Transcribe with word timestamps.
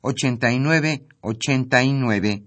89 0.00 1.06
89. 1.20 2.44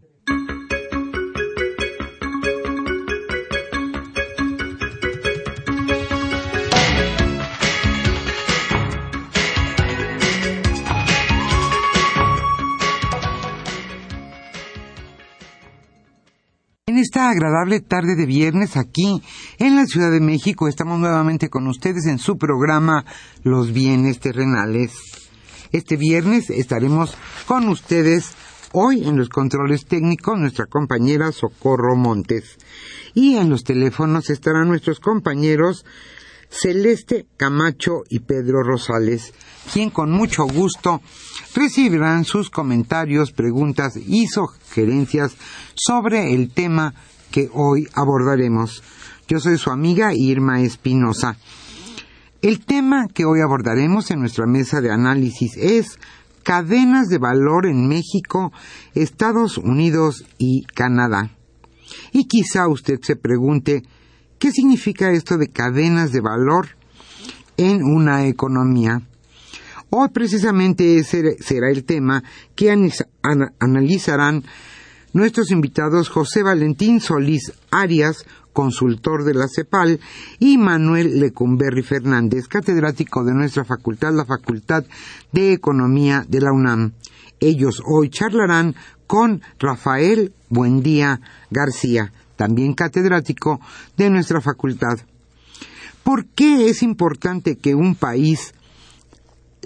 En 16.88 16.97
esta 16.97 17.30
agradable 17.30 17.80
tarde 17.80 18.15
de 18.17 18.25
viernes 18.25 18.75
aquí 18.75 19.21
en 19.59 19.75
la 19.75 19.86
Ciudad 19.86 20.11
de 20.11 20.19
México 20.19 20.67
estamos 20.67 20.99
nuevamente 20.99 21.49
con 21.49 21.67
ustedes 21.67 22.05
en 22.05 22.19
su 22.19 22.38
programa 22.38 23.05
Los 23.43 23.71
bienes 23.71 24.19
terrenales. 24.19 25.20
Este 25.72 25.95
viernes 25.95 26.50
estaremos 26.50 27.16
con 27.45 27.69
ustedes 27.69 28.33
hoy 28.73 29.08
en 29.08 29.17
los 29.17 29.30
controles 29.30 29.86
técnicos 29.86 30.37
nuestra 30.37 30.65
compañera 30.65 31.32
Socorro 31.32 31.95
Montes 31.95 32.58
y 33.14 33.36
en 33.36 33.49
los 33.49 33.64
teléfonos 33.64 34.30
estarán 34.30 34.67
nuestros 34.67 34.99
compañeros 34.99 35.86
Celeste 36.49 37.26
Camacho 37.37 38.04
y 38.09 38.20
Pedro 38.20 38.64
Rosales, 38.64 39.33
quien 39.71 39.92
con 39.92 40.11
mucho 40.11 40.43
gusto 40.43 41.02
recibirán 41.55 42.26
sus 42.26 42.49
comentarios, 42.49 43.32
preguntas 43.32 43.95
y 43.95 44.27
sugerencias 44.27 45.38
sobre 45.73 46.33
el 46.33 46.52
tema 46.52 46.93
que 47.32 47.49
hoy 47.53 47.88
abordaremos. 47.93 48.83
Yo 49.30 49.39
soy 49.39 49.58
su 49.58 49.70
amiga 49.70 50.11
Irma 50.14 50.61
Espinosa. 50.61 51.38
El 52.41 52.65
tema 52.65 53.07
que 53.07 53.23
hoy 53.23 53.39
abordaremos 53.39 54.09
en 54.09 54.19
nuestra 54.19 54.47
mesa 54.47 54.81
de 54.81 54.89
análisis 54.89 55.55
es 55.57 55.99
cadenas 56.41 57.07
de 57.07 57.19
valor 57.19 57.67
en 57.67 57.87
México, 57.87 58.52
Estados 58.95 59.59
Unidos 59.59 60.25
y 60.39 60.63
Canadá. 60.63 61.29
Y 62.11 62.27
quizá 62.27 62.67
usted 62.67 62.99
se 63.03 63.15
pregunte, 63.15 63.83
¿qué 64.39 64.52
significa 64.52 65.11
esto 65.11 65.37
de 65.37 65.49
cadenas 65.49 66.11
de 66.13 66.21
valor 66.21 66.69
en 67.57 67.83
una 67.83 68.25
economía? 68.25 69.03
Hoy 69.91 70.09
precisamente 70.09 70.97
ese 70.97 71.37
será 71.43 71.69
el 71.69 71.83
tema 71.83 72.23
que 72.55 72.71
analizarán 73.59 74.45
nuestros 75.13 75.52
invitados 75.52 76.09
José 76.09 76.41
Valentín 76.41 77.02
Solís 77.02 77.53
Arias, 77.69 78.25
consultor 78.54 79.23
de 79.23 79.34
la 79.34 79.48
CEPAL, 79.48 80.00
y 80.39 80.58
Manuel 80.58 81.20
Lecumberri 81.20 81.84
Fernández, 81.84 82.48
catedrático 82.48 83.23
de 83.23 83.34
nuestra 83.34 83.66
facultad, 83.66 84.14
la 84.14 84.26
Facultad 84.26 84.84
de 85.32 85.54
Economía 85.54 86.26
de 86.28 86.42
la 86.42 86.52
UNAM. 86.52 86.94
Ellos 87.39 87.82
hoy 87.86 88.10
charlarán 88.10 88.76
con 89.08 89.42
Rafael 89.60 90.34
Buendía 90.50 91.20
García, 91.50 92.14
también 92.36 92.73
catedrático 92.73 93.60
de 93.98 94.10
nuestra 94.10 94.42
facultad. 94.42 95.00
¿Por 96.04 96.26
qué 96.26 96.70
es 96.70 96.82
importante 96.82 97.58
que 97.58 97.76
un 97.76 97.95
país 97.95 98.54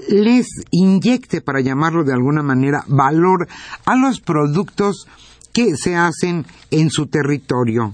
les 0.10 0.48
inyecte, 0.72 1.42
para 1.42 1.62
llamarlo 1.62 2.04
de 2.04 2.14
alguna 2.14 2.44
manera, 2.44 2.84
valor 2.88 3.48
a 3.86 3.96
los 3.96 4.20
productos 4.20 5.08
que 5.54 5.78
se 5.78 5.96
hacen 5.96 6.46
en 6.72 6.90
su 6.90 7.08
territorio? 7.08 7.94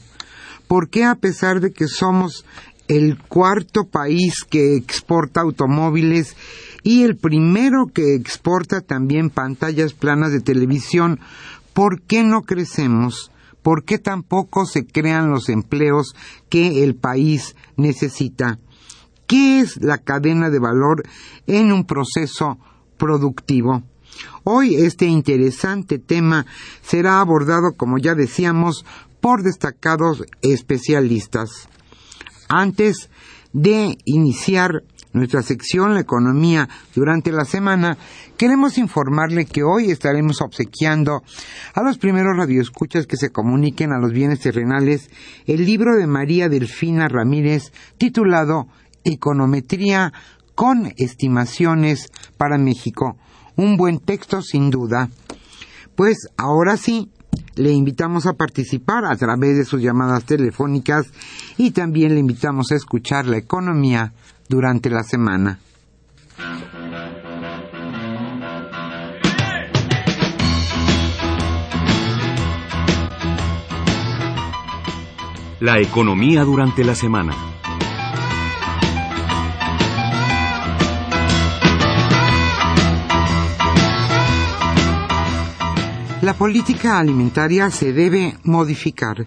¿Por 0.71 0.87
qué 0.87 1.03
a 1.03 1.15
pesar 1.15 1.59
de 1.59 1.73
que 1.73 1.89
somos 1.89 2.45
el 2.87 3.19
cuarto 3.19 3.89
país 3.89 4.45
que 4.49 4.77
exporta 4.77 5.41
automóviles 5.41 6.37
y 6.81 7.03
el 7.03 7.17
primero 7.17 7.87
que 7.93 8.15
exporta 8.15 8.79
también 8.79 9.29
pantallas 9.29 9.91
planas 9.91 10.31
de 10.31 10.39
televisión, 10.39 11.19
¿por 11.73 12.01
qué 12.01 12.23
no 12.23 12.43
crecemos? 12.43 13.33
¿Por 13.61 13.83
qué 13.83 13.99
tampoco 13.99 14.65
se 14.65 14.85
crean 14.85 15.29
los 15.29 15.49
empleos 15.49 16.15
que 16.47 16.85
el 16.85 16.95
país 16.95 17.57
necesita? 17.75 18.57
¿Qué 19.27 19.59
es 19.59 19.75
la 19.75 19.97
cadena 19.97 20.49
de 20.49 20.59
valor 20.59 21.03
en 21.47 21.73
un 21.73 21.83
proceso 21.83 22.57
productivo? 22.95 23.83
Hoy 24.45 24.75
este 24.75 25.05
interesante 25.05 25.99
tema 25.99 26.45
será 26.81 27.19
abordado, 27.19 27.73
como 27.75 27.97
ya 27.97 28.15
decíamos, 28.15 28.85
por 29.21 29.43
destacados 29.43 30.23
especialistas. 30.41 31.69
Antes 32.49 33.09
de 33.53 33.97
iniciar 34.05 34.83
nuestra 35.13 35.41
sección 35.41 35.93
La 35.93 35.99
Economía 35.99 36.69
durante 36.95 37.31
la 37.31 37.45
semana, 37.45 37.97
queremos 38.37 38.77
informarle 38.77 39.45
que 39.45 39.63
hoy 39.63 39.91
estaremos 39.91 40.41
obsequiando 40.41 41.23
a 41.73 41.81
los 41.83 41.97
primeros 41.97 42.35
radioescuchas 42.37 43.07
que 43.07 43.17
se 43.17 43.29
comuniquen 43.29 43.91
a 43.91 43.99
los 43.99 44.11
bienes 44.11 44.39
terrenales 44.39 45.09
el 45.45 45.65
libro 45.65 45.95
de 45.95 46.07
María 46.07 46.49
Delfina 46.49 47.07
Ramírez 47.07 47.71
titulado 47.97 48.67
Econometría 49.03 50.13
con 50.55 50.93
estimaciones 50.97 52.11
para 52.37 52.57
México. 52.57 53.17
Un 53.55 53.77
buen 53.77 53.99
texto 53.99 54.41
sin 54.41 54.69
duda. 54.69 55.09
Pues 55.95 56.27
ahora 56.37 56.77
sí, 56.77 57.09
le 57.55 57.71
invitamos 57.71 58.25
a 58.25 58.33
participar 58.33 59.05
a 59.05 59.15
través 59.15 59.57
de 59.57 59.65
sus 59.65 59.81
llamadas 59.81 60.25
telefónicas 60.25 61.07
y 61.57 61.71
también 61.71 62.13
le 62.13 62.19
invitamos 62.19 62.71
a 62.71 62.75
escuchar 62.75 63.25
la 63.25 63.37
economía 63.37 64.13
durante 64.47 64.89
la 64.89 65.03
semana. 65.03 65.59
La 75.59 75.79
economía 75.79 76.43
durante 76.43 76.83
la 76.83 76.95
semana. 76.95 77.35
La 86.21 86.35
política 86.35 86.99
alimentaria 86.99 87.71
se 87.71 87.93
debe 87.93 88.37
modificar. 88.43 89.25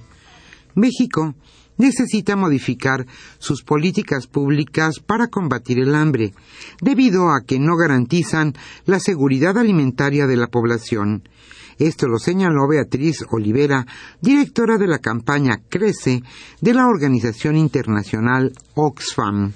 México 0.76 1.34
necesita 1.76 2.36
modificar 2.36 3.04
sus 3.40 3.64
políticas 3.64 4.28
públicas 4.28 5.00
para 5.00 5.26
combatir 5.26 5.80
el 5.80 5.96
hambre, 5.96 6.34
debido 6.80 7.30
a 7.30 7.42
que 7.44 7.58
no 7.58 7.76
garantizan 7.76 8.54
la 8.86 9.00
seguridad 9.00 9.58
alimentaria 9.58 10.28
de 10.28 10.36
la 10.36 10.46
población. 10.46 11.28
Esto 11.80 12.06
lo 12.06 12.20
señaló 12.20 12.68
Beatriz 12.68 13.24
Olivera, 13.28 13.84
directora 14.20 14.78
de 14.78 14.86
la 14.86 15.00
campaña 15.00 15.62
Crece 15.68 16.22
de 16.60 16.74
la 16.74 16.86
organización 16.86 17.56
internacional 17.56 18.52
Oxfam. 18.74 19.52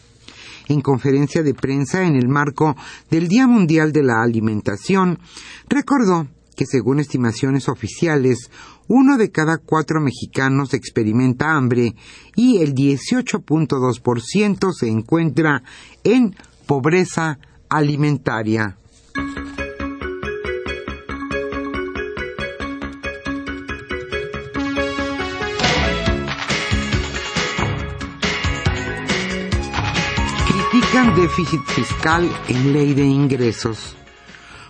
En 0.67 0.81
conferencia 0.81 1.44
de 1.44 1.55
prensa 1.55 2.02
en 2.02 2.17
el 2.17 2.26
marco 2.26 2.75
del 3.08 3.29
Día 3.29 3.46
Mundial 3.46 3.93
de 3.93 4.02
la 4.02 4.23
Alimentación, 4.25 5.20
recordó 5.69 6.26
que 6.58 6.66
según 6.66 6.99
estimaciones 6.99 7.69
oficiales, 7.69 8.50
uno 8.88 9.16
de 9.16 9.31
cada 9.31 9.58
cuatro 9.58 10.00
mexicanos 10.00 10.75
experimenta 10.75 11.52
hambre 11.52 11.94
y 12.34 12.58
el 12.58 12.75
18.2% 12.75 14.72
se 14.72 14.88
encuentra 14.88 15.62
en 16.02 16.34
pobreza 16.66 17.38
alimentaria. 17.69 18.76
Critican 30.49 31.14
déficit 31.14 31.61
fiscal 31.66 32.28
en 32.49 32.72
ley 32.72 32.94
de 32.94 33.04
ingresos 33.04 33.94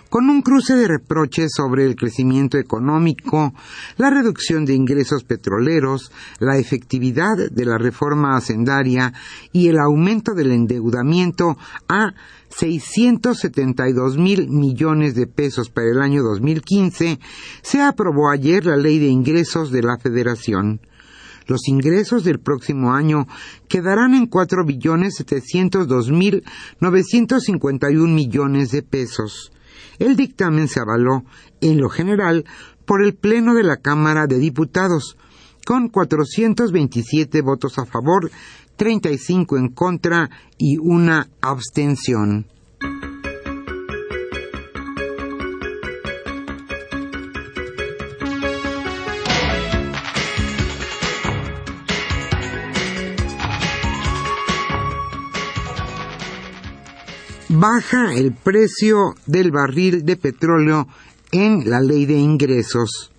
con 0.09 0.29
un 0.29 0.41
cruce 0.41 0.75
de 0.75 0.87
reproches 0.87 1.51
sobre 1.55 1.85
el 1.85 1.95
crecimiento 1.95 2.57
económico, 2.57 3.53
la 3.97 4.09
reducción 4.09 4.65
de 4.65 4.73
ingresos 4.73 5.23
petroleros, 5.23 6.11
la 6.39 6.57
efectividad 6.57 7.37
de 7.51 7.65
la 7.65 7.77
reforma 7.77 8.35
hacendaria 8.35 9.13
y 9.51 9.67
el 9.67 9.77
aumento 9.77 10.33
del 10.33 10.51
endeudamiento 10.51 11.57
a 11.87 12.13
672 12.49 14.17
mil 14.17 14.49
millones 14.49 15.13
de 15.13 15.27
pesos 15.27 15.69
para 15.69 15.89
el 15.89 16.01
año 16.01 16.23
2015, 16.23 17.19
se 17.61 17.81
aprobó 17.81 18.29
ayer 18.29 18.65
la 18.65 18.75
Ley 18.75 18.97
de 18.97 19.07
Ingresos 19.07 19.71
de 19.71 19.83
la 19.83 19.97
Federación. 19.97 20.81
Los 21.45 21.67
ingresos 21.67 22.23
del 22.23 22.39
próximo 22.39 22.93
año 22.93 23.27
quedarán 23.67 24.13
en 24.13 24.27
cuatro 24.27 24.63
billones 24.65 25.15
setecientos 25.15 25.87
dos 25.87 26.11
mil 26.11 26.43
novecientos 26.79 27.43
cincuenta 27.43 27.91
y 27.91 27.95
un 27.95 28.13
millones 28.13 28.69
de 28.69 28.83
pesos. 28.83 29.51
El 29.99 30.15
dictamen 30.15 30.67
se 30.67 30.79
avaló, 30.79 31.23
en 31.61 31.79
lo 31.79 31.89
general, 31.89 32.45
por 32.85 33.03
el 33.03 33.13
Pleno 33.13 33.53
de 33.53 33.63
la 33.63 33.77
Cámara 33.77 34.25
de 34.25 34.39
Diputados, 34.39 35.17
con 35.65 35.89
427 35.89 37.41
votos 37.41 37.77
a 37.77 37.85
favor, 37.85 38.31
35 38.77 39.57
en 39.57 39.69
contra 39.69 40.29
y 40.57 40.77
una 40.77 41.29
abstención. 41.41 42.47
Baja 57.59 58.13
el 58.13 58.33
precio 58.33 59.15
del 59.25 59.51
barril 59.51 60.05
de 60.05 60.15
petróleo 60.15 60.87
en 61.31 61.69
la 61.69 61.81
ley 61.81 62.05
de 62.05 62.17
ingresos. 62.17 63.11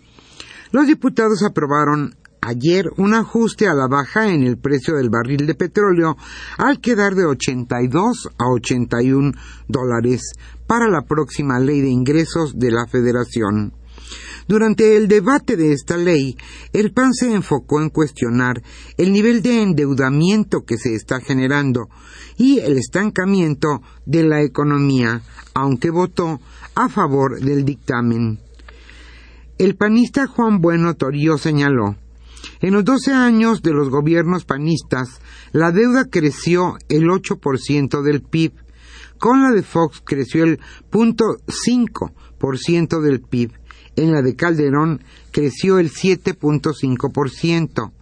Los 0.72 0.86
diputados 0.86 1.42
aprobaron 1.42 2.16
ayer 2.40 2.86
un 2.96 3.12
ajuste 3.12 3.68
a 3.68 3.74
la 3.74 3.86
baja 3.86 4.32
en 4.32 4.42
el 4.44 4.56
precio 4.56 4.94
del 4.94 5.10
barril 5.10 5.46
de 5.46 5.54
petróleo 5.54 6.16
al 6.56 6.80
quedar 6.80 7.16
de 7.16 7.26
82 7.26 8.30
a 8.38 8.48
81 8.48 9.32
dólares 9.68 10.32
para 10.66 10.88
la 10.88 11.02
próxima 11.02 11.60
ley 11.60 11.82
de 11.82 11.90
ingresos 11.90 12.58
de 12.58 12.70
la 12.70 12.86
Federación. 12.86 13.74
Durante 14.50 14.96
el 14.96 15.06
debate 15.06 15.56
de 15.56 15.72
esta 15.72 15.96
ley, 15.96 16.36
el 16.72 16.90
PAN 16.90 17.14
se 17.14 17.32
enfocó 17.32 17.80
en 17.80 17.88
cuestionar 17.88 18.60
el 18.96 19.12
nivel 19.12 19.42
de 19.42 19.62
endeudamiento 19.62 20.64
que 20.64 20.76
se 20.76 20.92
está 20.92 21.20
generando 21.20 21.88
y 22.36 22.58
el 22.58 22.76
estancamiento 22.76 23.80
de 24.06 24.24
la 24.24 24.42
economía, 24.42 25.22
aunque 25.54 25.90
votó 25.90 26.40
a 26.74 26.88
favor 26.88 27.38
del 27.38 27.64
dictamen. 27.64 28.40
El 29.56 29.76
panista 29.76 30.26
Juan 30.26 30.60
Bueno 30.60 30.94
Torío 30.94 31.38
señaló 31.38 31.94
en 32.60 32.74
los 32.74 32.84
12 32.84 33.12
años 33.12 33.62
de 33.62 33.72
los 33.72 33.88
gobiernos 33.88 34.44
panistas, 34.44 35.20
la 35.52 35.70
deuda 35.70 36.06
creció 36.10 36.76
el 36.88 37.04
8% 37.04 38.02
del 38.02 38.20
PIB. 38.20 38.52
Con 39.16 39.44
la 39.44 39.52
de 39.52 39.62
Fox 39.62 40.02
creció 40.04 40.42
el 40.42 40.58
0.5% 40.90 43.00
del 43.00 43.20
PIB 43.20 43.59
en 43.96 44.12
la 44.12 44.22
de 44.22 44.36
Calderón 44.36 45.02
creció 45.30 45.78
el 45.78 45.90
7.5%. 45.90 47.92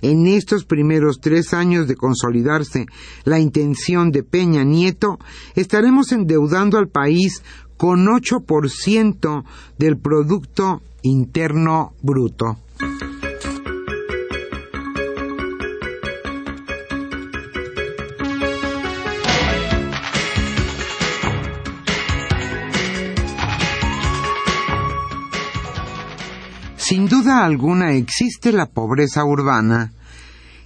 En 0.00 0.28
estos 0.28 0.64
primeros 0.64 1.18
tres 1.20 1.52
años 1.52 1.88
de 1.88 1.96
consolidarse 1.96 2.86
la 3.24 3.40
intención 3.40 4.12
de 4.12 4.22
Peña 4.22 4.62
Nieto, 4.62 5.18
estaremos 5.56 6.12
endeudando 6.12 6.78
al 6.78 6.86
país 6.88 7.42
con 7.76 8.06
8% 8.06 9.44
del 9.78 9.98
Producto 9.98 10.80
Interno 11.02 11.94
Bruto. 12.02 12.58
Alguna 27.30 27.92
existe 27.92 28.52
la 28.52 28.66
pobreza 28.66 29.24
urbana. 29.24 29.92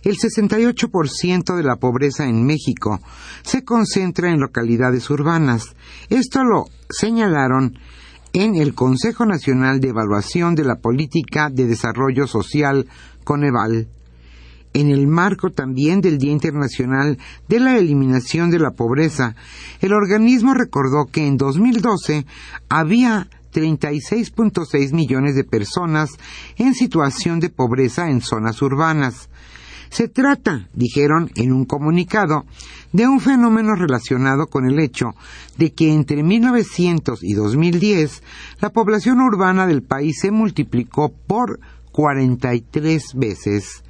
El 0.03 0.17
68% 0.17 1.57
de 1.57 1.63
la 1.63 1.77
pobreza 1.77 2.25
en 2.25 2.45
México 2.45 3.01
se 3.43 3.65
concentra 3.65 4.31
en 4.31 4.41
localidades 4.41 5.09
urbanas. 5.11 5.75
Esto 6.11 6.43
lo 6.43 6.67
señalaron 6.91 7.79
en 8.33 8.57
el 8.57 8.75
Consejo 8.75 9.27
Nacional 9.27 9.81
de 9.81 9.89
Evaluación 9.89 10.55
de 10.55 10.65
la 10.65 10.77
Política 10.77 11.51
de 11.51 11.67
Desarrollo 11.67 12.27
Social, 12.27 12.87
Coneval. 13.25 13.89
En 14.75 14.89
el 14.89 15.07
marco 15.07 15.51
también 15.51 16.01
del 16.01 16.19
Día 16.19 16.33
Internacional 16.33 17.19
de 17.47 17.61
la 17.61 17.77
Eliminación 17.77 18.51
de 18.51 18.59
la 18.59 18.71
Pobreza, 18.71 19.37
el 19.81 19.93
organismo 19.93 20.55
recordó 20.55 21.07
que 21.07 21.27
en 21.27 21.37
2012 21.37 22.25
había 22.71 23.29
36.6 23.53 24.93
millones 24.93 25.35
de 25.35 25.45
personas 25.45 26.11
en 26.57 26.75
situación 26.75 27.39
de 27.41 27.51
pobreza 27.51 28.09
en 28.09 28.21
zonas 28.21 28.63
urbanas. 28.63 29.29
Se 29.93 30.09
trata, 30.09 30.71
dijeron 30.73 31.31
en 31.35 31.53
un 31.53 31.67
comunicado, 31.67 32.47
de 32.93 33.07
un 33.07 33.21
fenómeno 33.21 33.75
relacionado 33.75 34.47
con 34.47 34.65
el 34.65 34.79
hecho 34.81 35.11
de 35.59 35.75
que 35.75 35.93
entre 35.93 36.23
1900 36.23 37.23
y 37.23 37.35
2010 37.35 38.23
la 38.61 38.71
población 38.71 39.21
urbana 39.21 39.67
del 39.67 39.83
país 39.83 40.19
se 40.21 40.31
multiplicó 40.31 41.13
por 41.27 41.61
43 41.93 43.13
veces. 43.17 43.83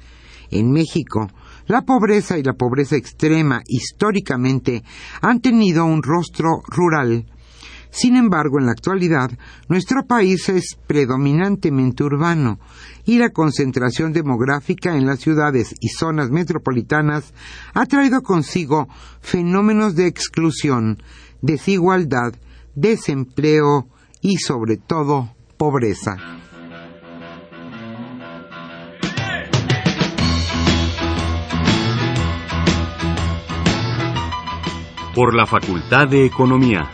En 0.51 0.71
México, 0.71 1.29
la 1.67 1.83
pobreza 1.83 2.37
y 2.37 2.43
la 2.43 2.53
pobreza 2.53 2.97
extrema 2.97 3.61
históricamente 3.65 4.83
han 5.21 5.39
tenido 5.39 5.85
un 5.85 6.03
rostro 6.03 6.61
rural 6.67 7.25
sin 7.93 8.15
embargo, 8.15 8.57
en 8.57 8.65
la 8.65 8.71
actualidad, 8.71 9.29
nuestro 9.69 10.07
país 10.07 10.49
es 10.49 10.79
predominantemente 10.87 12.03
urbano 12.03 12.59
y 13.05 13.19
la 13.19 13.29
concentración 13.29 14.13
demográfica 14.13 14.97
en 14.97 15.05
las 15.05 15.19
ciudades 15.19 15.75
y 15.79 15.89
zonas 15.89 16.31
metropolitanas 16.31 17.35
ha 17.75 17.85
traído 17.85 18.23
consigo 18.23 18.87
fenómenos 19.21 19.95
de 19.95 20.07
exclusión, 20.07 21.03
desigualdad, 21.43 22.33
desempleo 22.73 23.87
y, 24.21 24.37
sobre 24.37 24.77
todo, 24.77 25.35
pobreza. 25.57 26.15
Por 35.13 35.35
la 35.35 35.45
Facultad 35.45 36.07
de 36.07 36.25
Economía. 36.25 36.89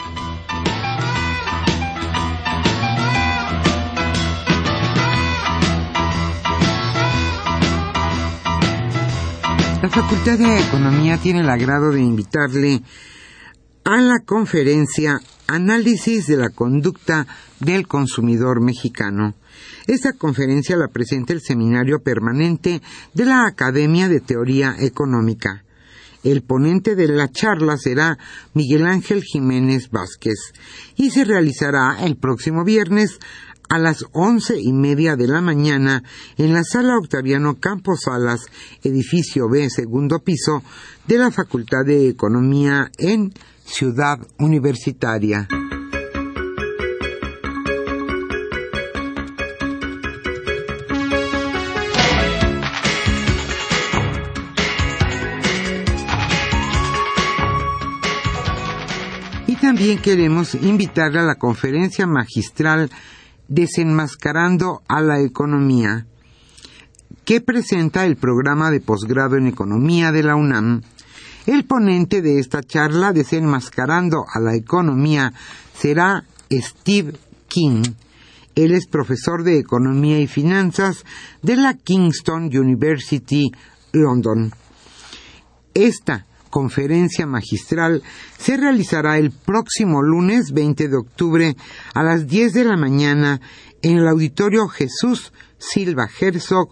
La 9.81 9.87
Facultad 9.87 10.37
de 10.37 10.59
Economía 10.59 11.17
tiene 11.17 11.39
el 11.39 11.49
agrado 11.49 11.93
de 11.93 12.01
invitarle 12.01 12.81
a 13.85 14.01
la 14.01 14.19
conferencia 14.25 15.21
Análisis 15.47 16.27
de 16.27 16.35
la 16.35 16.49
conducta 16.49 17.25
del 17.61 17.87
consumidor 17.87 18.59
mexicano. 18.61 19.35
Esta 19.87 20.11
conferencia 20.11 20.75
la 20.75 20.89
presenta 20.89 21.31
el 21.31 21.39
Seminario 21.39 21.99
Permanente 22.03 22.81
de 23.13 23.25
la 23.25 23.47
Academia 23.47 24.09
de 24.09 24.19
Teoría 24.19 24.75
Económica. 24.77 25.63
El 26.25 26.41
ponente 26.41 26.95
de 26.95 27.07
la 27.07 27.31
charla 27.31 27.77
será 27.77 28.17
Miguel 28.53 28.85
Ángel 28.85 29.23
Jiménez 29.23 29.89
Vázquez 29.89 30.51
y 30.97 31.11
se 31.11 31.23
realizará 31.23 32.03
el 32.05 32.17
próximo 32.17 32.65
viernes 32.65 33.17
a 33.69 33.77
las 33.77 34.03
once 34.13 34.59
y 34.59 34.73
media 34.73 35.15
de 35.15 35.27
la 35.27 35.41
mañana 35.41 36.03
en 36.37 36.53
la 36.53 36.63
sala 36.63 36.97
Octaviano 36.97 37.59
Campos 37.59 38.01
Salas, 38.05 38.47
edificio 38.83 39.47
B, 39.47 39.69
segundo 39.69 40.19
piso, 40.19 40.63
de 41.07 41.19
la 41.19 41.29
Facultad 41.29 41.85
de 41.85 42.09
Economía 42.09 42.91
en 42.97 43.31
Ciudad 43.63 44.17
Universitaria. 44.39 45.47
Y 59.45 59.55
también 59.55 59.99
queremos 59.99 60.55
invitarle 60.55 61.19
a 61.19 61.23
la 61.23 61.35
conferencia 61.35 62.07
magistral 62.07 62.89
Desenmascarando 63.49 64.81
a 64.87 65.01
la 65.01 65.19
Economía, 65.19 66.05
que 67.25 67.41
presenta 67.41 68.05
el 68.05 68.15
programa 68.15 68.71
de 68.71 68.79
posgrado 68.79 69.35
en 69.35 69.47
Economía 69.47 70.11
de 70.11 70.23
la 70.23 70.35
UNAM. 70.35 70.81
El 71.45 71.65
ponente 71.65 72.21
de 72.21 72.39
esta 72.39 72.63
charla, 72.63 73.11
Desenmascarando 73.11 74.25
a 74.33 74.39
la 74.39 74.55
Economía, 74.55 75.33
será 75.73 76.23
Steve 76.51 77.13
King. 77.47 77.83
Él 78.55 78.71
es 78.71 78.87
profesor 78.87 79.43
de 79.43 79.57
Economía 79.57 80.19
y 80.19 80.27
Finanzas 80.27 81.05
de 81.41 81.55
la 81.55 81.73
Kingston 81.73 82.45
University, 82.45 83.51
London. 83.91 84.51
Esta 85.73 86.25
conferencia 86.49 87.25
magistral 87.25 88.03
se 88.37 88.57
realizará 88.57 89.17
el 89.17 89.31
próximo 89.31 90.01
lunes 90.01 90.51
20 90.51 90.87
de 90.87 90.97
octubre 90.97 91.55
a 91.93 92.03
las 92.03 92.27
10 92.27 92.53
de 92.53 92.63
la 92.65 92.77
mañana 92.77 93.41
en 93.81 93.97
el 93.97 94.07
auditorio 94.07 94.67
Jesús 94.67 95.31
Silva 95.57 96.09
Herzog 96.19 96.69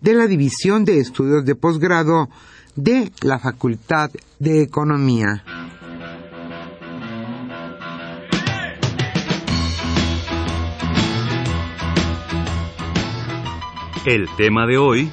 de 0.00 0.14
la 0.14 0.26
División 0.26 0.84
de 0.84 0.98
Estudios 0.98 1.44
de 1.44 1.54
Posgrado 1.54 2.28
de 2.76 3.12
la 3.22 3.38
Facultad 3.38 4.10
de 4.38 4.62
Economía. 4.62 5.44
El 14.06 14.28
tema 14.36 14.66
de 14.66 14.78
hoy 14.78 15.12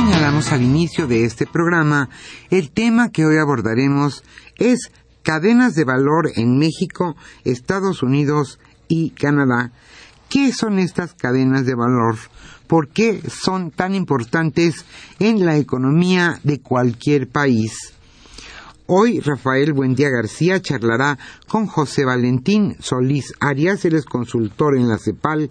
señalamos 0.00 0.50
al 0.52 0.62
inicio 0.62 1.06
de 1.06 1.26
este 1.26 1.46
programa, 1.46 2.08
el 2.48 2.70
tema 2.70 3.10
que 3.10 3.26
hoy 3.26 3.36
abordaremos 3.36 4.24
es 4.56 4.90
cadenas 5.22 5.74
de 5.74 5.84
valor 5.84 6.30
en 6.36 6.58
México, 6.58 7.16
Estados 7.44 8.02
Unidos 8.02 8.58
y 8.88 9.10
Canadá. 9.10 9.72
¿Qué 10.30 10.54
son 10.54 10.78
estas 10.78 11.12
cadenas 11.12 11.66
de 11.66 11.74
valor? 11.74 12.16
¿Por 12.66 12.88
qué 12.88 13.20
son 13.28 13.70
tan 13.72 13.94
importantes 13.94 14.86
en 15.18 15.44
la 15.44 15.58
economía 15.58 16.40
de 16.44 16.60
cualquier 16.62 17.28
país? 17.28 17.92
Hoy 18.92 19.20
Rafael 19.20 19.72
Buendía 19.72 20.08
García 20.08 20.60
charlará 20.60 21.16
con 21.46 21.66
José 21.68 22.04
Valentín 22.04 22.74
Solís 22.80 23.32
Arias, 23.38 23.84
es 23.84 24.04
consultor 24.04 24.76
en 24.76 24.88
la 24.88 24.98
CEPAL, 24.98 25.48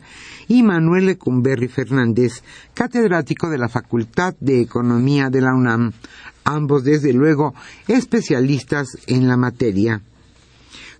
y 0.49 0.61
Manuel 0.61 1.05
Lecumberri 1.05 1.69
Fernández, 1.69 2.43
catedrático 2.73 3.49
de 3.49 3.57
la 3.57 3.69
Facultad 3.69 4.35
de 4.41 4.59
Economía 4.59 5.29
de 5.29 5.39
la 5.39 5.55
UNAM, 5.55 5.93
ambos 6.43 6.83
desde 6.83 7.13
luego 7.13 7.53
especialistas 7.87 8.97
en 9.07 9.29
la 9.29 9.37
materia. 9.37 10.01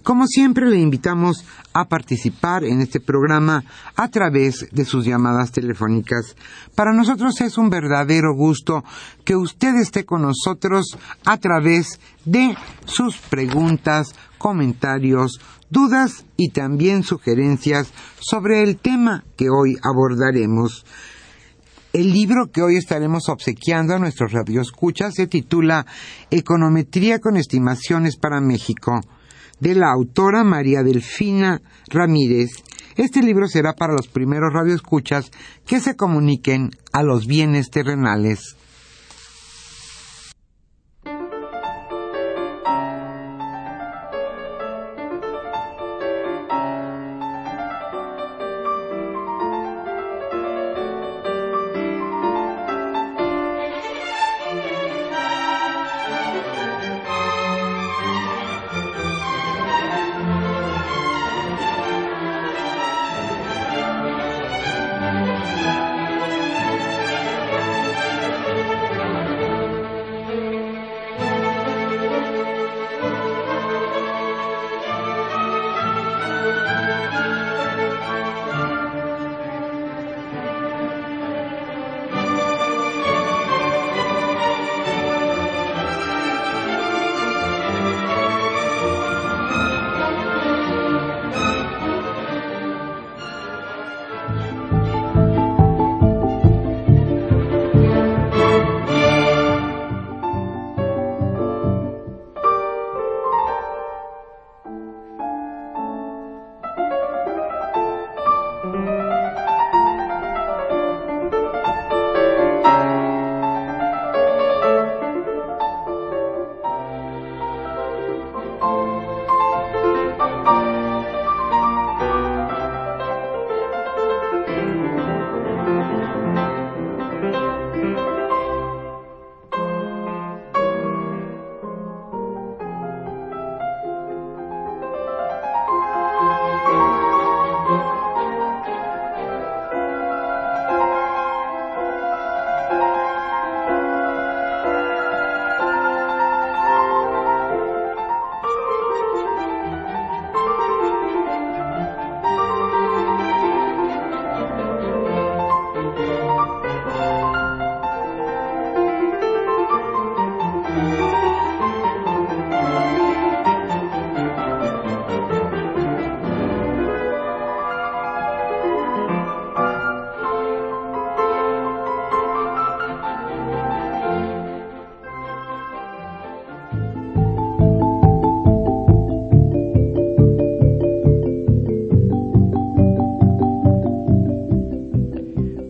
Como 0.09 0.25
siempre, 0.25 0.67
le 0.67 0.79
invitamos 0.79 1.45
a 1.71 1.85
participar 1.85 2.63
en 2.63 2.81
este 2.81 2.99
programa 2.99 3.63
a 3.95 4.07
través 4.07 4.67
de 4.71 4.83
sus 4.83 5.05
llamadas 5.05 5.51
telefónicas. 5.51 6.35
Para 6.73 6.93
nosotros 6.93 7.39
es 7.41 7.59
un 7.59 7.69
verdadero 7.69 8.33
gusto 8.33 8.83
que 9.23 9.35
usted 9.35 9.75
esté 9.75 10.05
con 10.05 10.23
nosotros 10.23 10.97
a 11.25 11.37
través 11.37 11.99
de 12.25 12.57
sus 12.85 13.17
preguntas, 13.17 14.15
comentarios, 14.39 15.39
dudas 15.69 16.25
y 16.37 16.49
también 16.49 17.03
sugerencias 17.03 17.93
sobre 18.19 18.63
el 18.63 18.77
tema 18.77 19.25
que 19.37 19.51
hoy 19.51 19.77
abordaremos. 19.83 20.87
El 21.93 22.11
libro 22.13 22.49
que 22.51 22.63
hoy 22.63 22.77
estaremos 22.77 23.29
obsequiando 23.29 23.93
a 23.93 23.99
nuestros 23.99 24.31
radioescuchas 24.31 25.13
se 25.13 25.27
titula 25.27 25.85
Econometría 26.31 27.19
con 27.19 27.37
estimaciones 27.37 28.17
para 28.17 28.41
México 28.41 29.01
de 29.59 29.75
la 29.75 29.91
autora 29.91 30.43
María 30.43 30.83
Delfina 30.83 31.61
Ramírez. 31.89 32.49
Este 32.95 33.21
libro 33.21 33.47
será 33.47 33.73
para 33.73 33.93
los 33.93 34.07
primeros 34.07 34.53
radioescuchas 34.53 35.31
que 35.65 35.79
se 35.79 35.95
comuniquen 35.95 36.71
a 36.91 37.03
los 37.03 37.27
bienes 37.27 37.69
terrenales. 37.69 38.57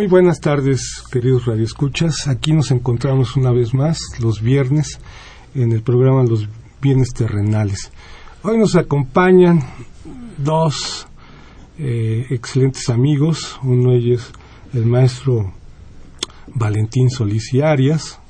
Muy 0.00 0.06
buenas 0.06 0.40
tardes, 0.40 1.04
queridos 1.12 1.44
radioescuchas. 1.44 2.26
Aquí 2.26 2.54
nos 2.54 2.70
encontramos 2.70 3.36
una 3.36 3.52
vez 3.52 3.74
más 3.74 3.98
los 4.18 4.40
viernes 4.40 4.98
en 5.54 5.72
el 5.72 5.82
programa 5.82 6.24
Los 6.24 6.48
Bienes 6.80 7.10
Terrenales. 7.10 7.92
Hoy 8.42 8.56
nos 8.56 8.76
acompañan 8.76 9.60
dos 10.38 11.06
eh, 11.78 12.24
excelentes 12.30 12.88
amigos. 12.88 13.60
Uno 13.62 13.90
de 13.90 13.98
ellos, 13.98 14.32
el 14.72 14.86
maestro 14.86 15.52
Valentín 16.46 17.10
Solís 17.10 17.52
y 17.52 17.60
Arias, 17.60 18.20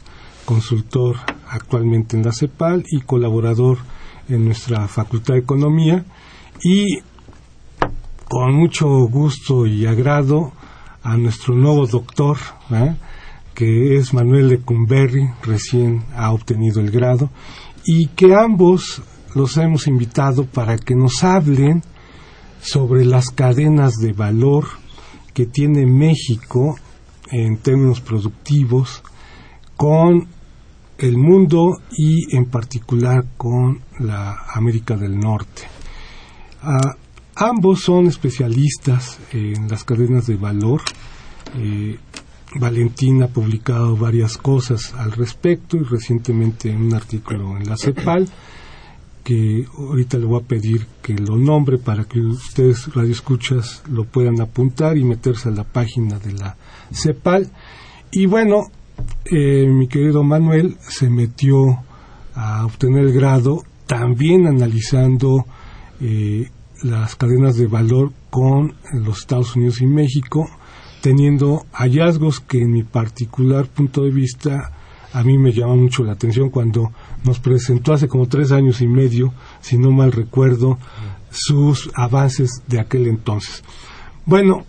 consultor 0.45 1.19
actualmente 1.49 2.17
en 2.17 2.25
la 2.25 2.33
CEPAL 2.33 2.83
y 2.91 3.03
colaborador 3.03 3.79
en 4.29 4.45
nuestra 4.45 4.89
Facultad 4.89 5.35
de 5.35 5.41
Economía. 5.41 6.05
Y 6.65 6.99
con 8.29 8.55
mucho 8.55 8.89
gusto 9.07 9.67
y 9.67 9.87
agrado 9.87 10.53
a 11.03 11.17
nuestro 11.17 11.55
nuevo 11.55 11.87
doctor, 11.87 12.37
¿eh? 12.71 12.95
que 13.55 13.97
es 13.97 14.15
Manuel 14.15 14.49
Lecumberri, 14.49 15.29
recién 15.43 16.05
ha 16.15 16.33
obtenido 16.33 16.81
el 16.81 16.91
grado, 16.91 17.31
y 17.85 18.09
que 18.09 18.35
ambos 18.35 19.03
los 19.35 19.57
hemos 19.57 19.87
invitado 19.87 20.45
para 20.45 20.77
que 20.77 20.95
nos 20.95 21.23
hablen 21.25 21.83
sobre 22.61 23.05
las 23.05 23.31
cadenas 23.31 23.97
de 23.97 24.13
valor 24.13 24.67
que 25.33 25.47
tiene 25.47 25.87
México 25.87 26.77
en 27.31 27.59
términos 27.59 28.01
productivos 28.01 29.03
con 29.77 30.27
el 30.99 31.17
mundo 31.17 31.79
y 31.97 32.37
en 32.37 32.47
particular 32.47 33.25
con 33.37 33.81
la 33.99 34.45
América 34.55 34.97
del 34.97 35.19
Norte. 35.19 35.63
Ah, 36.63 36.97
Ambos 37.43 37.81
son 37.81 38.07
especialistas 38.07 39.19
en 39.33 39.67
las 39.67 39.83
cadenas 39.85 40.27
de 40.27 40.37
valor. 40.37 40.83
Eh, 41.57 41.97
Valentín 42.57 43.23
ha 43.23 43.29
publicado 43.29 43.97
varias 43.97 44.37
cosas 44.37 44.93
al 44.93 45.13
respecto 45.13 45.79
y 45.79 45.85
recientemente 45.85 46.69
un 46.69 46.93
artículo 46.93 47.57
en 47.57 47.67
la 47.67 47.79
CEPAL 47.79 48.29
que 49.25 49.65
ahorita 49.75 50.19
le 50.19 50.27
voy 50.27 50.43
a 50.43 50.47
pedir 50.47 50.87
que 51.01 51.15
lo 51.15 51.39
nombre 51.39 51.79
para 51.79 52.05
que 52.05 52.21
ustedes 52.21 52.93
radioescuchas 52.93 53.85
lo 53.91 54.05
puedan 54.05 54.39
apuntar 54.43 54.99
y 54.99 55.05
meterse 55.05 55.49
a 55.49 55.53
la 55.53 55.65
página 55.65 56.19
de 56.19 56.33
la 56.35 56.59
CEPAL. 56.93 57.51
Y 58.13 58.27
bueno, 58.27 58.65
eh, 59.25 59.67
mi 59.67 59.89
querido 59.89 60.23
Manuel 60.23 60.77
se 60.81 61.09
metió 61.09 61.85
a 62.35 62.67
obtener 62.67 63.07
el 63.07 63.15
grado 63.15 63.65
también 63.87 64.47
analizando 64.47 65.47
eh, 66.03 66.51
las 66.83 67.17
cadenas 67.17 67.57
de 67.57 67.67
valor 67.67 68.13
con 68.31 68.75
los 68.93 69.21
Estados 69.21 69.57
Unidos 69.57 69.81
y 69.81 69.87
México, 69.87 70.49
teniendo 71.01 71.67
hallazgos 71.73 72.41
que 72.41 72.63
en 72.63 72.73
mi 72.73 72.83
particular 72.83 73.67
punto 73.67 74.05
de 74.05 74.11
vista 74.11 74.73
a 75.13 75.23
mí 75.23 75.39
me 75.39 75.53
llama 75.53 75.75
mucho 75.75 76.05
la 76.05 76.13
atención 76.13 76.51
cuando 76.51 76.93
nos 77.25 77.41
presentó 77.41 77.93
hace 77.93 78.09
como 78.09 78.29
tres 78.29 78.53
años 78.53 78.81
y 78.81 78.87
medio, 78.87 79.33
si 79.61 79.77
no 79.77 79.91
mal 79.91 80.13
recuerdo, 80.13 80.79
sus 81.31 81.91
avances 81.95 82.63
de 82.69 82.81
aquel 82.81 83.07
entonces. 83.07 83.63
Bueno, 84.25 84.65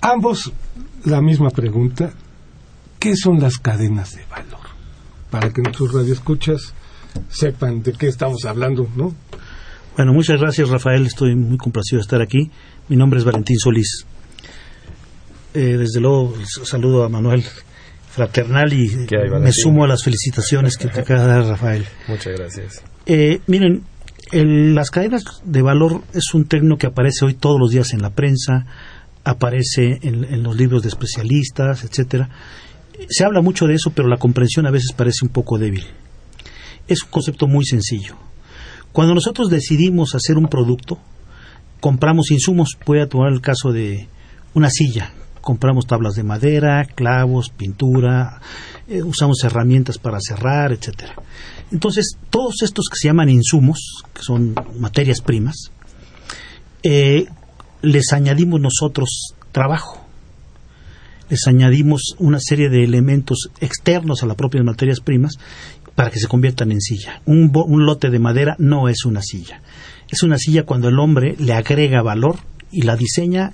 ambos 0.00 0.52
la 1.04 1.20
misma 1.20 1.50
pregunta, 1.50 2.12
¿qué 2.98 3.14
son 3.16 3.40
las 3.40 3.58
cadenas 3.58 4.16
de 4.16 4.24
valor? 4.30 4.60
Para 5.30 5.50
que 5.50 5.62
nuestros 5.62 5.92
radioescuchas 5.92 6.74
sepan 7.28 7.82
de 7.82 7.92
qué 7.92 8.08
estamos 8.08 8.44
hablando, 8.44 8.88
¿no? 8.96 9.14
Bueno, 9.96 10.12
muchas 10.12 10.40
gracias 10.40 10.70
Rafael, 10.70 11.06
estoy 11.06 11.36
muy 11.36 11.56
complacido 11.56 11.98
de 11.98 12.02
estar 12.02 12.20
aquí. 12.20 12.50
Mi 12.88 12.96
nombre 12.96 13.20
es 13.20 13.24
Valentín 13.24 13.56
Solís. 13.58 14.04
Eh, 15.54 15.76
desde 15.76 16.00
luego 16.00 16.34
saludo 16.64 17.04
a 17.04 17.08
Manuel 17.08 17.44
fraternal 18.10 18.72
y 18.72 18.88
me 19.40 19.52
sumo 19.52 19.84
a 19.84 19.86
las 19.86 20.02
felicitaciones 20.02 20.76
que 20.76 20.88
te 20.88 21.00
acaba 21.00 21.22
de 21.22 21.28
dar 21.28 21.44
Rafael. 21.44 21.86
Muchas 22.08 22.36
gracias. 22.36 22.82
Eh, 23.06 23.38
miren, 23.46 23.84
las 24.32 24.90
cadenas 24.90 25.22
de 25.44 25.62
valor 25.62 26.02
es 26.12 26.34
un 26.34 26.46
término 26.46 26.76
que 26.76 26.88
aparece 26.88 27.24
hoy 27.24 27.34
todos 27.34 27.60
los 27.60 27.70
días 27.70 27.92
en 27.92 28.02
la 28.02 28.10
prensa, 28.10 28.66
aparece 29.22 30.00
en, 30.02 30.24
en 30.24 30.42
los 30.42 30.56
libros 30.56 30.82
de 30.82 30.88
especialistas, 30.88 31.84
etcétera. 31.84 32.30
Se 33.08 33.24
habla 33.24 33.42
mucho 33.42 33.66
de 33.68 33.74
eso, 33.74 33.92
pero 33.94 34.08
la 34.08 34.16
comprensión 34.16 34.66
a 34.66 34.72
veces 34.72 34.90
parece 34.96 35.24
un 35.24 35.30
poco 35.30 35.56
débil. 35.56 35.86
Es 36.88 37.04
un 37.04 37.10
concepto 37.10 37.46
muy 37.46 37.64
sencillo 37.64 38.16
cuando 38.94 39.12
nosotros 39.12 39.50
decidimos 39.50 40.14
hacer 40.14 40.38
un 40.38 40.46
producto, 40.46 41.00
compramos 41.80 42.30
insumos. 42.30 42.78
Voy 42.86 43.00
a 43.00 43.08
tomar 43.08 43.32
el 43.32 43.40
caso 43.40 43.72
de 43.72 44.06
una 44.54 44.70
silla. 44.70 45.12
Compramos 45.40 45.88
tablas 45.88 46.14
de 46.14 46.22
madera, 46.22 46.84
clavos, 46.84 47.50
pintura, 47.50 48.40
eh, 48.86 49.02
usamos 49.02 49.42
herramientas 49.42 49.98
para 49.98 50.20
cerrar, 50.20 50.70
etcétera. 50.70 51.16
Entonces, 51.72 52.16
todos 52.30 52.62
estos 52.62 52.86
que 52.88 52.96
se 52.96 53.08
llaman 53.08 53.30
insumos, 53.30 54.04
que 54.14 54.22
son 54.22 54.54
materias 54.78 55.20
primas, 55.20 55.72
eh, 56.84 57.26
les 57.82 58.12
añadimos 58.12 58.60
nosotros 58.60 59.34
trabajo. 59.50 60.06
Les 61.30 61.48
añadimos 61.48 62.14
una 62.20 62.38
serie 62.38 62.68
de 62.68 62.84
elementos 62.84 63.50
externos 63.58 64.22
a 64.22 64.26
las 64.26 64.36
propias 64.36 64.64
materias 64.64 65.00
primas 65.00 65.32
para 65.94 66.10
que 66.10 66.18
se 66.18 66.26
conviertan 66.26 66.72
en 66.72 66.80
silla. 66.80 67.20
Un, 67.26 67.52
lote 67.84 68.10
de 68.10 68.18
madera 68.18 68.56
no 68.58 68.88
es 68.88 69.04
una 69.04 69.22
silla. 69.22 69.62
Es 70.08 70.22
una 70.22 70.38
silla 70.38 70.64
cuando 70.64 70.88
el 70.88 70.98
hombre 70.98 71.36
le 71.38 71.52
agrega 71.52 72.02
valor 72.02 72.38
y 72.70 72.82
la 72.82 72.96
diseña 72.96 73.52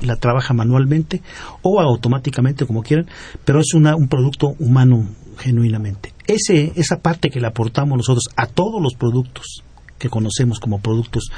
y 0.00 0.06
la 0.06 0.16
trabaja 0.16 0.54
manualmente 0.54 1.22
o 1.62 1.80
automáticamente, 1.80 2.66
como 2.66 2.82
quieran, 2.82 3.06
pero 3.44 3.60
es 3.60 3.72
un 3.74 4.08
producto 4.08 4.54
humano 4.58 5.08
genuinamente. 5.38 6.12
Ese, 6.26 6.72
esa 6.76 6.98
parte 7.00 7.30
que 7.30 7.40
le 7.40 7.46
aportamos 7.46 7.96
nosotros 7.96 8.28
a 8.36 8.46
todos 8.46 8.82
los 8.82 8.94
productos 8.94 9.62
que 9.98 10.10
conocemos 10.10 10.60
como 10.60 10.80
productos 10.80 11.30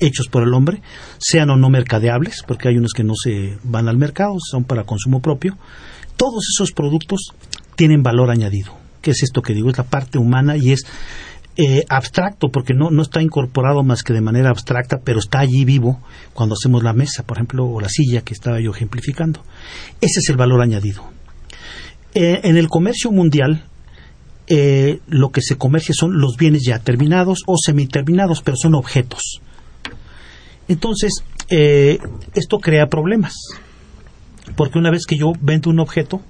hechos 0.00 0.26
por 0.28 0.42
el 0.42 0.54
hombre, 0.54 0.82
sean 1.18 1.50
o 1.50 1.56
no 1.56 1.70
mercadeables, 1.70 2.42
porque 2.46 2.68
hay 2.68 2.76
unos 2.76 2.92
que 2.92 3.04
no 3.04 3.14
se 3.14 3.58
van 3.62 3.88
al 3.88 3.98
mercado, 3.98 4.34
son 4.40 4.64
para 4.64 4.84
consumo 4.84 5.20
propio, 5.20 5.56
todos 6.16 6.44
esos 6.54 6.72
productos 6.72 7.20
tienen 7.76 8.02
valor 8.02 8.30
añadido. 8.30 8.79
¿Qué 9.00 9.12
es 9.12 9.22
esto 9.22 9.42
que 9.42 9.54
digo? 9.54 9.70
Es 9.70 9.78
la 9.78 9.84
parte 9.84 10.18
humana 10.18 10.56
y 10.56 10.72
es 10.72 10.84
eh, 11.56 11.84
abstracto 11.88 12.48
porque 12.50 12.74
no, 12.74 12.90
no 12.90 13.02
está 13.02 13.20
incorporado 13.20 13.82
más 13.82 14.02
que 14.02 14.12
de 14.12 14.20
manera 14.20 14.50
abstracta, 14.50 15.00
pero 15.04 15.18
está 15.18 15.40
allí 15.40 15.64
vivo 15.64 16.00
cuando 16.32 16.54
hacemos 16.54 16.82
la 16.82 16.92
mesa, 16.92 17.24
por 17.24 17.36
ejemplo, 17.36 17.66
o 17.66 17.80
la 17.80 17.88
silla 17.88 18.22
que 18.22 18.32
estaba 18.32 18.60
yo 18.60 18.70
ejemplificando. 18.70 19.42
Ese 20.00 20.20
es 20.20 20.28
el 20.30 20.36
valor 20.36 20.62
añadido. 20.62 21.10
Eh, 22.14 22.40
en 22.44 22.56
el 22.56 22.68
comercio 22.68 23.10
mundial, 23.10 23.64
eh, 24.46 25.00
lo 25.08 25.30
que 25.32 25.42
se 25.42 25.56
comercia 25.56 25.94
son 25.94 26.18
los 26.18 26.36
bienes 26.38 26.62
ya 26.64 26.78
terminados 26.78 27.42
o 27.46 27.56
semiterminados, 27.58 28.42
pero 28.42 28.56
son 28.56 28.74
objetos. 28.74 29.40
Entonces, 30.68 31.24
esto 31.48 32.58
crea 32.58 32.86
problemas, 32.86 33.34
porque 34.56 34.78
una 34.78 34.90
vez 34.92 35.04
que 35.04 35.18
yo 35.18 35.32
vendo 35.40 35.68
un 35.68 35.80
objeto, 35.80 36.22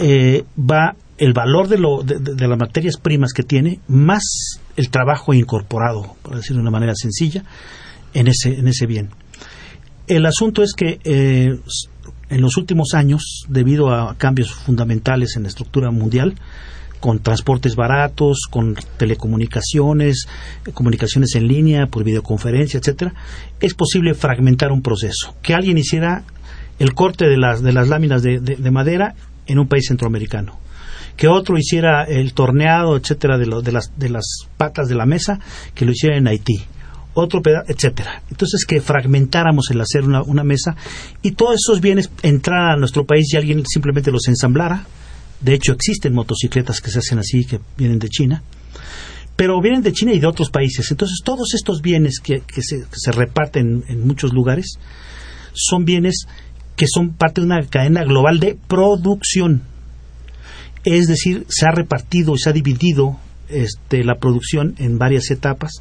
va 0.00 0.94
el 1.18 1.32
valor 1.32 1.68
de, 1.68 1.78
lo, 1.78 2.02
de, 2.02 2.46
las 2.48 2.58
materias 2.58 2.96
primas 2.98 3.32
que 3.32 3.42
tiene, 3.42 3.80
más 3.88 4.60
el 4.76 4.90
trabajo 4.90 5.32
incorporado, 5.32 6.16
por 6.22 6.36
decirlo 6.36 6.58
de 6.58 6.68
una 6.68 6.70
manera 6.70 6.92
sencilla, 6.94 7.44
en 8.12 8.28
ese, 8.28 8.58
en 8.58 8.68
ese 8.68 8.86
bien. 8.86 9.10
El 10.06 10.26
asunto 10.26 10.62
es 10.62 10.74
que 10.74 11.00
eh, 11.04 11.58
en 12.28 12.40
los 12.40 12.56
últimos 12.56 12.94
años, 12.94 13.44
debido 13.48 13.90
a 13.90 14.16
cambios 14.16 14.52
fundamentales 14.52 15.36
en 15.36 15.44
la 15.44 15.48
estructura 15.48 15.90
mundial, 15.90 16.34
con 17.00 17.18
transportes 17.20 17.76
baratos, 17.76 18.42
con 18.50 18.74
telecomunicaciones, 18.96 20.26
comunicaciones 20.74 21.34
en 21.34 21.46
línea, 21.46 21.86
por 21.86 22.04
videoconferencia, 22.04 22.78
etcétera, 22.78 23.14
es 23.60 23.74
posible 23.74 24.14
fragmentar 24.14 24.72
un 24.72 24.82
proceso. 24.82 25.34
Que 25.42 25.54
alguien 25.54 25.78
hiciera 25.78 26.24
el 26.78 26.94
corte 26.94 27.26
de 27.26 27.36
las, 27.36 27.62
de 27.62 27.72
las 27.72 27.88
láminas 27.88 28.22
de 28.22 28.70
madera 28.70 29.14
en 29.46 29.58
un 29.58 29.68
país 29.68 29.86
centroamericano 29.88 30.58
que 31.16 31.28
otro 31.28 31.56
hiciera 31.58 32.04
el 32.04 32.34
torneado, 32.34 32.96
etcétera, 32.96 33.38
de, 33.38 33.46
de, 33.62 33.72
las, 33.72 33.92
de 33.96 34.08
las 34.10 34.24
patas 34.56 34.88
de 34.88 34.94
la 34.94 35.06
mesa, 35.06 35.38
que 35.74 35.84
lo 35.84 35.92
hiciera 35.92 36.16
en 36.16 36.28
Haití, 36.28 36.62
otro 37.14 37.40
pedazo, 37.42 37.64
etcétera. 37.68 38.22
Entonces 38.30 38.64
que 38.66 38.80
fragmentáramos 38.80 39.70
el 39.70 39.80
hacer 39.80 40.04
una, 40.04 40.22
una 40.22 40.44
mesa 40.44 40.76
y 41.22 41.32
todos 41.32 41.54
esos 41.54 41.80
bienes 41.80 42.10
entraran 42.22 42.72
a 42.72 42.76
nuestro 42.76 43.04
país 43.04 43.32
y 43.32 43.36
alguien 43.36 43.64
simplemente 43.66 44.10
los 44.10 44.28
ensamblara. 44.28 44.84
De 45.40 45.54
hecho, 45.54 45.72
existen 45.72 46.14
motocicletas 46.14 46.80
que 46.80 46.90
se 46.90 46.98
hacen 46.98 47.18
así, 47.18 47.44
que 47.44 47.60
vienen 47.76 47.98
de 47.98 48.08
China 48.08 48.42
pero 49.36 49.60
vienen 49.60 49.82
de 49.82 49.92
China 49.92 50.14
y 50.14 50.18
de 50.18 50.26
otros 50.26 50.50
países. 50.50 50.90
Entonces, 50.90 51.18
todos 51.22 51.52
estos 51.54 51.82
bienes 51.82 52.20
que, 52.20 52.42
se, 52.62 53.12
reparten 53.12 53.84
en 53.86 54.06
muchos 54.06 54.32
lugares 54.32 54.78
son 55.52 55.84
bienes 55.84 56.26
que 56.74 56.86
son 56.88 57.14
parte 57.14 57.40
de 57.40 57.46
una 57.46 57.66
cadena 57.66 58.04
global 58.04 58.40
de 58.40 58.56
producción. 58.66 59.62
Es 60.86 61.08
decir, 61.08 61.44
se 61.48 61.66
ha 61.66 61.72
repartido 61.72 62.34
y 62.34 62.38
se 62.38 62.48
ha 62.48 62.52
dividido 62.52 63.18
este, 63.48 64.04
la 64.04 64.14
producción 64.14 64.76
en 64.78 64.98
varias 64.98 65.30
etapas 65.32 65.72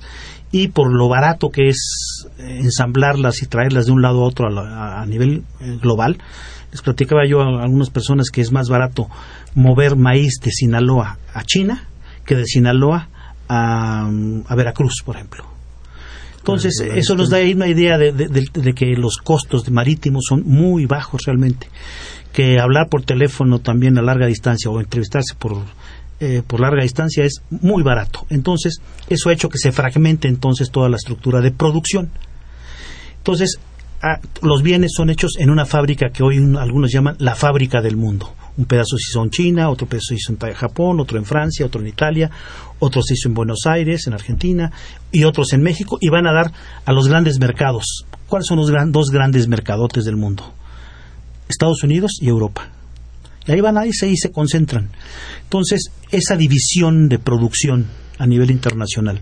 y 0.52 0.70
por 0.70 0.92
lo 0.92 1.08
barato 1.08 1.50
que 1.50 1.70
es 1.70 2.28
ensamblarlas 2.40 3.44
y 3.44 3.46
traerlas 3.46 3.86
de 3.86 3.92
un 3.92 4.02
lado 4.02 4.24
a 4.24 4.28
otro 4.28 4.48
a, 4.48 5.06
nivel 5.06 5.44
eh, 5.60 5.78
global, 5.80 6.18
les 6.72 6.82
platicaba 6.82 7.22
yo 7.28 7.42
a 7.42 7.64
algunas 7.64 7.92
personas 7.92 8.30
que 8.32 8.42
es 8.42 8.52
más 8.52 8.68
barato 8.68 9.08
mover 9.54 9.96
maíz 9.96 10.40
de 10.44 10.52
Sinaloa 10.52 11.20
a 11.34 11.44
China 11.44 11.88
que 12.26 12.36
de 12.36 12.46
Sinaloa 12.46 13.10
a, 13.48 14.10
Veracruz, 14.56 15.04
por 15.06 15.18
ejemplo. 15.18 15.55
Entonces, 16.46 16.80
eso 16.94 17.16
nos 17.16 17.32
da 17.32 17.38
ahí 17.38 17.54
una 17.56 17.68
idea 17.68 17.98
de, 17.98 18.74
que 18.76 18.86
los 18.96 19.18
costos 19.18 19.68
marítimos 19.72 20.26
son 20.30 20.44
muy 20.46 20.86
bajos 20.86 21.24
realmente. 21.26 21.68
Que 22.32 22.60
hablar 22.60 22.88
por 22.88 23.02
teléfono 23.02 23.58
también 23.58 23.98
a 23.98 24.04
larga 24.04 24.28
distancia 24.28 24.70
o 24.70 24.80
entrevistarse 24.80 25.34
por, 25.40 25.58
eh, 26.20 26.44
por 26.46 26.60
larga 26.60 26.84
distancia 26.84 27.26
es 27.26 27.42
muy 27.50 27.82
barato. 27.82 28.28
Entonces, 28.30 28.80
eso 29.10 29.30
ha 29.30 29.34
hecho 29.34 29.50
que 29.50 29.58
se 29.58 29.72
fragmente 29.72 30.28
entonces 30.28 30.70
toda 30.70 30.88
la 30.88 30.98
estructura 30.98 31.42
de 31.42 31.50
producción. 31.50 32.12
Entonces, 33.18 33.58
ah, 34.04 34.20
los 34.44 34.62
bienes 34.62 34.92
son 34.96 35.10
hechos 35.10 35.38
en 35.40 35.50
una 35.50 35.66
fábrica 35.66 36.10
que 36.14 36.22
hoy 36.22 36.38
algunos 36.60 36.92
llaman 36.92 37.16
la 37.18 37.34
fábrica 37.34 37.82
del 37.82 37.98
mundo 37.98 38.36
un 38.58 38.66
pedazo 38.66 38.98
se 38.98 39.12
hizo 39.12 39.24
en 39.24 39.30
China, 39.30 39.70
otro 39.70 39.88
pedazo 39.88 40.08
se 40.10 40.16
hizo 40.16 40.34
en 40.34 40.54
Japón, 40.54 41.00
otro 41.00 41.18
en 41.18 41.26
Francia, 41.26 41.66
otro 41.66 41.82
en 41.82 41.88
Italia, 41.88 42.32
otro 42.80 43.02
se 43.02 43.14
hizo 43.14 43.28
en 43.28 43.34
Buenos 43.34 43.60
Aires, 43.66 44.08
en 44.08 44.14
Argentina, 44.14 44.72
y 45.12 45.24
otros 45.24 45.54
en 45.54 45.62
México, 45.62 45.98
y 46.00 46.10
van 46.10 46.28
a 46.28 46.34
dar 46.34 46.52
a 46.86 46.92
los 46.94 47.08
grandes 47.08 47.40
mercados. 47.40 48.06
¿Cuáles 48.28 48.48
son 48.48 48.58
los 48.58 48.72
dos 48.92 49.10
grandes 49.12 49.48
mercadotes 49.48 50.06
del 50.06 50.16
mundo? 50.16 50.54
Estados 51.50 51.84
Unidos 51.84 52.18
y 52.22 52.28
Europa. 52.28 52.70
Y 53.46 53.52
ahí 53.52 53.62
van, 53.62 53.78
ahí 53.78 53.94
se, 53.94 54.08
ahí 54.08 54.18
se 54.18 54.32
concentran. 54.32 54.90
Entonces, 55.44 55.92
esa 56.12 56.36
división 56.36 57.10
de 57.10 57.20
producción 57.20 57.88
a 58.18 58.26
nivel 58.26 58.50
internacional 58.50 59.22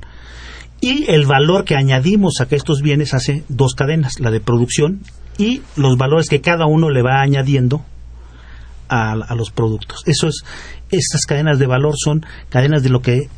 y 0.83 1.09
el 1.09 1.25
valor 1.25 1.63
que 1.63 1.75
añadimos 1.75 2.41
a 2.41 2.47
que 2.47 2.57
estos 2.57 2.81
bienes 2.81 3.13
hace 3.13 3.45
dos 3.47 3.73
cadenas, 3.73 4.19
la 4.19 4.31
de 4.31 4.41
producción 4.41 4.99
y 5.37 5.61
los 5.77 5.97
valores 5.97 6.27
que 6.27 6.41
cada 6.41 6.65
uno 6.65 6.89
le 6.89 7.01
va 7.01 7.21
añadiendo 7.21 7.85
a, 8.89 9.35
los 9.35 9.51
productos. 9.51 10.01
Eso 10.05 10.27
es, 10.27 10.43
estas 10.91 11.21
cadenas 11.25 11.59
de 11.59 11.67
valor 11.67 11.95
son 11.97 12.25
cadenas 12.49 12.83
de 12.83 12.89
lo 12.89 13.01
que 13.01 13.29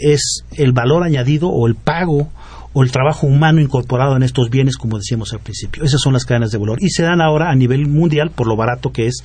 es 0.00 0.44
el 0.52 0.72
valor 0.72 1.02
añadido 1.02 1.48
o 1.48 1.66
el 1.66 1.74
pago 1.74 2.30
o 2.72 2.82
el 2.82 2.90
trabajo 2.90 3.26
humano 3.26 3.60
incorporado 3.60 4.16
en 4.16 4.22
estos 4.24 4.50
bienes, 4.50 4.76
como 4.76 4.98
decíamos 4.98 5.32
al 5.32 5.40
principio. 5.40 5.84
Esas 5.84 6.00
son 6.00 6.12
las 6.12 6.24
cadenas 6.24 6.50
de 6.50 6.58
valor. 6.58 6.78
Y 6.82 6.90
se 6.90 7.04
dan 7.04 7.20
ahora 7.20 7.50
a 7.50 7.54
nivel 7.54 7.86
mundial 7.86 8.30
por 8.30 8.48
lo 8.48 8.56
barato 8.56 8.90
que 8.90 9.06
es 9.06 9.22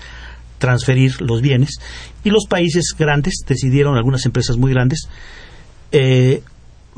transferir 0.60 1.19
los 1.22 1.41
bienes. 1.41 1.80
Y 2.24 2.30
los 2.30 2.45
países 2.48 2.93
grandes 2.98 3.43
decidieron, 3.48 3.98
algunas 3.98 4.26
empresas 4.26 4.58
muy 4.58 4.72
grandes, 4.72 5.10
eh, 5.91 6.43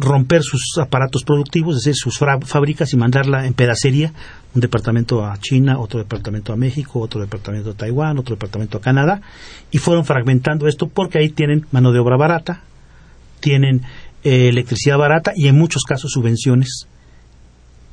romper 0.02 0.42
sus 0.42 0.78
aparatos 0.80 1.24
productivos, 1.24 1.78
es 1.78 1.84
decir, 1.84 1.96
sus 1.96 2.18
fábricas 2.18 2.92
y 2.94 2.98
mandarla 2.98 3.46
en 3.46 3.54
pedacería, 3.54 4.12
un 4.54 4.62
departamento 4.62 5.24
a 5.24 5.38
China, 5.38 5.80
otro 5.80 6.00
departamento 6.00 6.52
a 6.52 6.58
México, 6.58 7.00
otro 7.00 7.22
departamento 7.22 7.72
a 7.72 7.74
Taiwán, 7.74 8.18
otro 8.18 8.36
departamento 8.36 8.78
a 8.78 8.82
Canadá, 8.82 9.22
y 9.70 9.78
fueron 9.78 10.04
fragmentando 10.04 10.68
esto 10.68 10.88
porque 10.88 11.20
ahí 11.20 11.30
tienen 11.30 11.66
mano 11.72 11.92
de 11.92 12.00
obra 12.00 12.18
barata, 12.18 12.64
tienen 13.40 13.84
eh, 14.24 14.50
electricidad 14.50 14.98
barata 14.98 15.34
y 15.36 15.48
en 15.48 15.58
muchos 15.58 15.84
casos 15.84 16.12
subvenciones 16.12 16.88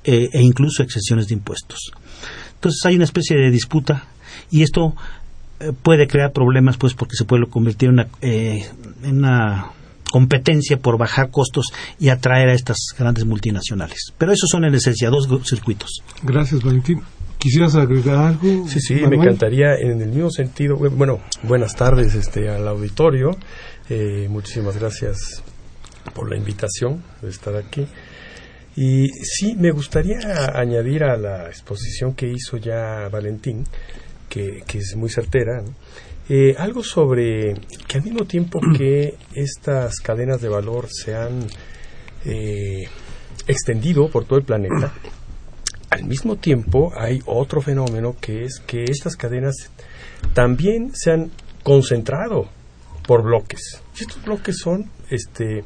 eh, 0.04 0.28
e 0.32 0.42
incluso 0.42 0.82
exenciones 0.82 1.28
de 1.28 1.34
impuestos. 1.34 1.92
Entonces 2.54 2.80
hay 2.86 2.96
una 2.96 3.04
especie 3.04 3.36
de 3.36 3.50
disputa 3.50 4.06
y 4.50 4.62
esto 4.62 4.94
eh, 5.60 5.72
puede 5.82 6.06
crear 6.06 6.32
problemas 6.32 6.78
pues 6.78 6.94
porque 6.94 7.16
se 7.16 7.24
puede 7.24 7.46
convertir 7.46 7.90
en 7.90 8.06
una 9.02 9.72
competencia 10.10 10.78
por 10.78 10.98
bajar 10.98 11.30
costos 11.30 11.72
y 11.98 12.08
atraer 12.08 12.48
a 12.48 12.54
estas 12.54 12.78
grandes 12.98 13.24
multinacionales. 13.24 14.12
Pero 14.18 14.32
esos 14.32 14.48
son 14.50 14.64
en 14.64 14.74
esencia 14.74 15.10
dos 15.10 15.28
circuitos. 15.44 16.02
Gracias, 16.22 16.62
Valentín. 16.62 17.02
¿Quisieras 17.38 17.76
agregar 17.76 18.16
algo? 18.18 18.66
Sí, 18.66 18.80
sí, 18.80 18.94
me 18.94 19.14
encantaría 19.14 19.76
en 19.76 20.02
el 20.02 20.08
mismo 20.08 20.30
sentido. 20.30 20.76
Bueno, 20.76 21.20
buenas 21.44 21.76
tardes 21.76 22.16
este, 22.16 22.48
al 22.48 22.66
auditorio. 22.66 23.30
Eh, 23.88 24.26
muchísimas 24.28 24.76
gracias 24.76 25.44
por 26.14 26.28
la 26.28 26.36
invitación 26.36 27.02
de 27.22 27.28
estar 27.28 27.54
aquí. 27.54 27.86
Y 28.74 29.08
sí, 29.22 29.54
me 29.56 29.70
gustaría 29.70 30.18
añadir 30.54 31.04
a 31.04 31.16
la 31.16 31.46
exposición 31.46 32.14
que 32.14 32.28
hizo 32.28 32.56
ya 32.56 33.08
Valentín, 33.08 33.64
que, 34.28 34.64
que 34.66 34.78
es 34.78 34.96
muy 34.96 35.08
certera, 35.08 35.62
eh, 36.28 36.54
algo 36.58 36.82
sobre 36.82 37.54
que 37.86 37.98
al 37.98 38.04
mismo 38.04 38.24
tiempo 38.24 38.60
que 38.76 39.14
estas 39.34 39.96
cadenas 40.00 40.40
de 40.40 40.48
valor 40.48 40.88
se 40.90 41.14
han 41.14 41.46
eh, 42.24 42.88
extendido 43.46 44.08
por 44.10 44.24
todo 44.24 44.38
el 44.38 44.44
planeta, 44.44 44.92
al 45.90 46.04
mismo 46.04 46.36
tiempo 46.36 46.92
hay 46.96 47.20
otro 47.26 47.60
fenómeno 47.60 48.16
que 48.20 48.44
es 48.44 48.60
que 48.66 48.84
estas 48.84 49.16
cadenas 49.16 49.54
también 50.34 50.90
se 50.94 51.12
han 51.12 51.30
concentrado 51.62 52.48
por 53.06 53.22
bloques. 53.22 53.82
Y 53.98 54.02
estos 54.02 54.22
bloques 54.22 54.58
son, 54.58 54.90
este, 55.08 55.64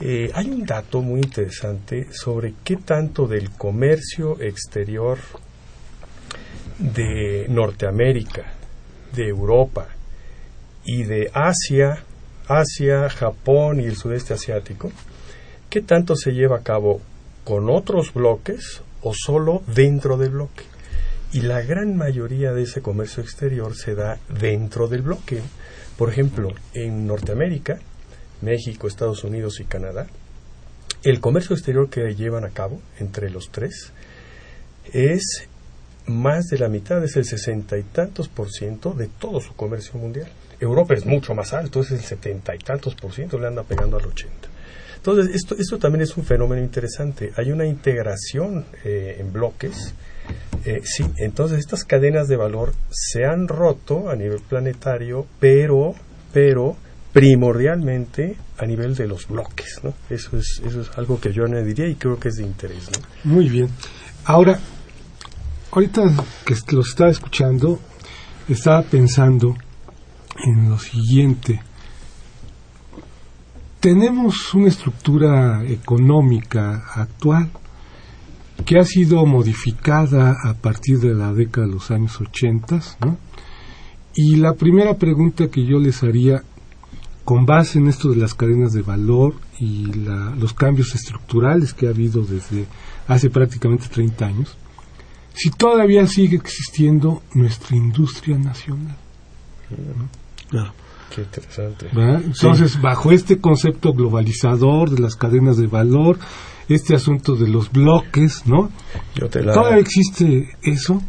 eh, 0.00 0.30
hay 0.32 0.48
un 0.48 0.64
dato 0.64 1.02
muy 1.02 1.20
interesante 1.20 2.12
sobre 2.12 2.54
qué 2.62 2.76
tanto 2.76 3.26
del 3.26 3.50
comercio 3.50 4.40
exterior 4.40 5.18
de 6.78 7.46
Norteamérica, 7.48 8.54
de 9.14 9.28
Europa 9.28 9.88
y 10.84 11.04
de 11.04 11.30
Asia, 11.32 12.02
Asia, 12.48 13.08
Japón 13.10 13.80
y 13.80 13.84
el 13.84 13.96
sudeste 13.96 14.34
asiático, 14.34 14.90
¿qué 15.68 15.80
tanto 15.80 16.16
se 16.16 16.32
lleva 16.32 16.58
a 16.58 16.62
cabo 16.62 17.00
con 17.44 17.70
otros 17.70 18.12
bloques 18.12 18.82
o 19.02 19.12
solo 19.14 19.62
dentro 19.66 20.16
del 20.16 20.30
bloque? 20.30 20.64
Y 21.32 21.42
la 21.42 21.62
gran 21.62 21.96
mayoría 21.96 22.52
de 22.52 22.62
ese 22.62 22.82
comercio 22.82 23.22
exterior 23.22 23.76
se 23.76 23.94
da 23.94 24.18
dentro 24.28 24.88
del 24.88 25.02
bloque. 25.02 25.40
Por 25.96 26.10
ejemplo, 26.10 26.52
en 26.74 27.06
Norteamérica, 27.06 27.78
México, 28.40 28.88
Estados 28.88 29.22
Unidos 29.22 29.60
y 29.60 29.64
Canadá, 29.64 30.08
el 31.02 31.20
comercio 31.20 31.54
exterior 31.54 31.88
que 31.88 32.14
llevan 32.14 32.44
a 32.44 32.50
cabo 32.50 32.80
entre 32.98 33.30
los 33.30 33.50
tres 33.50 33.92
es 34.92 35.48
más 36.10 36.46
de 36.46 36.58
la 36.58 36.68
mitad, 36.68 37.02
es 37.02 37.16
el 37.16 37.24
sesenta 37.24 37.78
y 37.78 37.82
tantos 37.84 38.28
por 38.28 38.50
ciento 38.50 38.92
de 38.92 39.08
todo 39.08 39.40
su 39.40 39.54
comercio 39.54 39.98
mundial. 39.98 40.28
Europa 40.60 40.94
es 40.94 41.06
mucho 41.06 41.34
más 41.34 41.52
alto, 41.54 41.80
es 41.80 41.90
el 41.92 42.00
setenta 42.00 42.54
y 42.54 42.58
tantos 42.58 42.94
por 42.94 43.12
ciento, 43.12 43.38
le 43.38 43.46
anda 43.46 43.62
pegando 43.62 43.96
al 43.96 44.06
ochenta. 44.06 44.48
Entonces, 44.96 45.34
esto, 45.34 45.56
esto 45.58 45.78
también 45.78 46.02
es 46.02 46.14
un 46.18 46.24
fenómeno 46.24 46.62
interesante. 46.62 47.32
Hay 47.36 47.50
una 47.50 47.64
integración 47.64 48.66
eh, 48.84 49.16
en 49.18 49.32
bloques. 49.32 49.94
Eh, 50.66 50.82
sí, 50.84 51.06
entonces 51.16 51.58
estas 51.58 51.84
cadenas 51.84 52.28
de 52.28 52.36
valor 52.36 52.74
se 52.90 53.24
han 53.24 53.48
roto 53.48 54.10
a 54.10 54.16
nivel 54.16 54.40
planetario, 54.40 55.26
pero, 55.40 55.94
pero 56.34 56.76
primordialmente 57.14 58.36
a 58.58 58.66
nivel 58.66 58.94
de 58.94 59.06
los 59.08 59.26
bloques, 59.26 59.80
¿no? 59.82 59.94
Eso 60.10 60.36
es, 60.36 60.60
eso 60.64 60.82
es 60.82 60.90
algo 60.98 61.18
que 61.18 61.32
yo 61.32 61.44
añadiría 61.46 61.88
y 61.88 61.94
creo 61.94 62.20
que 62.20 62.28
es 62.28 62.36
de 62.36 62.44
interés, 62.44 62.90
Muy 63.24 63.48
bien. 63.48 63.68
Ahora, 64.26 64.60
ahorita 65.72 66.02
que 66.44 66.76
los 66.76 66.88
estaba 66.88 67.10
escuchando, 67.10 67.78
estaba 68.48 68.82
pensando 68.82 69.56
en 70.44 70.68
lo 70.68 70.78
siguiente. 70.78 71.62
Tenemos 73.78 74.52
una 74.54 74.68
estructura 74.68 75.64
económica 75.64 76.84
actual 76.94 77.50
que 78.66 78.78
ha 78.78 78.84
sido 78.84 79.24
modificada 79.24 80.36
a 80.44 80.54
partir 80.54 80.98
de 80.98 81.14
la 81.14 81.32
década 81.32 81.66
de 81.66 81.72
los 81.72 81.90
años 81.90 82.20
80, 82.20 82.80
¿no? 83.00 83.16
Y 84.14 84.36
la 84.36 84.54
primera 84.54 84.94
pregunta 84.98 85.48
que 85.48 85.64
yo 85.64 85.78
les 85.78 86.02
haría, 86.02 86.42
con 87.24 87.46
base 87.46 87.78
en 87.78 87.88
esto 87.88 88.10
de 88.10 88.16
las 88.16 88.34
cadenas 88.34 88.72
de 88.72 88.82
valor 88.82 89.34
y 89.58 89.86
los 89.86 90.52
cambios 90.52 90.94
estructurales 90.94 91.72
que 91.72 91.86
ha 91.86 91.90
habido 91.90 92.22
desde 92.22 92.66
hace 93.06 93.30
prácticamente 93.30 93.88
30 93.88 94.26
años, 94.26 94.56
si 95.34 95.50
todavía 95.50 96.06
sigue 96.06 96.36
existiendo 96.36 97.22
nuestra 97.34 97.76
industria 97.76 98.36
nacional. 98.38 98.96
Claro. 100.48 100.72
Qué 101.14 101.22
interesante. 101.22 101.86
¿verdad? 101.92 102.22
Entonces, 102.24 102.80
bajo 102.80 103.10
este 103.12 103.40
concepto 103.40 103.92
globalizador 103.92 104.90
de 104.90 105.00
las 105.02 105.16
cadenas 105.16 105.56
de 105.56 105.66
valor, 105.66 106.18
este 106.68 106.94
asunto 106.94 107.34
de 107.34 107.48
los 107.48 107.70
bloques, 107.72 108.46
¿no? 108.46 108.70
Yo 109.16 109.28
te 109.28 109.42
la- 109.42 109.52
¿Todavía 109.54 109.80
existe 109.80 110.50
eso? 110.62 111.02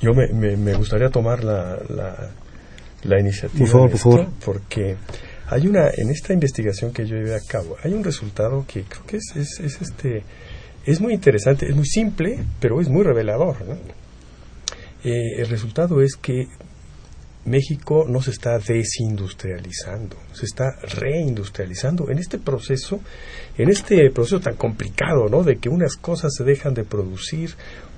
Yo 0.00 0.10
me, 0.14 0.28
me, 0.32 0.56
me 0.56 0.74
gustaría 0.74 1.10
tomar 1.10 1.44
la, 1.44 1.76
la, 1.88 2.30
la 3.04 3.20
iniciativa. 3.20 3.60
Por 3.60 3.68
favor, 3.68 3.90
por 3.90 3.98
favor. 4.00 4.26
Porque 4.44 4.96
hay 5.48 5.68
una, 5.68 5.88
en 5.96 6.10
esta 6.10 6.32
investigación 6.32 6.92
que 6.92 7.06
yo 7.06 7.14
llevé 7.16 7.36
a 7.36 7.40
cabo, 7.48 7.76
hay 7.84 7.92
un 7.92 8.02
resultado 8.02 8.64
que 8.66 8.82
creo 8.82 9.04
que 9.06 9.16
es, 9.18 9.32
es, 9.36 9.60
es 9.60 9.80
este, 9.80 10.24
es 10.86 11.00
muy 11.00 11.12
interesante, 11.12 11.66
es 11.68 11.74
muy 11.76 11.86
simple, 11.86 12.38
pero 12.60 12.80
es 12.80 12.88
muy 12.88 13.02
revelador. 13.02 13.56
¿no? 13.66 13.74
Eh, 15.04 15.38
el 15.38 15.48
resultado 15.48 16.00
es 16.00 16.16
que 16.16 16.46
México 17.44 18.06
no 18.08 18.20
se 18.22 18.32
está 18.32 18.58
desindustrializando, 18.58 20.16
se 20.32 20.46
está 20.46 20.64
reindustrializando 20.98 22.10
en 22.10 22.18
este 22.18 22.38
proceso, 22.38 23.00
en 23.56 23.68
este 23.68 24.10
proceso 24.10 24.40
tan 24.40 24.56
complicado, 24.56 25.28
¿no? 25.28 25.44
De 25.44 25.58
que 25.58 25.68
unas 25.68 25.94
cosas 25.94 26.34
se 26.34 26.42
dejan 26.42 26.74
de 26.74 26.82
producir, 26.82 27.50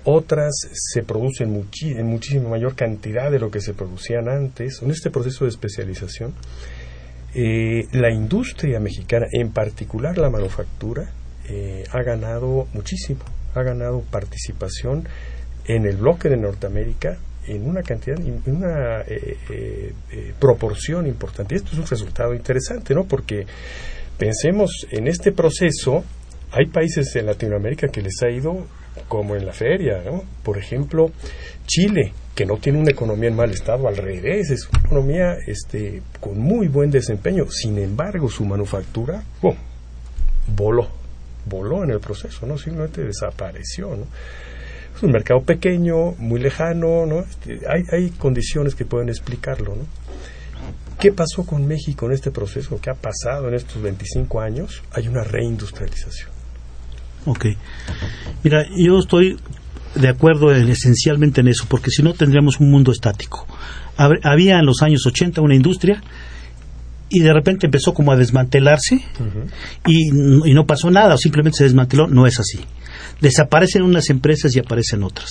otras 0.04 0.52
se 0.72 1.02
producen 1.02 1.50
muchi- 1.50 1.96
en 1.98 2.06
muchísima 2.08 2.50
mayor 2.50 2.74
cantidad 2.74 3.30
de 3.30 3.38
lo 3.38 3.50
que 3.50 3.60
se 3.62 3.72
producían 3.72 4.28
antes, 4.28 4.82
en 4.82 4.90
este 4.90 5.10
proceso 5.10 5.44
de 5.44 5.50
especialización. 5.50 6.34
eh, 7.34 7.86
la 7.92 8.10
industria 8.12 8.80
mexicana, 8.80 9.26
en 9.32 9.52
particular 9.52 10.16
la 10.16 10.30
manufactura, 10.30 11.12
eh, 11.48 11.84
ha 11.90 12.02
ganado 12.02 12.66
muchísimo, 12.72 13.20
ha 13.54 13.62
ganado 13.62 14.02
participación 14.10 15.08
en 15.66 15.86
el 15.86 15.96
bloque 15.96 16.28
de 16.28 16.36
Norteamérica 16.36 17.18
en 17.48 17.66
una 17.66 17.82
cantidad, 17.82 18.18
en 18.20 18.42
una 18.46 19.00
eh, 19.00 19.36
eh, 19.50 19.92
eh, 20.12 20.34
proporción 20.38 21.06
importante. 21.06 21.54
Esto 21.54 21.70
es 21.72 21.78
un 21.78 21.86
resultado 21.86 22.34
interesante, 22.34 22.94
¿no? 22.94 23.04
Porque 23.04 23.46
pensemos 24.18 24.86
en 24.90 25.08
este 25.08 25.32
proceso, 25.32 26.04
hay 26.52 26.66
países 26.66 27.14
en 27.16 27.26
Latinoamérica 27.26 27.88
que 27.88 28.02
les 28.02 28.22
ha 28.22 28.30
ido 28.30 28.66
como 29.08 29.36
en 29.36 29.46
la 29.46 29.52
feria, 29.52 30.02
¿no? 30.04 30.24
Por 30.42 30.58
ejemplo, 30.58 31.10
Chile, 31.66 32.12
que 32.34 32.44
no 32.44 32.56
tiene 32.58 32.78
una 32.78 32.90
economía 32.90 33.30
en 33.30 33.36
mal 33.36 33.50
estado, 33.50 33.88
al 33.88 33.96
revés, 33.96 34.50
es 34.50 34.68
una 34.68 34.80
economía 34.80 35.36
este, 35.46 36.02
con 36.20 36.38
muy 36.38 36.68
buen 36.68 36.90
desempeño. 36.90 37.44
Sin 37.50 37.78
embargo, 37.78 38.28
su 38.28 38.44
manufactura 38.44 39.22
voló, 40.54 40.88
voló 41.46 41.84
en 41.84 41.90
el 41.90 42.00
proceso, 42.00 42.46
¿no? 42.46 42.58
Simplemente 42.58 43.02
desapareció, 43.04 43.88
¿no? 43.96 44.06
Es 44.96 45.02
un 45.02 45.12
mercado 45.12 45.42
pequeño, 45.42 46.12
muy 46.18 46.40
lejano, 46.40 47.06
¿no? 47.06 47.20
Este, 47.20 47.60
hay, 47.68 47.82
hay 47.92 48.10
condiciones 48.10 48.74
que 48.74 48.84
pueden 48.84 49.08
explicarlo, 49.08 49.76
¿no? 49.76 49.82
¿Qué 50.98 51.12
pasó 51.12 51.46
con 51.46 51.66
México 51.66 52.06
en 52.06 52.12
este 52.12 52.30
proceso? 52.32 52.80
¿Qué 52.80 52.90
ha 52.90 52.94
pasado 52.94 53.46
en 53.48 53.54
estos 53.54 53.80
25 53.80 54.40
años? 54.40 54.82
Hay 54.92 55.06
una 55.06 55.22
reindustrialización. 55.22 56.30
Ok. 57.26 57.46
Mira, 58.42 58.66
yo 58.76 58.98
estoy 58.98 59.38
de 59.94 60.08
acuerdo 60.08 60.52
en- 60.54 60.68
esencialmente 60.68 61.40
en 61.40 61.48
eso, 61.48 61.66
porque 61.68 61.90
si 61.90 62.02
no 62.02 62.14
tendríamos 62.14 62.58
un 62.58 62.70
mundo 62.70 62.90
estático. 62.90 63.46
Hab- 63.96 64.18
Había 64.24 64.58
en 64.58 64.66
los 64.66 64.82
años 64.82 65.06
80 65.06 65.40
una 65.40 65.54
industria 65.54 66.02
y 67.10 67.20
de 67.20 67.32
repente 67.32 67.66
empezó 67.66 67.94
como 67.94 68.12
a 68.12 68.16
desmantelarse 68.16 69.02
y, 69.86 70.10
no 70.12 70.66
pasó 70.66 70.90
nada, 70.90 71.14
o 71.14 71.18
simplemente 71.18 71.58
se 71.58 71.64
desmanteló. 71.64 72.06
No 72.06 72.26
es 72.26 72.38
así. 72.38 72.60
Desaparecen 73.20 73.82
unas 73.82 74.10
empresas 74.10 74.54
y 74.54 74.58
aparecen 74.58 75.02
otras. 75.02 75.30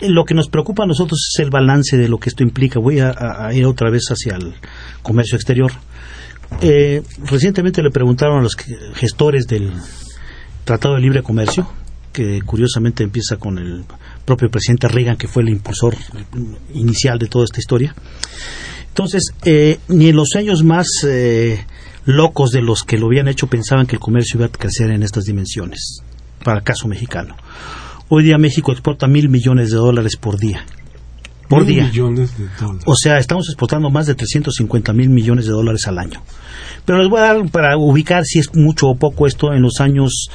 Eh, 0.00 0.08
Lo 0.08 0.24
que 0.24 0.34
nos 0.34 0.48
preocupa 0.48 0.84
a 0.84 0.86
nosotros 0.86 1.30
es 1.32 1.40
el 1.40 1.50
balance 1.50 1.96
de 1.96 2.08
lo 2.08 2.18
que 2.18 2.28
esto 2.28 2.42
implica. 2.42 2.80
Voy 2.80 3.00
a, 3.00 3.50
ir 3.52 3.66
otra 3.66 3.90
vez 3.90 4.02
hacia 4.10 4.36
el 4.36 4.54
comercio 5.02 5.36
exterior. 5.36 5.70
Eh, 6.60 7.02
recientemente 7.24 7.82
le 7.82 7.90
preguntaron 7.90 8.40
a 8.40 8.42
los 8.42 8.56
gestores 8.94 9.46
del 9.46 9.72
Tratado 10.64 10.96
de 10.96 11.00
Libre 11.00 11.22
Comercio, 11.22 11.70
que 12.12 12.42
curiosamente 12.42 13.04
empieza 13.04 13.36
con 13.36 13.58
el 13.58 13.84
propio 14.24 14.50
presidente 14.50 14.88
Reagan, 14.88 15.16
que 15.16 15.28
fue 15.28 15.44
el 15.44 15.50
impulsor 15.50 15.94
inicial 16.74 17.18
de 17.18 17.28
toda 17.28 17.44
esta 17.44 17.60
historia. 17.60 17.94
Entonces, 18.90 19.32
eh, 19.44 19.78
ni 19.88 20.08
en 20.08 20.16
los 20.16 20.34
años 20.36 20.62
más 20.62 20.86
eh, 21.06 21.64
locos 22.04 22.50
de 22.50 22.60
los 22.60 22.82
que 22.82 22.98
lo 22.98 23.06
habían 23.06 23.28
hecho 23.28 23.46
pensaban 23.46 23.86
que 23.86 23.96
el 23.96 24.00
comercio 24.00 24.38
iba 24.38 24.46
a 24.46 24.50
crecer 24.50 24.90
en 24.90 25.02
estas 25.02 25.24
dimensiones, 25.24 26.02
para 26.44 26.58
el 26.58 26.64
caso 26.64 26.86
mexicano. 26.88 27.36
Hoy 28.08 28.24
día 28.24 28.38
México 28.38 28.72
exporta 28.72 29.06
mil 29.06 29.28
millones 29.28 29.70
de 29.70 29.76
dólares 29.76 30.16
por 30.16 30.38
día. 30.38 30.64
Por 31.48 31.64
Mil 31.64 31.74
día. 31.74 31.84
millones 31.84 32.36
de 32.38 32.46
dólares. 32.60 32.84
O 32.86 32.94
sea, 32.94 33.18
estamos 33.18 33.48
exportando 33.48 33.90
más 33.90 34.06
de 34.06 34.14
350 34.14 34.92
mil 34.92 35.08
millones 35.10 35.46
de 35.46 35.52
dólares 35.52 35.86
al 35.86 35.98
año. 35.98 36.22
Pero 36.84 36.98
les 36.98 37.08
voy 37.08 37.18
a 37.20 37.22
dar 37.22 37.50
para 37.50 37.76
ubicar 37.76 38.24
si 38.24 38.38
es 38.38 38.54
mucho 38.54 38.86
o 38.88 38.96
poco 38.96 39.26
esto. 39.26 39.52
En 39.52 39.62
los 39.62 39.80
años 39.80 40.28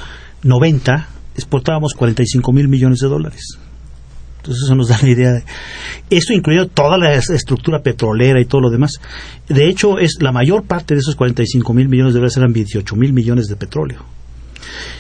90 0.43 1.07
exportábamos 1.35 1.93
45 1.93 2.51
mil 2.51 2.67
millones 2.67 2.99
de 2.99 3.07
dólares. 3.07 3.57
Entonces 4.45 4.63
eso 4.65 4.75
nos 4.75 4.89
da 4.89 4.99
la 5.01 5.10
idea 5.10 5.31
de... 5.34 5.43
Esto 6.12 6.34
incluye 6.34 6.67
toda 6.67 6.99
la 6.99 7.13
es- 7.15 7.31
estructura 7.31 7.81
petrolera 7.81 8.39
y 8.39 8.45
todo 8.45 8.62
lo 8.62 8.69
demás. 8.69 8.99
De 9.49 9.67
hecho, 9.67 9.97
es 9.97 10.17
la 10.21 10.31
mayor 10.31 10.65
parte 10.65 10.93
de 10.93 10.99
esos 10.99 11.15
45 11.15 11.73
mil 11.73 11.89
millones 11.89 12.13
de 12.13 12.19
dólares 12.19 12.38
eran 12.38 12.53
28 12.53 12.95
mil 12.95 13.12
millones 13.12 13.47
de 13.47 13.55
petróleo. 13.55 14.03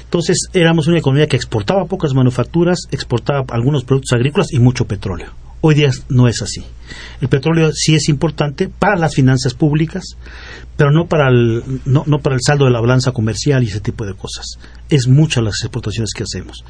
Entonces 0.03 0.47
éramos 0.53 0.87
una 0.87 0.97
economía 0.97 1.27
que 1.27 1.35
exportaba 1.35 1.85
pocas 1.85 2.13
manufacturas, 2.13 2.79
exportaba 2.91 3.45
algunos 3.49 3.83
productos 3.83 4.13
agrícolas 4.13 4.51
y 4.51 4.59
mucho 4.59 4.85
petróleo. 4.85 5.27
Hoy 5.61 5.75
día 5.75 5.91
no 6.09 6.27
es 6.27 6.41
así. 6.41 6.63
El 7.21 7.27
petróleo 7.27 7.71
sí 7.73 7.95
es 7.95 8.09
importante 8.09 8.67
para 8.67 8.97
las 8.97 9.15
finanzas 9.15 9.53
públicas, 9.55 10.03
pero 10.77 10.91
no 10.91 11.05
para 11.07 11.29
el, 11.29 11.63
no 11.85 12.19
para 12.19 12.35
el 12.35 12.41
saldo 12.45 12.65
de 12.65 12.71
la 12.71 12.81
balanza 12.81 13.11
comercial 13.11 13.63
y 13.63 13.67
ese 13.67 13.79
tipo 13.79 14.05
de 14.05 14.13
cosas. 14.15 14.57
Es 14.89 15.07
muchas 15.07 15.43
las 15.43 15.55
exportaciones 15.61 16.11
que 16.15 16.23
hacemos. 16.23 16.63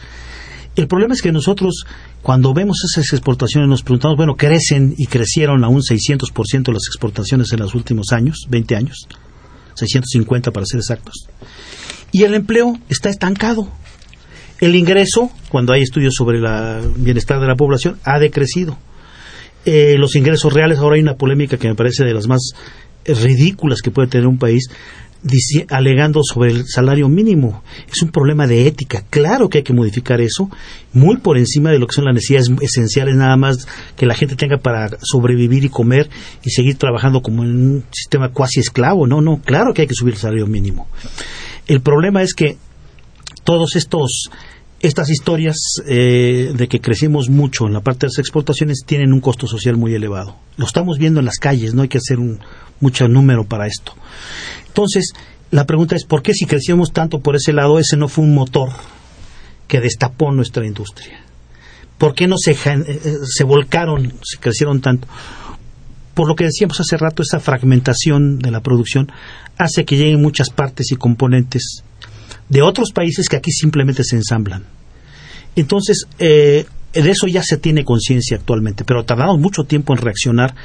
El 0.75 0.88
problema 0.88 1.13
es 1.13 1.21
que 1.21 1.31
nosotros, 1.31 1.85
cuando 2.21 2.53
vemos 2.53 2.77
esas 2.83 3.13
exportaciones, 3.13 3.69
nos 3.69 3.81
preguntamos, 3.81 4.17
bueno, 4.17 4.35
crecen 4.35 4.93
y 4.97 5.07
crecieron 5.07 5.63
a 5.63 5.69
un 5.69 5.81
600% 5.81 6.73
las 6.73 6.88
exportaciones 6.88 7.51
en 7.53 7.59
los 7.59 7.75
últimos 7.75 8.11
años, 8.11 8.45
20 8.49 8.75
años, 8.75 9.07
650 9.75 10.51
para 10.51 10.65
ser 10.65 10.79
exactos. 10.79 11.27
Y 12.11 12.23
el 12.23 12.33
empleo 12.33 12.77
está 12.89 13.09
estancado. 13.09 13.69
El 14.59 14.75
ingreso, 14.75 15.31
cuando 15.49 15.73
hay 15.73 15.81
estudios 15.81 16.13
sobre 16.15 16.39
el 16.39 16.89
bienestar 16.97 17.39
de 17.39 17.47
la 17.47 17.55
población, 17.55 17.97
ha 18.03 18.19
decrecido. 18.19 18.77
Eh, 19.65 19.95
los 19.97 20.15
ingresos 20.15 20.53
reales, 20.53 20.79
ahora 20.79 20.95
hay 20.95 21.01
una 21.01 21.15
polémica 21.15 21.57
que 21.57 21.67
me 21.67 21.75
parece 21.75 22.05
de 22.05 22.13
las 22.13 22.27
más 22.27 22.51
ridículas 23.05 23.81
que 23.81 23.91
puede 23.91 24.07
tener 24.07 24.27
un 24.27 24.38
país, 24.38 24.67
alegando 25.69 26.21
sobre 26.23 26.51
el 26.51 26.65
salario 26.67 27.10
mínimo. 27.10 27.63
Es 27.91 28.01
un 28.01 28.10
problema 28.10 28.47
de 28.47 28.67
ética. 28.67 29.04
Claro 29.10 29.49
que 29.49 29.60
hay 29.60 29.63
que 29.63 29.73
modificar 29.73 30.21
eso, 30.21 30.49
muy 30.93 31.17
por 31.17 31.38
encima 31.38 31.71
de 31.71 31.80
lo 31.80 31.88
que 31.88 31.95
son 31.95 32.06
las 32.06 32.13
necesidades 32.13 32.51
esenciales, 32.62 33.15
nada 33.15 33.36
más 33.38 33.67
que 33.95 34.06
la 34.06 34.15
gente 34.15 34.36
tenga 34.36 34.58
para 34.58 34.89
sobrevivir 35.01 35.63
y 35.63 35.69
comer 35.69 36.10
y 36.43 36.51
seguir 36.51 36.78
trabajando 36.78 37.21
como 37.21 37.43
en 37.43 37.56
un 37.56 37.84
sistema 37.91 38.30
cuasi 38.30 38.60
esclavo. 38.60 39.08
No, 39.08 39.21
no, 39.21 39.41
claro 39.41 39.73
que 39.73 39.82
hay 39.82 39.88
que 39.88 39.95
subir 39.95 40.13
el 40.13 40.19
salario 40.19 40.47
mínimo. 40.47 40.88
El 41.67 41.82
problema 41.82 42.21
es 42.21 42.34
que 42.34 42.58
todos 43.43 43.75
estos 43.75 44.30
estas 44.82 45.10
historias 45.10 45.56
eh, 45.88 46.51
de 46.56 46.67
que 46.67 46.80
crecimos 46.80 47.30
mucho 47.30 47.65
en 47.65 47.73
la 47.73 47.82
parte 47.82 48.06
de 48.06 48.12
las 48.12 48.19
exportaciones 48.19 48.84
tienen 48.86 49.13
un 49.13 49.21
costo 49.21 49.47
social 49.47 49.78
muy 49.78 49.95
elevado. 49.95 50.36
Lo 50.58 50.65
estamos 50.65 50.99
viendo 50.99 51.19
en 51.19 51.25
las 51.25 51.38
calles, 51.38 51.73
no 51.73 51.82
hay 51.82 51.88
que 51.88 51.97
hacer 51.97 52.19
un, 52.19 52.39
mucho 52.80 53.08
número 53.08 53.45
para 53.45 53.67
esto. 53.67 53.93
Entonces, 54.75 55.13
la 55.51 55.65
pregunta 55.65 55.95
es, 55.95 56.03
¿por 56.03 56.21
qué 56.21 56.33
si 56.33 56.45
crecíamos 56.45 56.91
tanto 56.91 57.19
por 57.21 57.38
ese 57.38 57.53
lado, 57.53 57.79
ese 57.79 57.95
no 57.95 58.09
fue 58.09 58.25
un 58.25 58.35
motor 58.35 58.71
que 59.69 59.79
destapó 59.79 60.33
nuestra 60.33 60.65
industria? 60.67 61.21
¿Por 61.97 62.13
qué 62.13 62.27
no 62.27 62.35
se, 62.38 62.55
gen- 62.55 62.83
eh, 62.85 62.99
se 63.23 63.45
volcaron, 63.45 64.13
se 64.21 64.38
crecieron 64.38 64.81
tanto? 64.81 65.07
Por 66.13 66.27
lo 66.27 66.35
que 66.35 66.43
decíamos 66.43 66.77
hace 66.81 66.97
rato, 66.97 67.23
esa 67.23 67.39
fragmentación 67.39 68.38
de 68.39 68.51
la 68.51 68.59
producción 68.59 69.09
hace 69.57 69.85
que 69.85 69.95
lleguen 69.95 70.21
muchas 70.21 70.49
partes 70.49 70.91
y 70.91 70.97
componentes 70.97 71.83
de 72.49 72.61
otros 72.61 72.91
países 72.91 73.29
que 73.29 73.38
aquí 73.38 73.51
simplemente 73.51 74.03
se 74.03 74.17
ensamblan. 74.17 74.65
Entonces, 75.55 76.05
eh, 76.19 76.65
de 77.01 77.10
eso 77.10 77.27
ya 77.27 77.43
se 77.43 77.58
tiene 77.58 77.84
conciencia 77.84 78.38
actualmente, 78.38 78.84
pero 78.86 79.03
tardamos 79.03 79.39
mucho 79.39 79.63
tiempo 79.63 79.93
en 79.93 80.01
reaccionar 80.01 80.55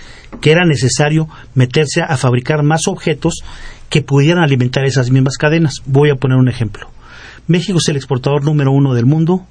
que 0.40 0.52
era 0.52 0.64
necesario 0.64 1.28
meterse 1.54 2.02
a 2.02 2.16
fabricar 2.16 2.62
más 2.62 2.86
objetos 2.86 3.42
que 3.88 4.02
pudieran 4.02 4.42
alimentar 4.42 4.84
esas 4.84 5.10
mismas 5.10 5.36
cadenas. 5.36 5.76
Voy 5.86 6.10
a 6.10 6.16
poner 6.16 6.38
un 6.38 6.48
ejemplo. 6.48 6.88
México 7.48 7.78
es 7.78 7.88
el 7.88 7.96
exportador 7.96 8.44
número 8.44 8.70
uno 8.70 8.94
del 8.94 9.06
mundo 9.06 9.44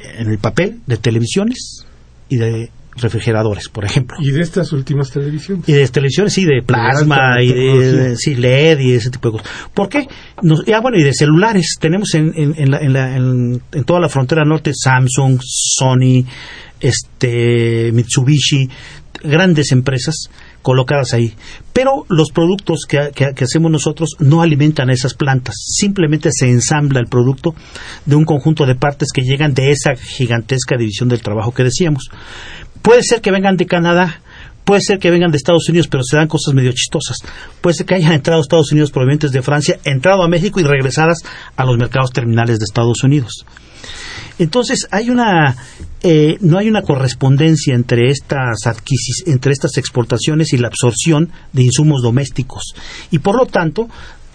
en 0.00 0.28
el 0.30 0.38
papel 0.38 0.80
de 0.86 0.96
televisiones 0.96 1.86
y 2.28 2.36
de 2.36 2.70
refrigeradores, 2.96 3.68
por 3.68 3.84
ejemplo. 3.84 4.16
Y 4.20 4.30
de 4.30 4.40
estas 4.40 4.72
últimas 4.72 5.10
televisiones. 5.10 5.68
Y 5.68 5.72
de 5.72 5.86
televisiones, 5.88 6.32
sí, 6.32 6.44
de 6.44 6.62
plasma 6.62 7.40
y 7.42 7.52
de, 7.52 8.16
sí, 8.16 8.34
LED 8.34 8.78
y 8.80 8.92
ese 8.92 9.10
tipo 9.10 9.28
de 9.30 9.38
cosas. 9.38 9.52
¿Por 9.74 9.88
qué? 9.88 10.06
Nos- 10.42 10.64
ya, 10.66 10.80
bueno, 10.80 10.98
y 10.98 11.02
de 11.02 11.12
celulares. 11.14 11.76
Tenemos 11.80 12.14
en, 12.14 12.32
en, 12.36 12.54
en, 12.56 12.70
la- 12.70 12.80
en 12.80 12.92
la- 12.92 13.16
en 13.16 13.84
toda 13.86 14.00
la 14.00 14.08
frontera 14.08 14.44
norte 14.44 14.72
Samsung, 14.74 15.38
Sony, 15.42 16.24
este, 16.80 17.90
Mitsubishi. 17.92 18.68
grandes 19.22 19.70
empresas 19.72 20.30
colocadas 20.62 21.14
ahí. 21.14 21.34
Pero 21.72 22.04
los 22.08 22.30
productos 22.30 22.84
que, 22.88 23.10
que, 23.14 23.44
hacemos 23.44 23.70
nosotros 23.70 24.10
no 24.18 24.42
alimentan 24.42 24.90
a 24.90 24.92
esas 24.92 25.14
plantas. 25.14 25.54
Simplemente 25.58 26.30
se 26.32 26.48
ensambla 26.48 27.00
el 27.00 27.06
producto 27.06 27.54
de 28.06 28.16
un 28.16 28.24
conjunto 28.24 28.66
de 28.66 28.74
partes 28.74 29.08
que 29.12 29.22
llegan 29.22 29.54
de 29.54 29.70
esa 29.70 29.94
gigantesca 29.96 30.76
división 30.76 31.08
del 31.08 31.22
trabajo 31.22 31.52
que 31.52 31.64
decíamos. 31.64 32.10
Puede 32.82 33.02
ser 33.02 33.20
que 33.20 33.30
vengan 33.30 33.56
de 33.56 33.66
Canadá, 33.66 34.20
puede 34.64 34.80
ser 34.80 34.98
que 34.98 35.10
vengan 35.10 35.30
de 35.30 35.36
Estados 35.36 35.68
Unidos, 35.68 35.88
pero 35.88 36.02
se 36.02 36.16
dan 36.16 36.28
cosas 36.28 36.54
medio 36.54 36.72
chistosas. 36.72 37.18
Puede 37.60 37.74
ser 37.74 37.86
que 37.86 37.94
hayan 37.94 38.12
entrado 38.12 38.40
a 38.40 38.42
Estados 38.42 38.72
Unidos 38.72 38.90
provenientes 38.90 39.32
de 39.32 39.42
Francia, 39.42 39.78
entrado 39.84 40.22
a 40.22 40.28
México 40.28 40.60
y 40.60 40.64
regresadas 40.64 41.18
a 41.56 41.64
los 41.64 41.76
mercados 41.76 42.10
terminales 42.10 42.58
de 42.58 42.64
Estados 42.64 43.02
Unidos. 43.04 43.44
Entonces, 44.38 44.86
hay 44.90 45.10
una, 45.10 45.56
eh, 46.02 46.36
no 46.40 46.58
hay 46.58 46.68
una 46.68 46.82
correspondencia 46.82 47.74
entre 47.74 48.10
estas, 48.10 48.58
entre 49.26 49.52
estas 49.52 49.76
exportaciones 49.76 50.52
y 50.52 50.58
la 50.58 50.68
absorción 50.68 51.30
de 51.52 51.62
insumos 51.64 52.02
domésticos. 52.02 52.74
Y 53.10 53.18
por 53.18 53.36
lo 53.36 53.46
tanto, 53.46 53.88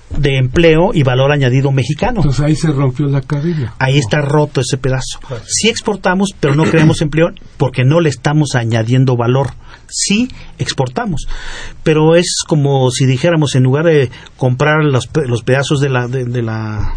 de 0.09 0.37
empleo 0.37 0.91
y 0.93 1.03
valor 1.03 1.31
añadido 1.31 1.71
mexicano. 1.71 2.21
Entonces 2.21 2.45
ahí 2.45 2.55
se 2.55 2.67
rompió 2.67 3.07
la 3.07 3.21
cadena. 3.21 3.73
Ahí 3.79 3.97
está 3.97 4.21
roto 4.21 4.61
ese 4.61 4.77
pedazo. 4.77 5.19
Sí 5.47 5.69
exportamos, 5.69 6.29
pero 6.39 6.55
no 6.55 6.63
creamos 6.63 7.01
empleo 7.01 7.29
porque 7.57 7.83
no 7.83 7.99
le 7.99 8.09
estamos 8.09 8.55
añadiendo 8.55 9.17
valor. 9.17 9.51
Sí 9.87 10.29
exportamos, 10.57 11.27
pero 11.83 12.15
es 12.15 12.43
como 12.47 12.89
si 12.91 13.05
dijéramos 13.05 13.55
en 13.55 13.63
lugar 13.63 13.85
de 13.85 14.09
comprar 14.37 14.83
los, 14.83 15.09
los 15.27 15.43
pedazos 15.43 15.79
de 15.79 15.89
la, 15.89 16.07
de 16.07 16.41
la 16.41 16.93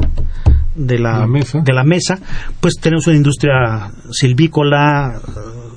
de 0.79 0.99
la, 0.99 1.27
mesa. 1.27 1.61
de 1.61 1.73
la 1.73 1.85
mesa, 1.85 2.19
pues 2.61 2.75
tenemos 2.81 3.07
una 3.07 3.17
industria 3.17 3.91
silvícola, 4.11 5.21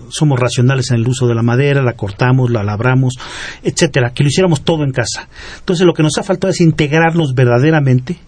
somos 0.09 0.39
racionales 0.39 0.91
en 0.91 0.97
el 0.97 1.07
uso 1.07 1.27
de 1.27 1.35
la 1.35 1.41
madera, 1.41 1.81
la 1.81 1.93
cortamos, 1.93 2.51
la 2.51 2.63
labramos, 2.63 3.15
etcétera, 3.63 4.11
que 4.13 4.23
lo 4.23 4.29
hiciéramos 4.29 4.61
todo 4.63 4.83
en 4.83 4.91
casa. 4.91 5.27
Entonces 5.59 5.85
lo 5.85 5.93
que 5.93 6.03
nos 6.03 6.17
ha 6.17 6.23
faltado 6.23 6.51
es 6.51 6.61
integrarnos 6.61 7.33
verdaderamente 7.33 8.19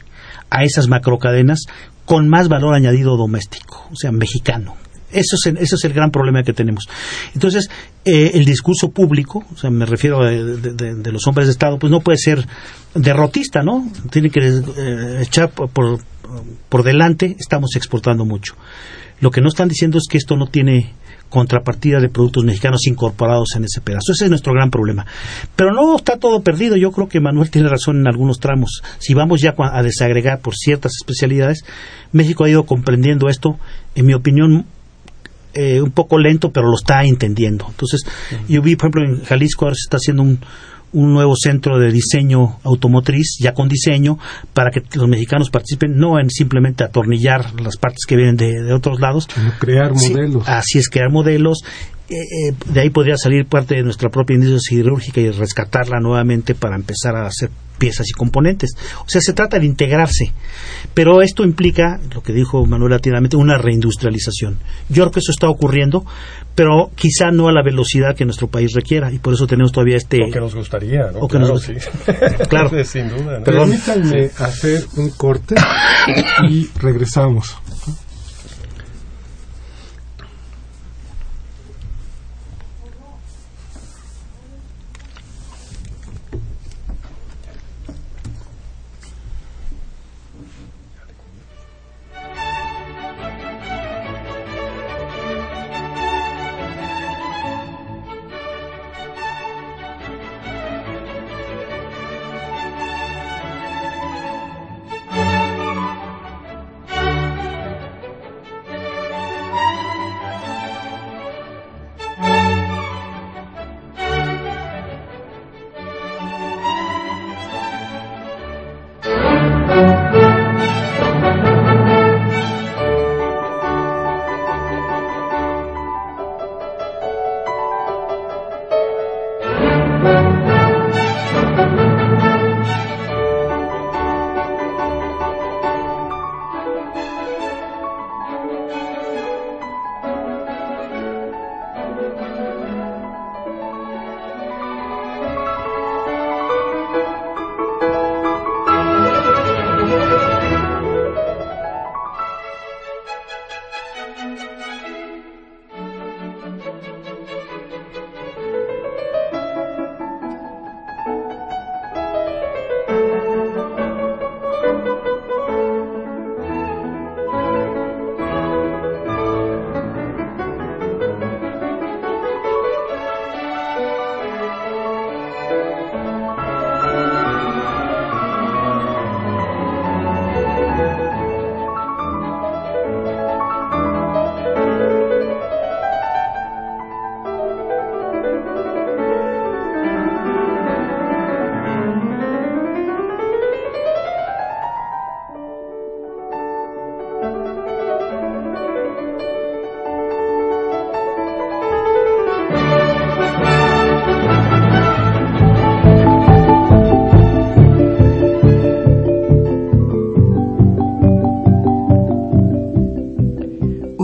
a 0.50 0.64
esas 0.64 0.88
macrocadenas 0.88 1.66
con 2.06 2.28
más 2.28 2.50
valor 2.50 2.74
añadido 2.74 3.16
doméstico, 3.18 3.88
o 3.92 3.96
sea, 3.96 4.12
mexicano. 4.12 4.76
Eso 5.12 5.36
es, 5.36 5.54
eso 5.60 5.76
es 5.76 5.84
el 5.86 5.94
gran 5.94 6.10
problema 6.10 6.42
que 6.42 6.54
tenemos. 6.54 6.90
Entonces, 7.36 7.70
eh, 8.04 8.32
el 8.34 8.46
discurso 8.46 8.90
público, 8.90 9.44
o 9.54 9.58
sea, 9.58 9.70
me 9.70 9.86
refiero 9.86 10.24
de, 10.26 11.12
los 11.12 11.28
hombres 11.28 11.46
de 11.46 11.52
Estado, 11.52 11.78
pues 11.78 11.92
no 11.92 12.00
puede 12.00 12.18
ser 12.18 12.48
derrotista, 12.96 13.62
¿no? 13.62 13.88
Tiene 14.10 14.32
que 14.32 14.40
eh, 14.40 15.22
echar 15.22 15.52
por, 15.52 15.70
por 15.70 16.00
delante, 16.84 17.36
estamos 17.40 17.76
exportando 17.76 18.26
mucho. 18.26 18.56
Lo 19.20 19.32
que 19.32 19.42
no 19.42 19.48
están 19.48 19.70
diciendo 19.70 19.98
es 19.98 20.06
que 20.10 20.18
esto 20.18 20.36
no 20.36 20.48
tiene 20.48 20.94
contrapartida 21.30 22.00
de 22.00 22.10
productos 22.10 22.44
mexicanos 22.44 22.86
incorporados 22.86 23.56
en 23.56 23.64
ese 23.64 23.82
pedazo. 23.82 24.12
Ese 24.12 24.26
es 24.26 24.30
nuestro 24.30 24.54
gran 24.54 24.70
problema. 24.70 25.06
Pero 25.56 25.74
no 25.74 25.96
está 25.96 26.18
todo 26.18 26.44
perdido. 26.44 26.76
Yo 26.76 26.92
creo 26.92 27.08
que 27.08 27.20
Manuel 27.20 27.50
tiene 27.50 27.70
razón 27.70 27.98
en 27.98 28.08
algunos 28.08 28.40
tramos. 28.40 28.84
Si 29.00 29.16
vamos 29.16 29.42
ya 29.42 29.56
a 29.58 29.82
desagregar 29.82 30.42
por 30.42 30.56
ciertas 30.56 30.92
especialidades, 31.00 31.66
México 32.12 32.44
ha 32.44 32.50
ido 32.50 32.66
comprendiendo 32.66 33.30
esto, 33.30 33.58
en 33.96 34.06
mi 34.06 34.14
opinión, 34.14 34.68
eh, 35.56 35.82
un 35.82 35.92
poco 35.92 36.20
lento, 36.20 36.52
pero 36.52 36.68
lo 36.68 36.76
está 36.76 37.04
entendiendo. 37.04 37.66
Entonces, 37.68 38.04
yo 38.48 38.62
vi, 38.62 38.76
por 38.76 38.90
ejemplo, 38.90 39.04
en 39.04 39.24
Jalisco 39.24 39.66
ahora 39.66 39.76
se 39.76 39.86
está 39.86 39.98
haciendo 39.98 40.22
un, 40.22 40.40
un 40.94 41.14
nuevo 41.14 41.36
centro 41.36 41.80
de 41.80 41.92
diseño 41.92 42.60
automotriz, 42.64 43.38
ya 43.40 43.54
con 43.54 43.68
diseño, 43.68 44.18
para 44.54 44.72
que 44.72 44.84
los 44.98 45.08
mexicanos 45.08 45.50
participen, 45.50 45.98
no 45.98 46.20
en 46.20 46.30
simplemente 46.30 46.84
atornillar 46.84 47.60
las 47.60 47.78
partes 47.78 48.06
que 48.08 48.16
vienen 48.16 48.38
de, 48.38 48.74
otros 48.74 49.00
lados. 49.00 49.28
Sino 49.34 49.52
crear 49.60 49.94
modelos. 49.94 50.44
así 50.48 50.80
es, 50.80 50.90
crear 50.90 51.12
modelos. 51.12 51.64
Eh, 52.10 52.16
eh, 52.16 52.54
de 52.66 52.82
ahí 52.82 52.90
podría 52.90 53.16
salir 53.18 53.46
parte 53.46 53.76
de 53.76 53.84
nuestra 53.84 54.10
propia 54.10 54.36
industria 54.36 54.60
siderúrgica 54.60 55.22
y 55.22 55.32
rescatarla 55.32 56.00
nuevamente 56.00 56.54
para 56.54 56.76
empezar 56.76 57.16
a 57.16 57.28
hacer 57.28 57.50
piezas 57.78 58.08
y 58.10 58.14
componentes. 58.14 58.72
O 59.00 59.10
sea, 59.10 59.22
se 59.22 59.34
trata 59.34 59.60
de 59.60 59.66
integrarse. 59.66 60.32
Pero 60.94 61.22
esto 61.22 61.44
implica, 61.44 62.00
lo 62.14 62.22
que 62.22 62.34
dijo 62.34 62.66
Manuel 62.66 62.94
atentamente, 62.94 63.36
una 63.36 63.58
reindustrialización. 63.58 64.60
Yo 64.90 65.04
creo 65.04 65.12
que 65.12 65.20
eso 65.20 65.32
está 65.32 65.50
ocurriendo, 65.50 66.06
pero 66.56 66.92
quizá 66.96 67.32
no 67.32 67.48
a 67.48 67.52
la 67.52 67.64
velocidad 67.64 68.16
que 68.16 68.26
nuestro 68.26 68.48
país 68.48 68.72
requiera. 68.74 69.12
Y 69.12 69.20
por 69.20 69.34
eso 69.34 69.48
tenemos 69.48 69.72
todavía 69.72 69.98
este... 69.98 70.20
O 70.28 70.32
que 70.32 70.40
nos 70.40 70.56
gustaría, 70.56 71.12
¿no? 71.12 71.20
O 71.20 71.28
que 71.28 71.38
claro, 71.38 71.54
nos... 71.54 71.64
sí. 71.64 71.74
claro. 72.50 72.70
Sin 72.86 73.10
duda. 73.10 73.44
Permítanme 73.44 74.30
hacer 74.38 74.86
un 74.98 75.10
corte 75.12 75.56
y 76.50 76.70
regresamos. 76.80 77.58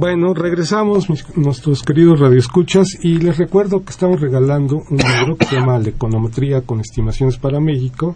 Bueno, 0.00 0.32
regresamos, 0.32 1.08
nuestros 1.34 1.82
queridos 1.82 2.20
radioescuchas, 2.20 2.86
y 3.02 3.18
les 3.18 3.36
recuerdo 3.36 3.82
que 3.84 3.90
estamos 3.90 4.20
regalando 4.20 4.76
un 4.76 4.96
libro 4.96 5.36
que 5.36 5.46
se 5.46 5.56
llama 5.56 5.76
La 5.80 5.88
econometría 5.88 6.60
con 6.60 6.78
estimaciones 6.78 7.36
para 7.36 7.58
México, 7.58 8.14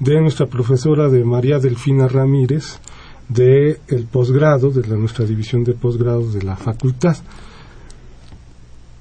de 0.00 0.20
nuestra 0.20 0.46
profesora 0.46 1.08
de 1.08 1.22
María 1.22 1.60
Delfina 1.60 2.08
Ramírez, 2.08 2.80
de 3.28 3.78
el 3.86 4.06
posgrado, 4.06 4.70
de 4.70 4.88
la, 4.88 4.96
nuestra 4.96 5.24
división 5.24 5.62
de 5.62 5.74
posgrados 5.74 6.34
de 6.34 6.42
la 6.42 6.56
facultad. 6.56 7.16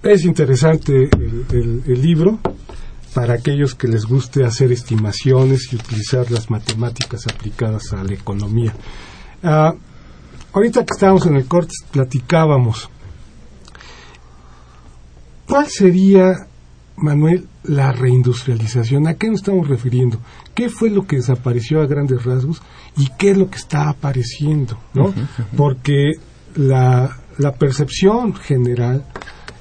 Es 0.03 0.24
interesante 0.24 1.09
el 1.49 1.99
libro 1.99 2.38
para 3.16 3.34
aquellos 3.34 3.74
que 3.74 3.88
les 3.88 4.05
guste 4.05 4.45
hacer 4.45 4.72
estimaciones 4.72 5.74
y 5.74 5.78
utilizar 5.78 6.30
las 6.30 6.51
matemáticas 6.51 7.26
aplicadas 7.26 7.91
a 7.91 8.03
la 8.03 8.14
economía. 8.14 8.76
Ah, 9.41 9.74
ahorita 10.54 10.86
que 10.86 10.93
estábamos 10.93 11.26
en 11.26 11.36
el 11.36 11.45
corte 11.45 11.74
platicábamos. 11.91 12.89
¿Cuál 15.47 15.68
sería, 15.68 16.47
Manuel, 16.95 17.47
la 17.64 17.91
reindustrialización? 17.91 19.08
¿A 19.08 19.16
qué 19.16 19.28
nos 19.30 19.41
estamos 19.41 19.68
refiriendo? 19.68 20.20
¿Qué 20.56 20.70
fue 20.70 20.89
lo 20.89 21.06
que 21.06 21.18
desapareció 21.18 21.82
a 21.82 21.88
grandes 21.88 22.24
rasgos 22.24 22.62
y 22.97 23.10
qué 23.18 23.32
es 23.32 23.38
lo 23.38 23.49
que 23.49 23.58
está 23.58 23.89
apareciendo? 23.89 24.80
¿no? 24.93 25.14
Porque 25.58 26.14
la, 26.56 27.18
la 27.38 27.54
percepción 27.54 28.34
general 28.36 29.06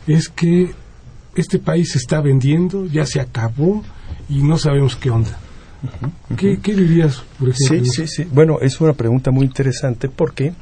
es 0.07 0.29
que 0.29 0.75
este 1.35 1.59
país 1.59 1.93
se 1.93 1.99
está 1.99 2.21
vendiendo, 2.21 2.87
ya 2.87 3.07
se 3.07 3.21
acabó 3.21 3.83
y 4.29 4.43
no 4.43 4.59
sabemos 4.59 4.97
qué 4.97 5.11
onda. 5.11 5.39
¿Qué, 6.37 6.59
qué 6.63 6.75
dirías, 6.75 7.23
por 7.39 7.51
ejemplo? 7.51 7.85
Sí, 7.93 8.07
sí, 8.07 8.07
sí. 8.07 8.29
Bueno, 8.31 8.59
es 8.61 8.81
una 8.81 8.93
pregunta 8.93 9.31
muy 9.31 9.47
interesante 9.47 10.09
porque 10.09 10.53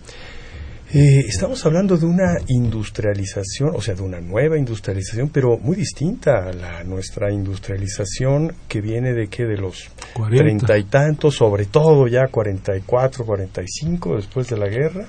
eh, 0.93 1.21
estamos 1.29 1.65
hablando 1.67 1.97
de 1.97 2.05
una 2.05 2.39
industrialización, 2.49 3.71
o 3.77 3.81
sea, 3.81 3.95
de 3.95 4.03
una 4.03 4.21
nueva 4.21 4.59
industrialización, 4.59 5.29
pero 5.29 5.57
muy 5.57 5.77
distinta 5.77 6.49
a 6.49 6.53
la 6.53 6.83
nuestra 6.83 7.33
industrialización 7.33 8.55
que 8.67 8.81
viene 8.81 9.13
de 9.13 9.29
que 9.29 9.45
de 9.45 9.57
los 9.57 9.89
40. 10.15 10.43
treinta 10.43 10.79
y 10.79 10.85
tantos, 10.85 11.37
sobre 11.37 11.67
todo 11.67 12.09
ya 12.09 12.27
44, 12.27 13.25
45 13.25 14.17
después 14.17 14.49
de 14.49 14.57
la 14.57 14.67
guerra, 14.67 15.07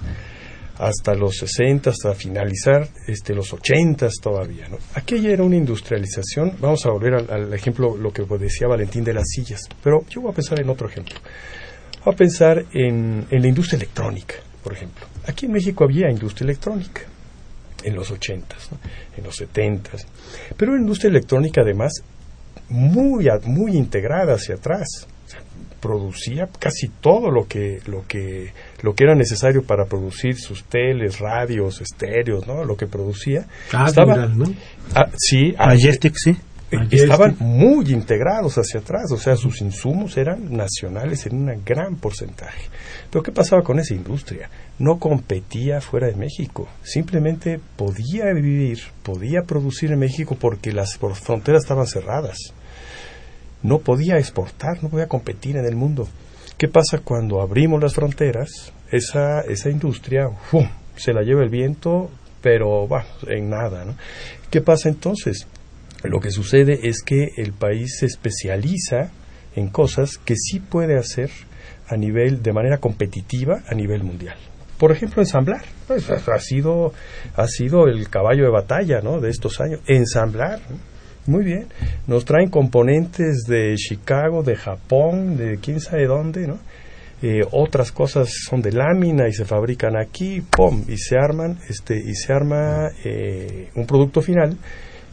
hasta 0.81 1.13
los 1.13 1.37
60, 1.37 1.91
hasta 1.91 2.13
finalizar 2.15 2.87
este, 3.07 3.35
los 3.35 3.53
80 3.53 4.09
todavía. 4.21 4.67
¿no? 4.67 4.77
Aquella 4.95 5.29
era 5.29 5.43
una 5.43 5.55
industrialización, 5.55 6.55
vamos 6.59 6.85
a 6.85 6.89
volver 6.89 7.13
al, 7.31 7.53
ejemplo, 7.53 7.95
lo 7.95 8.11
que 8.11 8.23
decía 8.37 8.67
Valentín 8.67 9.03
de 9.03 9.13
las 9.13 9.27
sillas, 9.27 9.61
pero 9.83 10.05
yo 10.09 10.21
voy 10.21 10.31
a 10.31 10.35
pensar 10.35 10.59
en 10.59 10.69
otro 10.69 10.89
ejemplo. 10.89 11.15
Voy 12.03 12.13
a 12.13 12.17
pensar 12.17 12.65
en, 12.73 13.27
en 13.29 13.41
la 13.41 13.47
industria 13.47 13.77
electrónica, 13.77 14.35
por 14.63 14.73
ejemplo. 14.73 15.05
Aquí 15.27 15.45
en 15.45 15.51
México 15.51 15.83
había 15.83 16.09
industria 16.09 16.45
electrónica 16.45 17.01
en 17.83 17.95
los 17.95 18.09
80, 18.09 18.55
¿no? 18.71 18.77
en 19.17 19.23
los 19.23 19.35
70, 19.35 19.91
pero 20.57 20.71
una 20.71 20.81
industria 20.81 21.09
electrónica 21.09 21.61
además 21.61 22.03
muy, 22.69 23.27
muy 23.45 23.77
integrada 23.77 24.33
hacia 24.33 24.55
atrás. 24.55 25.07
Producía 25.79 26.47
casi 26.59 26.89
todo 27.01 27.31
lo 27.31 27.47
que, 27.47 27.81
lo 27.87 28.05
que, 28.07 28.53
lo 28.81 28.93
que 28.93 29.03
era 29.03 29.15
necesario 29.15 29.63
para 29.63 29.85
producir 29.85 30.35
sus 30.35 30.63
teles, 30.63 31.19
radios, 31.19 31.81
estéreos, 31.81 32.47
¿no? 32.47 32.63
Lo 32.63 32.75
que 32.75 32.87
producía. 32.87 33.45
Admiral, 33.71 34.37
¿no? 34.37 34.45
Ah, 34.95 35.09
sí, 35.17 35.53
ah, 35.57 35.67
Majestic, 35.67 36.13
sí. 36.15 36.31
eh, 36.71 36.77
Majestic. 36.77 36.99
estaban 37.01 37.35
muy 37.39 37.91
integrados 37.91 38.57
hacia 38.57 38.79
atrás, 38.79 39.11
o 39.11 39.17
sea, 39.17 39.35
sus 39.35 39.61
insumos 39.61 40.17
eran 40.17 40.51
nacionales 40.55 41.25
en 41.25 41.35
un 41.35 41.63
gran 41.63 41.95
porcentaje. 41.97 42.69
Pero 43.09 43.23
¿qué 43.23 43.31
pasaba 43.31 43.61
con 43.61 43.79
esa 43.79 43.93
industria? 43.93 44.49
No 44.79 44.97
competía 44.97 45.79
fuera 45.81 46.07
de 46.07 46.15
México, 46.15 46.67
simplemente 46.81 47.59
podía 47.75 48.33
vivir, 48.33 48.79
podía 49.03 49.43
producir 49.43 49.91
en 49.91 49.99
México 49.99 50.37
porque 50.39 50.71
las 50.71 50.97
fronteras 50.97 51.63
estaban 51.63 51.87
cerradas. 51.87 52.37
No 53.63 53.77
podía 53.77 54.17
exportar, 54.17 54.81
no 54.81 54.89
podía 54.89 55.07
competir 55.07 55.55
en 55.55 55.65
el 55.65 55.75
mundo. 55.75 56.07
¿Qué 56.61 56.67
pasa 56.67 56.99
cuando 57.03 57.41
abrimos 57.41 57.81
las 57.81 57.95
fronteras? 57.95 58.71
Esa, 58.91 59.41
esa 59.41 59.71
industria 59.71 60.29
se 60.95 61.11
la 61.11 61.23
lleva 61.23 61.41
el 61.41 61.49
viento, 61.49 62.11
pero 62.39 62.87
bueno, 62.87 63.07
en 63.25 63.49
nada. 63.49 63.83
¿no? 63.83 63.95
¿Qué 64.51 64.61
pasa 64.61 64.87
entonces? 64.87 65.47
Lo 66.03 66.19
que 66.19 66.29
sucede 66.29 66.81
es 66.83 67.01
que 67.01 67.29
el 67.37 67.53
país 67.53 67.97
se 67.97 68.05
especializa 68.05 69.09
en 69.55 69.69
cosas 69.69 70.19
que 70.19 70.35
sí 70.35 70.59
puede 70.59 70.99
hacer 70.99 71.31
a 71.87 71.97
nivel 71.97 72.43
de 72.43 72.53
manera 72.53 72.77
competitiva 72.77 73.63
a 73.67 73.73
nivel 73.73 74.03
mundial. 74.03 74.37
Por 74.77 74.91
ejemplo, 74.91 75.23
ensamblar. 75.23 75.65
Pues, 75.87 76.11
ha 76.11 76.39
sido 76.39 76.93
ha 77.37 77.47
sido 77.47 77.87
el 77.87 78.07
caballo 78.07 78.43
de 78.43 78.51
batalla, 78.51 79.01
¿no? 79.01 79.19
de 79.19 79.31
estos 79.31 79.59
años, 79.61 79.79
ensamblar. 79.87 80.59
Muy 81.27 81.43
bien. 81.43 81.67
Nos 82.07 82.25
traen 82.25 82.49
componentes 82.49 83.43
de 83.47 83.75
Chicago, 83.75 84.43
de 84.43 84.55
Japón, 84.55 85.37
de 85.37 85.57
quién 85.57 85.79
sabe 85.79 86.07
dónde, 86.07 86.47
¿no? 86.47 86.57
Eh, 87.21 87.41
otras 87.51 87.91
cosas 87.91 88.31
son 88.49 88.63
de 88.63 88.71
lámina 88.71 89.27
y 89.27 89.33
se 89.33 89.45
fabrican 89.45 89.95
aquí, 89.95 90.41
pum, 90.41 90.83
y 90.87 90.97
se 90.97 91.17
arman, 91.17 91.59
este, 91.69 91.95
y 91.95 92.15
se 92.15 92.33
arma 92.33 92.89
eh, 93.03 93.69
un 93.75 93.85
producto 93.85 94.21
final 94.21 94.57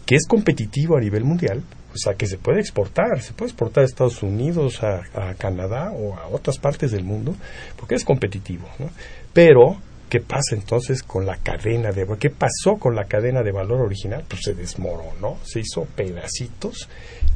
que 0.07 0.15
es 0.15 0.27
competitivo 0.27 0.97
a 0.97 1.01
nivel 1.01 1.25
mundial, 1.25 1.63
o 1.93 1.99
sea, 1.99 2.15
que 2.15 2.27
se 2.27 2.39
puede 2.39 2.61
exportar, 2.61 3.21
se 3.21 3.35
puede 3.35 3.51
exportar 3.51 3.83
a 3.83 3.87
Estados 3.87 4.23
Unidos, 4.23 4.83
a, 4.83 5.03
a 5.13 5.35
Canadá 5.35 5.91
o 5.91 6.15
a 6.15 6.29
otras 6.29 6.57
partes 6.57 6.93
del 6.93 7.05
mundo, 7.05 7.35
porque 7.77 7.95
es 7.95 8.05
competitivo, 8.05 8.67
¿no? 8.79 8.89
Pero, 9.35 9.77
¿qué 10.09 10.21
pasa 10.21 10.55
entonces 10.55 11.03
con 11.03 11.27
la 11.27 11.37
cadena 11.37 11.91
de 11.93 12.07
¿Qué 12.19 12.31
pasó 12.31 12.77
con 12.79 12.95
la 12.95 13.05
cadena 13.05 13.43
de 13.43 13.53
valor 13.53 13.81
original? 13.83 14.25
Pues 14.29 14.43
se 14.45 14.55
desmoronó, 14.55 15.39
se 15.45 15.61
hizo 15.61 15.85
pedacitos 15.95 16.89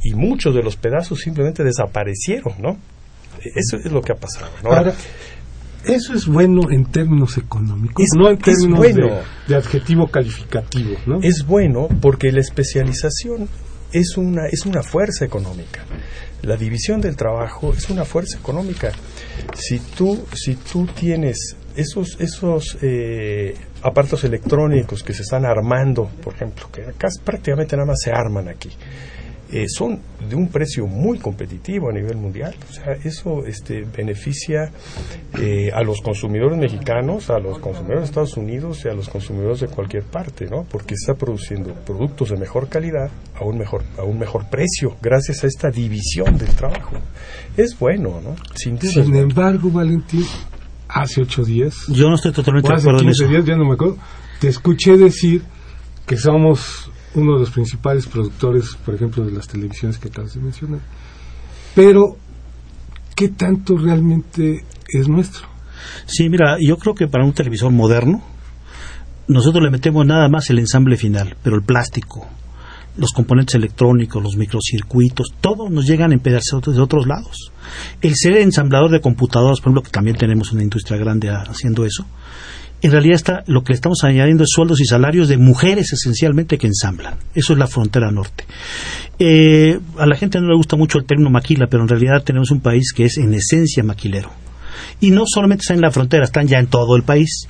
y 0.03 0.15
muchos 0.15 0.55
de 0.55 0.63
los 0.63 0.77
pedazos 0.77 1.21
simplemente 1.21 1.63
desaparecieron, 1.65 2.55
¿no? 2.61 2.79
Eso 3.55 3.77
es 3.77 3.91
lo 3.93 4.03
que 4.03 4.13
ha 4.13 4.17
pasado. 4.17 4.51
¿no? 4.63 4.73
Ahora, 4.73 4.95
eso 5.85 6.15
es 6.15 6.27
bueno 6.27 6.71
en 6.71 6.85
términos 6.87 7.37
económicos, 7.39 8.05
Es- 8.05 8.11
no 8.17 8.29
en 8.31 8.39
términos 8.39 8.79
bueno. 8.79 9.07
de, 9.07 9.23
de 9.49 9.57
adjetivo 9.57 10.07
calificativo, 10.09 10.97
¿no? 11.07 11.19
es 11.23 11.45
bueno 11.47 11.89
porque 12.01 12.31
la 12.33 12.41
especialización 12.41 13.49
es 13.93 14.17
una, 14.17 14.47
es 14.47 14.65
una 14.65 14.83
fuerza 14.83 15.25
económica. 15.25 15.85
La 16.43 16.57
división 16.57 17.01
del 17.01 17.15
trabajo 17.17 17.73
es 17.73 17.89
una 17.91 18.05
fuerza 18.05 18.39
económica. 18.39 18.91
Si 19.55 19.79
tú, 19.79 20.25
si 20.35 20.55
tú 20.57 20.87
tienes 20.87 21.57
esos, 21.77 22.21
esos 22.21 22.79
eh, 22.83 23.55
aparatos 23.83 24.25
electrónicos 24.25 25.03
que 25.03 25.13
se 25.13 25.23
están 25.23 25.45
armando, 25.45 26.09
por 26.23 26.35
ejemplo, 26.35 26.69
que 26.73 26.83
acá 26.83 27.09
prácticamente 27.25 27.77
nada 27.77 27.87
más 27.87 28.01
se 28.03 28.11
arman 28.11 28.49
aquí, 28.49 28.71
eh, 29.53 29.67
son 29.69 30.01
de 30.31 30.35
un 30.35 30.49
precio 30.49 30.87
muy 30.87 31.19
competitivo 31.19 31.91
a 31.91 31.93
nivel 31.93 32.17
mundial. 32.17 32.55
O 32.71 32.73
sea, 32.73 32.95
eso 33.05 33.45
este, 33.45 33.83
beneficia 33.83 34.71
eh, 35.39 35.71
a 35.71 35.83
los 35.83 36.01
consumidores 36.01 36.57
mexicanos, 36.57 37.29
a 37.29 37.39
los 37.39 37.59
consumidores 37.59 38.01
de 38.01 38.07
Estados 38.07 38.39
Unidos 38.39 38.83
y 38.87 38.89
a 38.89 38.95
los 38.95 39.11
consumidores 39.11 39.61
de 39.61 39.69
cualquier 39.69 40.05
parte, 40.05 40.47
¿no? 40.47 40.65
Porque 40.65 40.95
está 40.95 41.13
produciendo 41.13 41.75
productos 41.75 42.31
de 42.31 42.39
mejor 42.39 42.71
calidad 42.71 43.11
a 43.39 43.45
un 43.45 43.59
mejor, 43.59 43.83
a 43.99 44.05
un 44.05 44.19
mejor 44.19 44.49
precio 44.49 44.97
gracias 45.03 45.45
a 45.45 45.49
esta 45.49 45.71
división 45.71 46.39
del 46.39 46.55
trabajo. 46.55 46.97
Es 47.55 47.79
bueno, 47.79 48.23
¿no? 48.23 48.37
Sin 48.55 49.15
embargo, 49.15 49.71
Valentín, 49.71 50.25
hace 50.95 51.23
ocho 51.23 51.45
días, 51.45 51.77
Yo 51.89 52.09
no 52.09 52.15
estoy 52.17 52.33
totalmente 52.33 52.69
de 52.69 52.75
acuerdo 52.81 53.01
en 53.01 53.07
15 53.07 53.25
eso. 53.25 53.31
días, 53.33 53.45
ya 53.45 53.57
no 53.57 53.65
me 53.65 53.75
acuerdo, 53.75 53.97
te 54.41 54.49
escuché 54.49 54.97
decir 54.97 55.43
que 56.07 56.17
somos 56.17 56.91
uno 57.15 57.35
de 57.35 57.41
los 57.41 57.51
principales 57.51 58.07
productores, 58.07 58.77
por 58.85 58.95
ejemplo, 58.95 59.25
de 59.25 59.33
las 59.33 59.47
televisiones 59.47 59.99
que 59.99 60.09
acabas 60.09 60.35
de 60.35 60.41
mencionar. 60.41 60.81
Pero, 61.75 62.17
¿qué 63.15 63.29
tanto 63.29 63.77
realmente 63.77 64.65
es 64.89 65.09
nuestro? 65.09 65.49
Sí, 66.07 66.29
mira, 66.29 66.57
yo 66.61 66.77
creo 66.77 66.95
que 66.95 67.09
para 67.09 67.25
un 67.25 67.33
televisor 67.33 67.71
moderno, 67.73 68.23
nosotros 69.29 69.63
le 69.65 69.71
metemos 69.71 70.05
nada 70.07 70.29
más 70.29 70.49
el 70.51 70.59
ensamble 70.59 70.97
final, 70.97 71.37
pero 71.43 71.57
el 71.57 71.63
plástico, 71.63 72.29
los 72.97 73.13
componentes 73.13 73.55
electrónicos, 73.55 74.23
los 74.23 74.37
microcircuitos, 74.37 75.29
todos 75.41 75.71
nos 75.71 75.87
llegan 75.87 76.13
en 76.13 76.21
pedazos 76.21 76.63
de 76.63 76.81
otros 76.81 77.07
lados. 77.07 77.53
El 78.01 78.15
ser 78.17 78.37
ensamblador 78.37 78.91
de 78.91 79.01
computadoras, 79.01 79.61
por 79.61 79.69
ejemplo, 79.69 79.83
que 79.83 79.91
también 79.91 80.17
tenemos 80.17 80.53
una 80.53 80.63
industria 80.63 80.99
grande 80.99 81.31
haciendo 81.31 81.85
eso, 81.85 82.07
en 82.83 82.91
realidad 82.91 83.15
está, 83.15 83.45
lo 83.47 83.63
que 83.63 83.73
estamos 83.73 84.03
añadiendo 84.03 84.43
es 84.43 84.51
sueldos 84.51 84.81
y 84.81 84.85
salarios 84.85 85.29
de 85.29 85.39
mujeres 85.39 85.93
esencialmente 85.93 86.59
que 86.59 86.67
ensamblan. 86.67 87.15
Eso 87.33 87.53
es 87.53 87.59
la 87.59 87.69
frontera 87.69 88.11
norte. 88.11 88.45
Eh, 89.21 89.79
a 89.99 90.07
la 90.07 90.17
gente 90.17 90.41
no 90.41 90.49
le 90.49 90.57
gusta 90.57 90.77
mucho 90.77 90.99
el 90.99 91.05
término 91.05 91.31
maquila, 91.31 91.69
pero 91.71 91.85
en 91.85 91.89
realidad 91.89 92.25
tenemos 92.25 92.51
un 92.51 92.61
país 92.61 92.93
que 92.93 93.05
es 93.05 93.19
en 93.19 93.33
esencia 93.35 93.85
maquilero. 93.85 94.31
Y 95.01 95.13
no 95.13 95.23
solamente 95.27 95.63
están 95.63 95.77
en 95.77 95.83
la 95.83 95.93
frontera, 95.93 96.25
están 96.25 96.49
ya 96.49 96.59
en 96.59 96.67
todo 96.67 96.97
el 96.97 97.05
país. 97.05 97.47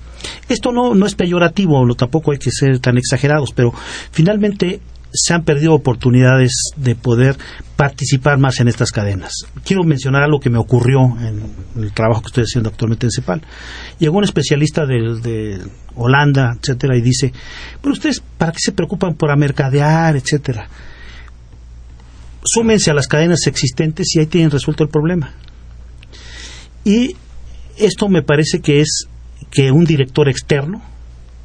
Esto 0.51 0.70
no, 0.70 0.95
no 0.95 1.07
es 1.07 1.14
peyorativo, 1.14 1.84
no, 1.86 1.95
tampoco 1.95 2.32
hay 2.32 2.38
que 2.38 2.51
ser 2.51 2.78
tan 2.80 2.99
exagerados, 2.99 3.53
pero 3.55 3.72
finalmente 4.11 4.80
se 5.13 5.35
han 5.35 5.45
perdido 5.45 5.75
oportunidades 5.75 6.53
de 6.77 6.95
poder 6.95 7.37
participar 7.77 8.39
más 8.39 8.61
en 8.61 8.69
estas 8.69 8.91
cadenas. 8.91 9.33
Quiero 9.65 9.85
mencionar 9.85 10.23
algo 10.23 10.41
que 10.41 10.51
me 10.51 10.59
ocurrió 10.59 11.01
en 11.21 11.43
el 11.83 11.93
trabajo 11.93 12.23
que 12.23 12.29
estoy 12.29 12.45
haciendo 12.45 12.71
actualmente 12.71 13.07
en 13.07 13.11
CEPAL. 13.11 13.43
Llegó 13.99 14.19
un 14.19 14.25
especialista 14.25 14.87
de, 14.87 15.61
Holanda, 15.95 16.57
etcétera, 16.59 16.97
y 16.97 17.03
dice, 17.03 17.33
pero 17.81 17.93
ustedes, 17.93 18.23
¿para 18.39 18.53
qué 18.53 18.59
se 18.61 18.73
preocupan 18.73 19.15
por 19.15 19.37
mercadear, 19.37 20.17
etcétera? 20.17 20.69
Súmense 22.45 22.91
a 22.91 22.95
las 22.95 23.07
cadenas 23.07 23.47
existentes 23.47 24.15
y 24.15 24.21
ahí 24.21 24.27
tienen 24.27 24.51
resuelto 24.51 24.83
el 24.83 24.91
problema. 24.91 25.35
Y 26.85 27.17
esto 27.77 28.09
me 28.09 28.23
parece 28.23 28.61
que 28.61 28.81
es 28.81 29.07
que 29.51 29.71
un 29.71 29.85
director 29.85 30.29
externo 30.29 30.91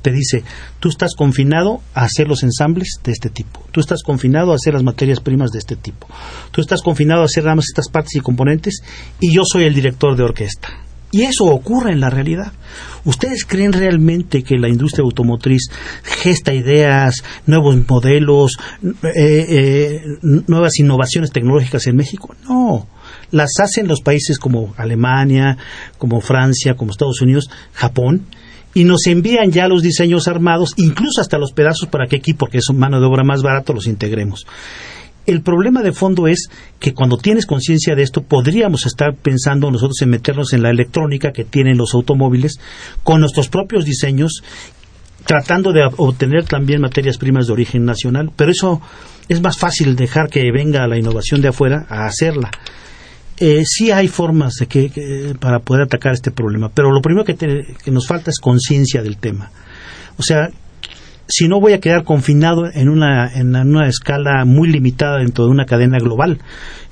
te 0.07 0.15
dice, 0.15 0.43
tú 0.79 0.89
estás 0.89 1.15
confinado 1.15 1.81
a 1.93 2.03
hacer 2.03 2.27
los 2.27 2.43
ensambles 2.43 2.99
de 3.03 3.11
este 3.11 3.29
tipo, 3.29 3.61
tú 3.71 3.81
estás 3.81 4.03
confinado 4.03 4.51
a 4.51 4.55
hacer 4.55 4.73
las 4.73 4.83
materias 4.83 5.19
primas 5.19 5.51
de 5.51 5.59
este 5.59 5.75
tipo, 5.75 6.07
tú 6.51 6.61
estás 6.61 6.81
confinado 6.81 7.21
a 7.21 7.25
hacer 7.25 7.43
nada 7.43 7.55
más 7.55 7.65
estas 7.67 7.89
partes 7.89 8.15
y 8.15 8.21
componentes 8.21 8.79
y 9.19 9.33
yo 9.33 9.41
soy 9.45 9.65
el 9.65 9.73
director 9.73 10.15
de 10.15 10.23
orquesta. 10.23 10.69
Y 11.09 11.21
eso 11.21 11.45
ocurre 11.45 11.93
en 11.93 12.01
la 12.01 12.09
realidad. 12.09 12.51
¿Ustedes 13.05 13.45
creen 13.45 13.71
realmente 13.71 14.43
que 14.43 14.57
la 14.57 14.67
industria 14.67 15.03
automotriz 15.03 15.69
gesta 16.03 16.53
ideas, 16.53 17.23
nuevos 17.45 17.77
modelos, 17.87 18.57
eh, 18.83 19.45
eh, 19.49 20.01
nuevas 20.21 20.77
innovaciones 20.79 21.31
tecnológicas 21.31 21.87
en 21.87 21.95
México? 21.95 22.35
No. 22.49 22.87
Las 23.31 23.51
hacen 23.61 23.87
los 23.87 24.01
países 24.01 24.37
como 24.37 24.73
Alemania, 24.75 25.57
como 25.97 26.19
Francia, 26.19 26.75
como 26.75 26.91
Estados 26.91 27.21
Unidos, 27.21 27.49
Japón, 27.73 28.25
y 28.77 28.83
nos 28.83 29.07
envían 29.07 29.51
ya 29.51 29.67
los 29.67 29.81
diseños 29.81 30.27
armados, 30.27 30.75
incluso 30.77 31.19
hasta 31.19 31.39
los 31.39 31.51
pedazos 31.51 31.89
para 31.89 32.05
que 32.05 32.17
aquí, 32.17 32.35
porque 32.35 32.59
es 32.59 32.65
mano 32.75 32.99
de 32.99 33.07
obra 33.07 33.23
más 33.23 33.41
barato, 33.41 33.73
los 33.73 33.87
integremos. 33.87 34.45
El 35.25 35.41
problema 35.41 35.81
de 35.81 35.93
fondo 35.93 36.27
es 36.27 36.47
que 36.79 36.93
cuando 36.93 37.17
tienes 37.17 37.47
conciencia 37.47 37.95
de 37.95 38.03
esto, 38.03 38.21
podríamos 38.21 38.85
estar 38.85 39.15
pensando 39.15 39.71
nosotros 39.71 39.99
en 40.03 40.11
meternos 40.11 40.53
en 40.53 40.61
la 40.61 40.69
electrónica 40.69 41.31
que 41.31 41.43
tienen 41.43 41.75
los 41.75 41.95
automóviles 41.95 42.59
con 43.03 43.19
nuestros 43.21 43.47
propios 43.47 43.83
diseños, 43.83 44.43
tratando 45.25 45.73
de 45.73 45.81
obtener 45.97 46.45
también 46.45 46.79
materias 46.79 47.17
primas 47.17 47.47
de 47.47 47.53
origen 47.53 47.83
nacional, 47.83 48.29
pero 48.35 48.51
eso 48.51 48.79
es 49.27 49.41
más 49.41 49.57
fácil 49.57 49.95
dejar 49.95 50.29
que 50.29 50.51
venga 50.51 50.85
la 50.85 50.99
innovación 50.99 51.41
de 51.41 51.47
afuera 51.47 51.87
a 51.89 52.05
hacerla 52.05 52.51
eh, 53.39 53.63
sí 53.65 53.91
hay 53.91 54.07
formas 54.07 54.55
de 54.55 54.67
que, 54.67 55.35
para 55.39 55.59
poder 55.59 55.83
atacar 55.83 56.13
este 56.13 56.31
problema, 56.31 56.69
pero 56.73 56.91
lo 56.91 57.01
primero 57.01 57.23
que, 57.25 57.35
que 57.35 57.91
nos 57.91 58.07
falta 58.07 58.31
es 58.31 58.39
conciencia 58.39 59.01
del 59.01 59.17
tema. 59.17 59.51
O 60.17 60.23
sea, 60.23 60.49
si 61.27 61.47
no 61.47 61.59
voy 61.59 61.73
a 61.73 61.79
quedar 61.79 62.03
confinado 62.03 62.71
en 62.71 62.89
una, 62.89 63.31
en 63.33 63.55
una 63.55 63.87
escala 63.87 64.45
muy 64.45 64.69
limitada 64.69 65.17
dentro 65.17 65.45
de 65.45 65.51
una 65.51 65.65
cadena 65.65 65.99
global, 65.99 66.39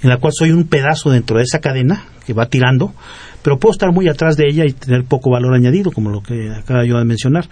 en 0.02 0.10
la 0.10 0.18
cual 0.18 0.34
soy 0.36 0.52
un 0.52 0.68
pedazo 0.68 1.10
dentro 1.10 1.38
de 1.38 1.44
esa 1.44 1.60
cadena 1.60 2.04
que 2.26 2.34
va 2.34 2.48
tirando, 2.48 2.94
pero 3.42 3.60
puedo 3.60 3.74
estar 3.74 3.92
muy 3.92 4.08
atrás 4.08 4.36
de 4.38 4.48
ella 4.48 4.66
y 4.66 4.74
tener 4.74 5.06
poco 5.06 5.30
valor 5.30 5.54
añadido, 5.54 5.92
como 5.92 6.10
lo 6.10 6.22
que 6.22 6.50
acaba 6.50 6.86
yo 6.86 6.98
de 6.98 7.06
mencionar, 7.06 7.48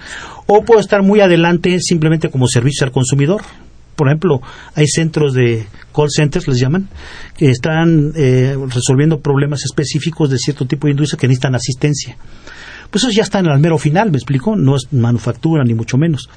o 0.48 0.64
puedo 0.64 0.80
estar 0.80 1.04
muy 1.04 1.22
adelante 1.22 1.80
simplemente 1.80 2.30
como 2.30 2.48
servicio 2.48 2.86
al 2.86 2.92
consumidor, 2.92 3.42
por 3.96 4.08
ejemplo, 4.08 4.42
hay 4.76 4.88
centros 4.88 5.34
de 5.34 5.68
call 5.96 6.10
centers, 6.10 6.48
les 6.48 6.60
llaman, 6.60 6.90
que 7.38 7.50
están 7.50 8.12
eh, 8.16 8.58
resolviendo 8.70 9.20
problemas 9.20 9.64
específicos 9.64 10.30
de 10.30 10.38
cierto 10.38 10.66
tipo 10.66 10.88
de 10.88 10.92
industria 10.92 11.20
que 11.20 11.28
necesitan 11.28 11.56
asistencia. 11.56 12.18
Pues 12.90 13.04
eso 13.04 13.12
ya 13.12 13.24
está 13.24 13.40
en 13.40 13.48
el 13.48 13.60
mero 13.60 13.78
final, 13.78 14.12
me 14.12 14.18
explico, 14.18 14.56
no 14.56 14.76
es 14.76 14.92
manufactura 14.92 15.64
ni 15.64 15.74
mucho 15.74 15.98
menos. 15.98 16.30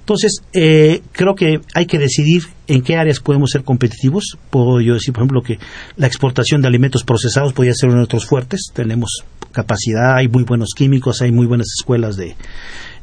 Entonces, 0.00 0.42
eh, 0.52 1.02
creo 1.12 1.34
que 1.34 1.60
hay 1.74 1.86
que 1.86 1.98
decidir 1.98 2.44
en 2.68 2.82
qué 2.82 2.96
áreas 2.96 3.20
podemos 3.20 3.50
ser 3.50 3.64
competitivos. 3.64 4.36
Puedo 4.50 4.80
yo 4.80 4.94
decir, 4.94 5.12
por 5.12 5.22
ejemplo, 5.22 5.42
que 5.42 5.58
la 5.96 6.06
exportación 6.06 6.60
de 6.60 6.68
alimentos 6.68 7.02
procesados 7.02 7.52
podría 7.52 7.74
ser 7.74 7.88
uno 7.88 7.96
de 7.96 8.00
nuestros 8.00 8.26
fuertes. 8.26 8.70
Tenemos 8.72 9.24
capacidad, 9.52 10.16
hay 10.16 10.28
muy 10.28 10.44
buenos 10.44 10.70
químicos, 10.76 11.22
hay 11.22 11.32
muy 11.32 11.46
buenas 11.46 11.68
escuelas 11.78 12.16
de, 12.16 12.36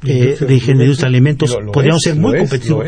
eh, 0.04 0.38
de 0.40 0.54
ingeniería 0.54 0.96
de 0.96 1.06
alimentos 1.06 1.58
podríamos 1.74 2.02
ser 2.02 2.16
muy 2.16 2.38
competitivos. 2.38 2.86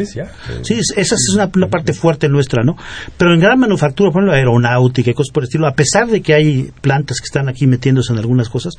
sí, 0.61 0.80
esa 0.95 1.15
es 1.15 1.34
una, 1.34 1.49
parte 1.49 1.93
fuerte 1.93 2.30
nuestra, 2.30 2.63
¿no? 2.63 2.78
Pero 3.17 3.34
en 3.34 3.39
gran 3.39 3.59
manufactura, 3.59 4.11
por 4.11 4.21
ejemplo, 4.21 4.34
aeronáutica 4.34 5.11
y 5.11 5.13
cosas 5.13 5.34
por 5.34 5.43
el 5.43 5.47
estilo, 5.47 5.67
a 5.67 5.73
pesar 5.73 6.07
de 6.07 6.21
que 6.21 6.34
hay 6.34 6.71
plantas 6.82 7.19
que 7.19 7.25
están 7.25 7.49
aquí 7.49 7.65
metiéndose 7.65 8.13
en 8.13 8.19
algunas 8.19 8.49
cosas, 8.49 8.73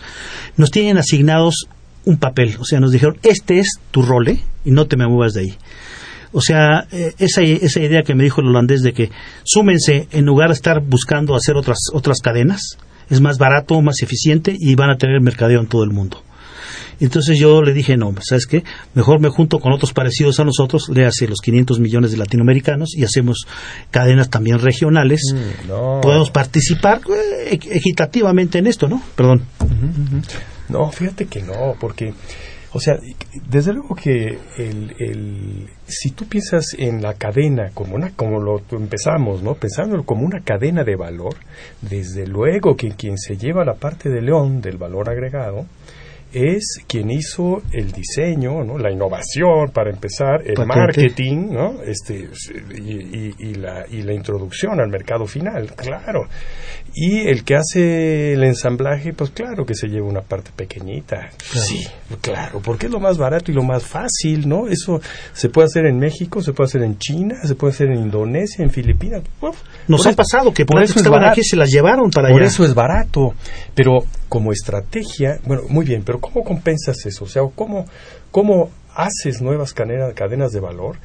nos 0.57 0.71
tienen 0.71 0.99
asignados 0.99 1.67
un 2.05 2.19
papel. 2.19 2.57
O 2.61 2.65
sea, 2.65 2.81
nos 2.81 2.93
dijeron, 2.93 3.19
este 3.23 3.59
es 3.59 3.69
tu 3.91 4.03
rol, 4.03 4.29
¿eh? 4.29 4.41
Y 4.65 4.71
no 4.71 4.87
te 4.87 4.97
me 4.97 5.07
muevas 5.07 5.35
de 5.35 5.41
ahí. 5.41 5.55
O 6.33 6.41
sea, 6.41 6.87
eh, 6.93 7.15
esa, 7.19 7.43
esa 7.43 7.81
idea 7.81 8.03
que 8.03 8.15
me 8.15 8.25
dijo 8.25 8.41
el 8.41 8.49
holandés 8.49 8.83
de 8.83 8.93
que 8.93 9.11
súmense 9.45 10.09
en 10.13 10.27
lugar 10.27 10.49
de 10.49 10.55
estar 10.55 10.81
buscando 10.81 11.35
hacer 11.35 11.57
otras, 11.57 11.79
otras 11.93 12.19
cadenas, 12.21 12.79
es 13.11 13.21
más 13.21 13.39
barato, 13.39 13.81
más 13.81 14.03
eficiente 14.03 14.55
y 14.59 14.75
van 14.75 14.91
a 14.91 14.99
tener 14.99 15.21
mercadeo 15.21 15.61
en 15.61 15.67
todo 15.67 15.85
el 15.85 15.91
mundo. 15.91 16.23
Entonces 17.01 17.39
yo 17.39 17.63
le 17.63 17.73
dije, 17.73 17.97
no, 17.97 18.13
¿sabes 18.21 18.47
qué? 18.47 18.65
Mejor 18.95 19.21
me 19.21 19.29
junto 19.29 19.61
con 19.61 19.73
otros 19.73 19.93
parecidos 19.93 20.41
a 20.41 20.45
nosotros, 20.45 20.89
le 20.93 21.07
hace 21.07 21.29
los 21.29 21.39
500 21.41 21.79
millones 21.79 22.11
de 22.11 22.17
latinoamericanos 22.17 22.97
y 22.97 23.05
hacemos 23.05 23.47
cadenas 23.91 24.31
también 24.31 24.59
regionales. 24.59 25.21
Mm, 25.33 25.69
Podemos 26.01 26.31
participar 26.31 27.01
eh, 27.09 27.59
equitativamente 27.71 28.59
en 28.59 28.67
esto, 28.67 28.89
¿no? 28.89 29.01
Perdón. 29.15 29.45
No, 30.69 30.91
fíjate 30.91 31.27
que 31.27 31.43
no, 31.43 31.77
porque... 31.79 32.15
O 32.73 32.81
sea, 32.81 32.99
desde 33.49 33.73
luego 33.73 33.95
que 33.95 34.39
el, 34.59 34.95
el, 34.99 35.69
si 35.87 36.11
tú 36.11 36.27
piensas 36.29 36.75
en 36.77 37.01
la 37.01 37.15
cadena 37.15 37.71
como 37.73 37.95
una 37.95 38.11
como 38.11 38.41
lo 38.41 38.61
empezamos, 38.73 39.43
¿no? 39.43 39.55
Pensándolo 39.55 40.05
como 40.05 40.27
una 40.27 40.41
cadena 40.43 40.85
de 40.85 40.97
valor, 40.97 41.35
desde 41.81 42.27
luego 42.27 42.77
que 42.77 42.91
quien 42.91 43.17
se 43.17 43.37
lleva 43.37 43.65
la 43.65 43.75
parte 43.75 44.11
de 44.11 44.21
león 44.21 44.61
del 44.61 44.77
valor 44.77 45.09
agregado 45.09 45.67
es 46.33 46.83
quien 46.87 47.11
hizo 47.11 47.63
el 47.73 47.91
diseño, 47.91 48.63
¿no? 48.63 48.79
la 48.79 48.91
innovación 48.91 49.71
para 49.73 49.91
empezar, 49.91 50.43
el 50.45 50.67
marketing 50.67 51.49
¿no? 51.51 51.83
este, 51.83 52.29
y, 52.77 53.55
la, 53.55 53.87
y 53.89 54.03
la 54.03 54.13
introducción 54.13 54.79
al 54.79 54.89
mercado 54.89 55.27
final, 55.27 55.75
claro. 55.75 56.27
Y 57.01 57.29
el 57.29 57.45
que 57.45 57.55
hace 57.55 58.33
el 58.33 58.43
ensamblaje, 58.43 59.13
pues 59.13 59.31
claro 59.31 59.65
que 59.65 59.77
se 59.77 59.87
lleva 59.87 60.09
una 60.09 60.21
parte 60.21 60.51
pequeñita. 60.57 61.31
Sí, 61.39 61.87
claro, 62.21 62.61
porque 62.61 62.87
es 62.87 62.93
lo 62.93 62.99
más 62.99 63.17
barato 63.17 63.53
y 63.53 63.55
lo 63.55 63.63
más 63.63 63.85
fácil, 63.85 64.49
¿no? 64.49 64.67
Eso 64.67 65.01
se 65.33 65.49
puede 65.49 65.67
hacer 65.67 65.87
en 65.87 66.01
México, 66.01 66.43
se 66.43 66.53
puede 66.53 66.67
hacer 66.67 66.83
en 66.83 66.99
China, 66.99 67.37
se 67.45 67.55
puede 67.55 67.73
hacer 67.73 67.91
en 67.91 68.01
Indonesia, 68.01 68.65
en 68.65 68.71
Filipinas. 68.71 69.23
Nos 69.87 70.07
ha 70.09 70.13
pasado 70.13 70.53
que 70.53 70.67
por, 70.67 70.83
eso 70.83 70.99
estaban 70.99 71.23
aquí 71.25 71.45
se 71.45 71.55
las 71.55 71.71
llevaron 71.71 72.11
para 72.11 72.31
Por 72.31 72.43
eso 72.43 72.65
es 72.65 72.75
barato, 72.75 73.33
pero 73.77 74.01
como 74.29 74.51
estrategia, 74.51 75.39
bueno, 75.45 75.63
muy 75.69 75.87
bien, 75.87 76.03
pero 76.05 76.19
¿cómo 76.19 76.43
compensas 76.43 77.07
eso? 77.07 77.27
O 77.27 77.29
sea, 77.29 77.45
¿cómo, 77.55 77.85
cómo 78.33 78.71
haces 78.93 79.41
nuevas 79.41 79.73
cadenas 79.73 80.51
de 80.51 80.59
valor? 80.59 80.97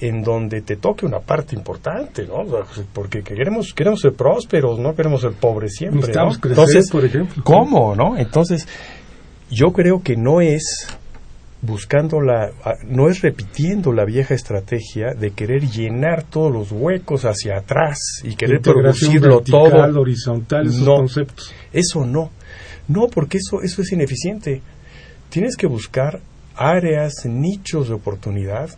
En 0.00 0.22
donde 0.22 0.60
te 0.60 0.76
toque 0.76 1.06
una 1.06 1.20
parte 1.20 1.56
importante, 1.56 2.26
¿no? 2.26 2.44
Porque 2.92 3.22
queremos 3.22 3.72
queremos 3.72 4.00
ser 4.00 4.12
prósperos, 4.12 4.78
no 4.78 4.94
queremos 4.94 5.22
ser 5.22 5.32
pobres 5.32 5.74
siempre, 5.74 6.12
¿no? 6.12 6.32
Entonces, 6.32 6.90
por 6.90 7.04
ejemplo. 7.04 7.42
¿cómo, 7.44 7.94
no? 7.94 8.16
Entonces, 8.16 8.68
yo 9.50 9.72
creo 9.72 10.02
que 10.02 10.16
no 10.16 10.40
es 10.40 10.86
buscando 11.62 12.20
la 12.20 12.50
no 12.86 13.08
es 13.08 13.22
repitiendo 13.22 13.90
la 13.92 14.04
vieja 14.04 14.34
estrategia 14.34 15.14
de 15.14 15.30
querer 15.30 15.62
llenar 15.62 16.22
todos 16.24 16.52
los 16.52 16.70
huecos 16.70 17.24
hacia 17.24 17.56
atrás 17.56 17.98
y 18.22 18.36
querer 18.36 18.60
producirlo 18.60 19.40
todo 19.40 19.98
horizontal 19.98 20.66
esos 20.66 20.86
conceptos. 20.86 21.54
Eso 21.72 22.04
no. 22.04 22.30
No, 22.88 23.08
porque 23.08 23.38
eso 23.38 23.62
eso 23.62 23.80
es 23.80 23.92
ineficiente. 23.92 24.60
Tienes 25.30 25.56
que 25.56 25.66
buscar 25.66 26.20
áreas, 26.54 27.24
nichos 27.24 27.88
de 27.88 27.94
oportunidad 27.94 28.70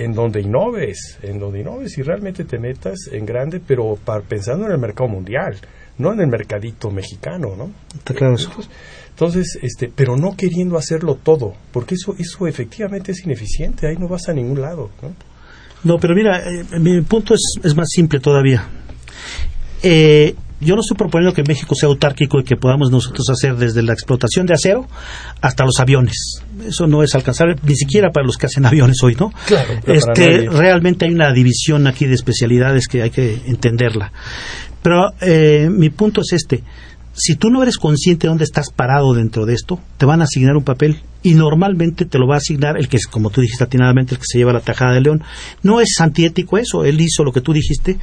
en 0.00 0.14
donde 0.14 0.40
innoves, 0.40 1.18
en 1.22 1.38
donde 1.38 1.60
innoves 1.60 1.98
y 1.98 2.02
realmente 2.02 2.44
te 2.44 2.58
metas 2.58 2.98
en 3.12 3.26
grande, 3.26 3.60
pero 3.60 3.96
para, 4.02 4.22
pensando 4.22 4.64
en 4.64 4.72
el 4.72 4.78
mercado 4.78 5.10
mundial, 5.10 5.56
no 5.98 6.12
en 6.14 6.20
el 6.20 6.26
mercadito 6.26 6.90
mexicano, 6.90 7.54
¿no? 7.54 7.70
Está 7.94 8.14
claro 8.14 8.36
Entonces, 9.10 9.58
este, 9.60 9.92
pero 9.94 10.16
no 10.16 10.34
queriendo 10.36 10.78
hacerlo 10.78 11.18
todo, 11.22 11.52
porque 11.70 11.96
eso, 11.96 12.14
eso 12.18 12.46
efectivamente 12.46 13.12
es 13.12 13.22
ineficiente, 13.24 13.88
ahí 13.88 13.96
no 13.96 14.08
vas 14.08 14.28
a 14.30 14.32
ningún 14.32 14.62
lado, 14.62 14.90
¿no? 15.02 15.12
No, 15.84 15.98
pero 15.98 16.14
mira, 16.14 16.42
eh, 16.50 16.78
mi 16.78 17.02
punto 17.02 17.34
es, 17.34 17.54
es 17.62 17.76
más 17.76 17.88
simple 17.90 18.20
todavía. 18.20 18.66
Eh, 19.82 20.34
yo 20.60 20.76
no 20.76 20.80
estoy 20.80 20.96
proponiendo 20.96 21.34
que 21.34 21.42
México 21.42 21.74
sea 21.74 21.88
autárquico 21.88 22.38
y 22.40 22.44
que 22.44 22.56
podamos 22.56 22.90
nosotros 22.90 23.28
hacer 23.30 23.56
desde 23.56 23.82
la 23.82 23.92
explotación 23.92 24.46
de 24.46 24.54
acero 24.54 24.86
hasta 25.40 25.64
los 25.64 25.78
aviones. 25.78 26.42
Eso 26.66 26.86
no 26.86 27.02
es 27.02 27.14
alcanzable, 27.14 27.56
ni 27.62 27.74
siquiera 27.74 28.10
para 28.10 28.26
los 28.26 28.36
que 28.36 28.46
hacen 28.46 28.66
aviones 28.66 29.02
hoy, 29.02 29.16
¿no? 29.18 29.32
Claro, 29.46 29.74
este, 29.86 30.48
realmente 30.48 31.06
hay 31.06 31.12
una 31.12 31.32
división 31.32 31.86
aquí 31.86 32.06
de 32.06 32.14
especialidades 32.14 32.86
que 32.86 33.02
hay 33.02 33.10
que 33.10 33.38
entenderla. 33.46 34.12
Pero 34.82 35.12
eh, 35.20 35.68
mi 35.70 35.90
punto 35.90 36.22
es 36.22 36.32
este. 36.32 36.62
Si 37.20 37.36
tú 37.36 37.50
no 37.50 37.62
eres 37.62 37.76
consciente 37.76 38.26
de 38.26 38.28
dónde 38.30 38.44
estás 38.44 38.70
parado 38.70 39.12
dentro 39.12 39.44
de 39.44 39.52
esto, 39.52 39.78
te 39.98 40.06
van 40.06 40.22
a 40.22 40.24
asignar 40.24 40.56
un 40.56 40.64
papel 40.64 41.02
y 41.22 41.34
normalmente 41.34 42.06
te 42.06 42.18
lo 42.18 42.26
va 42.26 42.36
a 42.36 42.38
asignar 42.38 42.78
el 42.78 42.88
que 42.88 42.96
es, 42.96 43.06
como 43.06 43.28
tú 43.28 43.42
dijiste 43.42 43.64
atinadamente, 43.64 44.14
el 44.14 44.18
que 44.18 44.24
se 44.26 44.38
lleva 44.38 44.54
la 44.54 44.60
tajada 44.60 44.94
de 44.94 45.02
león. 45.02 45.22
No 45.62 45.80
es 45.82 46.00
antiético 46.00 46.56
eso, 46.56 46.82
él 46.84 46.98
hizo 46.98 47.22
lo 47.22 47.30
que 47.30 47.42
tú 47.42 47.52
dijiste, 47.52 47.98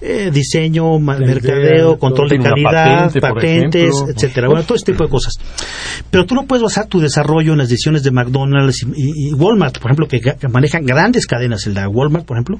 eh, 0.00 0.30
diseño, 0.32 0.98
mercadeo, 0.98 1.98
control 1.98 2.30
de 2.30 2.38
calidad, 2.38 3.12
patentes, 3.20 3.94
etcétera, 4.08 4.48
bueno, 4.48 4.62
todo 4.62 4.76
este 4.76 4.92
tipo 4.92 5.04
de 5.04 5.10
cosas. 5.10 5.34
Pero 6.10 6.24
tú 6.24 6.34
no 6.34 6.46
puedes 6.46 6.62
basar 6.62 6.86
tu 6.86 6.98
desarrollo 6.98 7.52
en 7.52 7.58
las 7.58 7.68
decisiones 7.68 8.02
de 8.02 8.10
McDonald's 8.10 8.86
y, 8.96 9.34
Walmart, 9.34 9.78
por 9.78 9.90
ejemplo, 9.90 10.08
que, 10.08 10.48
manejan 10.48 10.86
grandes 10.86 11.26
cadenas, 11.26 11.66
el 11.66 11.74
de 11.74 11.86
Walmart, 11.86 12.24
por 12.24 12.38
ejemplo, 12.38 12.58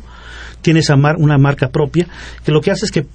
tiene 0.60 0.80
esa 0.80 0.94
una 0.94 1.38
marca 1.38 1.70
propia, 1.70 2.06
que 2.44 2.52
lo 2.52 2.60
que 2.60 2.70
hace 2.70 2.84
es 2.84 2.92
que 2.92 3.06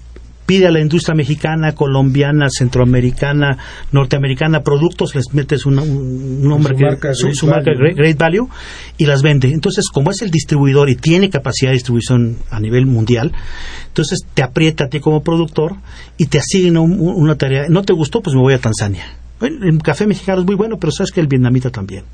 pide 0.47 0.65
a 0.65 0.71
la 0.71 0.79
industria 0.79 1.13
mexicana, 1.13 1.73
colombiana, 1.73 2.47
centroamericana, 2.49 3.57
norteamericana 3.91 4.61
productos, 4.63 5.13
les 5.13 5.33
metes 5.33 5.65
un 5.65 5.75
nombre 6.41 6.73
su 7.13 7.27
que 7.27 7.47
marca, 7.47 7.71
great, 7.75 8.17
value 8.17 8.49
y 8.97 9.05
las 9.05 9.21
vende. 9.21 9.49
Entonces, 9.49 9.85
como 9.93 10.09
es 10.09 10.21
el 10.21 10.31
distribuidor 10.31 10.89
y 10.89 10.95
tiene 10.95 11.29
capacidad 11.29 11.71
de 11.71 11.75
distribución 11.75 12.37
a 12.49 12.59
nivel 12.59 12.85
mundial, 12.85 13.33
entonces 13.87 14.21
te 14.33 14.41
aprieta 14.41 14.85
a 14.85 14.87
ti 14.87 14.99
como 15.01 15.21
productor 15.21 15.75
y 16.17 16.27
te 16.27 16.39
asigna 16.39 16.79
una 16.79 17.35
tarea. 17.35 17.65
¿No 17.69 17.83
te 17.83 17.93
gustó? 17.93 18.21
Pues 18.21 18.35
me 18.35 18.41
voy 18.41 18.53
a 18.53 18.59
Tanzania. 18.59 19.03
Bueno, 19.39 19.67
el 19.67 19.77
café 19.83 20.07
mexicano 20.07 20.39
es 20.39 20.47
muy 20.47 20.55
bueno, 20.55 20.77
pero 20.79 20.91
sabes 20.91 21.11
que 21.11 21.19
el 21.19 21.27
vietnamita 21.27 21.69
también. 21.69 22.05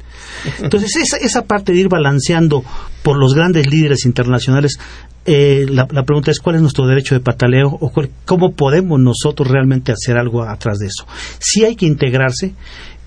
Entonces, 0.59 0.93
esa, 0.97 1.17
esa 1.17 1.45
parte 1.45 1.71
de 1.71 1.79
ir 1.79 1.87
balanceando 1.87 2.63
por 3.01 3.17
los 3.17 3.33
grandes 3.33 3.69
líderes 3.69 4.05
internacionales 4.05 4.77
eh, 5.25 5.65
la, 5.69 5.87
pregunta 5.87 6.31
es 6.31 6.39
cuál 6.39 6.57
es 6.57 6.61
nuestro 6.61 6.85
derecho 6.85 7.15
de 7.15 7.21
pataleo 7.21 7.67
o 7.67 7.91
cómo 8.25 8.53
podemos 8.53 8.99
nosotros 8.99 9.47
realmente 9.49 9.91
hacer 9.91 10.17
algo 10.17 10.43
atrás 10.43 10.79
de 10.79 10.87
eso. 10.87 11.05
Si 11.39 11.63
hay 11.63 11.75
que 11.75 11.85
integrarse 11.85 12.53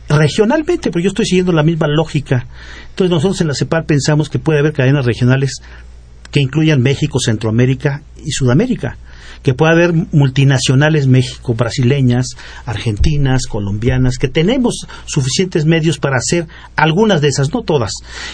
regionalmente, 0.09 0.91
pero 0.91 1.03
yo 1.03 1.09
estoy 1.09 1.27
siguiendo 1.27 1.53
la 1.53 1.62
misma 1.62 1.89
lógica. 1.89 2.47
Entonces 2.91 3.11
nosotros 3.11 3.41
en 3.41 3.49
la 3.49 3.55
CEPAL 3.55 3.85
pensamos 3.85 4.29
que 4.31 4.39
puede 4.39 4.61
haber 4.61 4.73
cadenas 4.73 5.05
regionales 5.05 5.61
que 6.31 6.41
incluyan 6.41 6.81
México, 6.81 7.19
Centroamérica 7.19 8.03
y 8.25 8.31
Sudamérica 8.31 8.97
que 9.43 9.55
pueda 9.55 9.72
haber 9.72 9.93
multinacionales 9.93 11.07
México, 11.07 11.55
brasileñas, 11.55 12.27
argentinas, 12.64 13.47
colombianas, 13.47 14.18
que 14.18 14.29
tenemos 14.29 14.87
suficientes 15.07 15.64
medios 15.64 15.99
para 15.99 16.16
hacer 16.16 16.47
algunas 16.77 17.20
de 17.20 17.29
esas, 17.29 17.53
no 17.53 17.62
todas. 17.62 17.93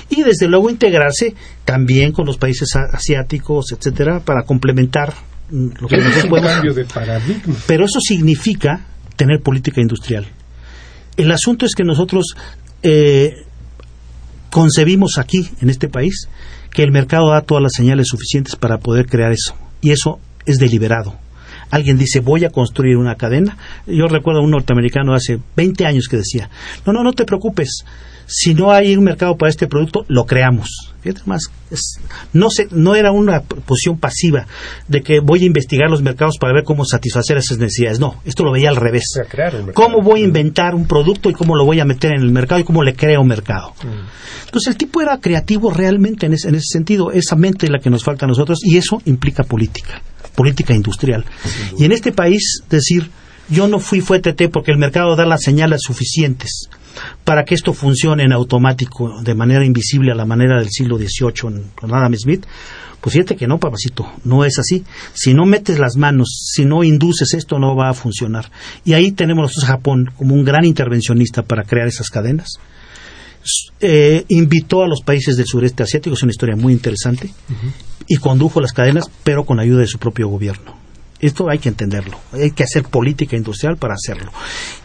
Y 0.09 0.23
desde 0.23 0.49
luego 0.49 0.71
integrarse 0.71 1.35
también 1.65 2.13
con 2.13 2.27
los 2.27 2.39
países 2.39 2.69
asiáticos, 2.75 3.73
etcétera, 3.73 4.21
para 4.21 4.43
complementar 4.45 5.15
lo 5.51 5.89
que 5.89 5.99
nosotros 5.99 6.27
podemos. 6.27 6.77
de 6.77 6.85
paradigma. 6.85 7.55
Pero 7.67 7.85
eso 7.85 8.01
significa 8.01 8.87
tener 9.17 9.41
política 9.41 9.81
industrial. 9.81 10.27
El 11.17 11.31
asunto 11.31 11.67
es 11.67 11.75
que 11.75 11.85
nosotros 11.85 12.35
eh, 12.83 13.45
concebimos 14.51 15.19
aquí, 15.19 15.49
en 15.61 15.71
este 15.71 15.89
país, 15.89 16.29
que 16.73 16.83
el 16.83 16.91
mercado 16.91 17.31
da 17.31 17.43
todas 17.43 17.63
las 17.63 17.73
señales 17.73 18.09
suficientes 18.09 18.57
para 18.57 18.79
poder 18.79 19.07
crear 19.07 19.33
eso. 19.33 19.55
Y 19.81 19.91
eso 19.91 20.21
es 20.47 20.59
deliberado. 20.59 21.15
Alguien 21.71 21.97
dice, 21.97 22.21
voy 22.21 22.45
a 22.45 22.51
construir 22.51 22.99
una 22.99 23.15
cadena. 23.15 23.57
Yo 23.87 24.07
recuerdo 24.07 24.41
a 24.41 24.45
un 24.45 24.51
norteamericano 24.51 25.15
hace 25.15 25.39
20 25.57 25.87
años 25.87 26.07
que 26.07 26.19
decía, 26.19 26.51
no, 26.85 26.93
no, 26.93 27.03
no 27.03 27.15
te 27.15 27.25
preocupes. 27.25 27.85
Si 28.27 28.55
no 28.55 28.71
hay 28.71 28.95
un 28.95 29.05
mercado 29.05 29.37
para 29.37 29.49
este 29.49 29.67
producto, 29.67 30.05
lo 30.09 30.27
creamos. 30.27 30.69
Más, 31.25 31.51
no, 32.33 32.49
se, 32.51 32.69
no 32.71 32.95
era 32.95 33.11
una 33.11 33.41
posición 33.41 33.99
pasiva 33.99 34.47
de 34.87 35.03
que 35.03 35.21
voy 35.21 35.43
a 35.43 35.47
investigar 35.47 35.91
los 35.91 36.03
mercados 36.03 36.37
para 36.39 36.53
ver 36.53 36.63
cómo 36.65 36.85
satisfacer 36.85 37.39
esas 37.39 37.59
necesidades. 37.59 37.99
No, 37.99 38.21
esto 38.25 38.45
lo 38.45 38.53
veía 38.53 38.69
al 38.69 38.77
revés. 38.77 39.05
¿Cómo 39.73 40.03
voy 40.03 40.21
a 40.21 40.25
inventar 40.25 40.75
un 40.75 40.87
producto 40.87 41.31
y 41.31 41.33
cómo 41.33 41.57
lo 41.57 41.65
voy 41.65 41.81
a 41.81 41.85
meter 41.85 42.13
en 42.15 42.23
el 42.23 42.33
mercado 42.33 42.61
y 42.61 42.65
cómo 42.65 42.83
le 42.83 42.95
creo 42.95 43.23
un 43.23 43.29
mercado? 43.29 43.71
Mm. 43.83 44.45
Entonces 44.45 44.73
el 44.73 44.77
tipo 44.77 45.01
era 45.01 45.19
creativo 45.19 45.73
realmente 45.73 46.27
en 46.27 46.35
ese, 46.35 46.49
en 46.49 46.55
ese 46.55 46.67
sentido. 46.69 47.11
Esa 47.11 47.35
mente 47.35 47.67
es 47.67 47.73
la 47.73 47.79
que 47.79 47.91
nos 47.91 48.05
falta 48.05 48.27
a 48.27 48.29
nosotros 48.29 48.61
y 48.63 48.77
eso 48.77 49.01
implica 49.07 49.43
política 49.43 50.03
política 50.35 50.75
industrial. 50.75 51.25
Y 51.79 51.85
en 51.85 51.93
este 51.93 52.13
país, 52.13 52.63
decir, 52.69 53.11
yo 53.49 53.69
no 53.69 53.79
fui 53.79 54.01
fuerte 54.01 54.49
porque 54.49 54.73
el 54.73 54.79
mercado 54.79 55.17
da 55.17 55.27
las 55.27 55.43
señales 55.43 55.81
suficientes 55.83 56.69
para 57.25 57.45
que 57.45 57.55
esto 57.55 57.73
funcione 57.73 58.25
en 58.25 58.33
automático, 58.33 59.23
de 59.23 59.35
manera 59.35 59.65
invisible 59.65 60.13
a 60.13 60.15
la 60.15 60.27
manera 60.27 60.59
del 60.59 60.71
siglo 60.71 60.99
XVIII 60.99 61.63
con 61.75 61.95
Adam 61.95 62.15
Smith, 62.15 62.47
pues 63.03 63.15
fíjate 63.15 63.35
que 63.35 63.49
no, 63.49 63.59
papacito, 63.59 64.07
no 64.25 64.45
es 64.45 64.61
así. 64.61 64.85
Si 65.13 65.35
no 65.35 65.45
metes 65.45 65.81
las 65.81 65.97
manos, 65.97 66.51
si 66.55 66.65
no 66.65 66.85
induces 66.85 67.35
esto, 67.35 67.59
no 67.59 67.75
va 67.75 67.91
a 67.91 67.95
funcionar. 67.95 68.49
Y 68.85 68.93
ahí 68.93 69.11
tenemos 69.11 69.43
nosotros 69.43 69.65
a 69.65 69.73
Japón 69.73 70.13
como 70.17 70.37
un 70.37 70.45
gran 70.45 70.65
intervencionista 70.65 71.43
para 71.43 71.65
crear 71.65 71.89
esas 71.89 72.11
cadenas. 72.11 72.49
Eh, 73.81 74.25
invitó 74.29 74.85
a 74.85 74.87
los 74.87 75.01
países 75.01 75.37
del 75.37 75.47
sureste 75.47 75.83
asiático, 75.83 76.15
es 76.15 76.23
una 76.23 76.31
historia 76.31 76.55
muy 76.55 76.73
interesante, 76.73 77.29
y 78.09 78.17
condujo 78.17 78.61
las 78.61 78.73
cadenas, 78.73 79.11
pero 79.25 79.45
con 79.45 79.61
ayuda 79.61 79.81
de 79.81 79.87
su 79.87 79.99
propio 79.99 80.29
gobierno. 80.29 80.77
Esto 81.21 81.49
hay 81.49 81.59
que 81.59 81.69
entenderlo, 81.69 82.19
hay 82.33 82.51
que 82.51 82.65
hacer 82.65 82.83
política 82.83 83.37
industrial 83.37 83.77
para 83.77 83.95
hacerlo. 83.95 84.33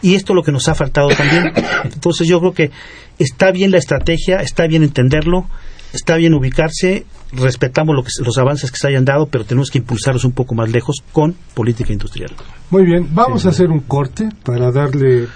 Y 0.02 0.14
esto 0.14 0.32
es 0.32 0.36
lo 0.36 0.42
que 0.44 0.52
nos 0.52 0.68
ha 0.68 0.74
faltado 0.74 1.08
también. 1.08 1.52
Entonces 1.84 2.28
yo 2.28 2.38
creo 2.38 2.52
que 2.52 2.70
está 3.18 3.50
bien 3.50 3.72
la 3.72 3.78
estrategia, 3.78 4.36
está 4.36 4.68
bien 4.68 4.84
entenderlo, 4.84 5.46
está 5.92 6.16
bien 6.16 6.34
ubicarse, 6.34 7.06
respetamos 7.32 7.96
lo 7.96 8.04
que, 8.04 8.10
los 8.24 8.38
avances 8.38 8.70
que 8.70 8.78
se 8.78 8.86
hayan 8.86 9.04
dado, 9.04 9.26
pero 9.26 9.44
tenemos 9.44 9.70
que 9.70 9.78
impulsarlos 9.78 10.24
un 10.24 10.32
poco 10.32 10.54
más 10.54 10.70
lejos 10.70 11.02
con 11.12 11.34
política 11.54 11.92
industrial. 11.92 12.30
Muy 12.70 12.84
bien, 12.84 13.08
vamos 13.12 13.44
a 13.44 13.48
hacer 13.48 13.68
un 13.70 13.80
corte 13.80 14.28
para 14.44 14.70
darle 14.70 15.26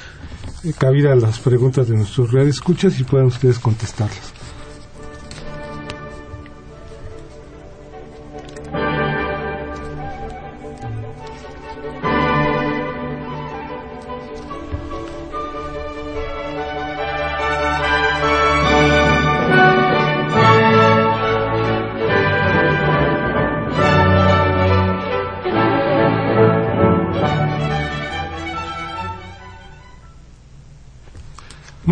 cabida 0.79 1.13
a 1.13 1.17
las 1.17 1.41
preguntas 1.41 1.89
de 1.89 1.97
nuestros 1.97 2.33
escuchas 2.47 2.99
y 3.01 3.05
puedan 3.05 3.27
ustedes 3.27 3.59
contestarlas. 3.59 4.33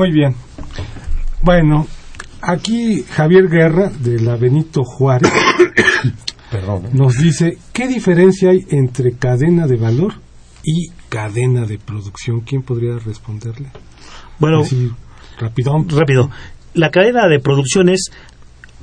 Muy 0.00 0.12
bien. 0.12 0.34
Bueno, 1.42 1.86
aquí 2.40 3.02
Javier 3.02 3.50
Guerra, 3.50 3.90
de 3.90 4.18
la 4.18 4.36
Benito 4.36 4.82
Juárez, 4.82 5.30
¿eh? 6.52 6.88
nos 6.94 7.18
dice, 7.18 7.58
¿qué 7.74 7.86
diferencia 7.86 8.48
hay 8.48 8.64
entre 8.70 9.12
cadena 9.12 9.66
de 9.66 9.76
valor 9.76 10.14
y 10.64 10.88
cadena 11.10 11.66
de 11.66 11.76
producción? 11.76 12.40
¿Quién 12.40 12.62
podría 12.62 12.96
responderle? 12.96 13.72
Bueno, 14.38 14.62
rápido. 15.38 15.84
Rápido. 15.88 16.30
La 16.72 16.90
cadena 16.90 17.28
de 17.28 17.38
producción 17.38 17.90
es 17.90 18.10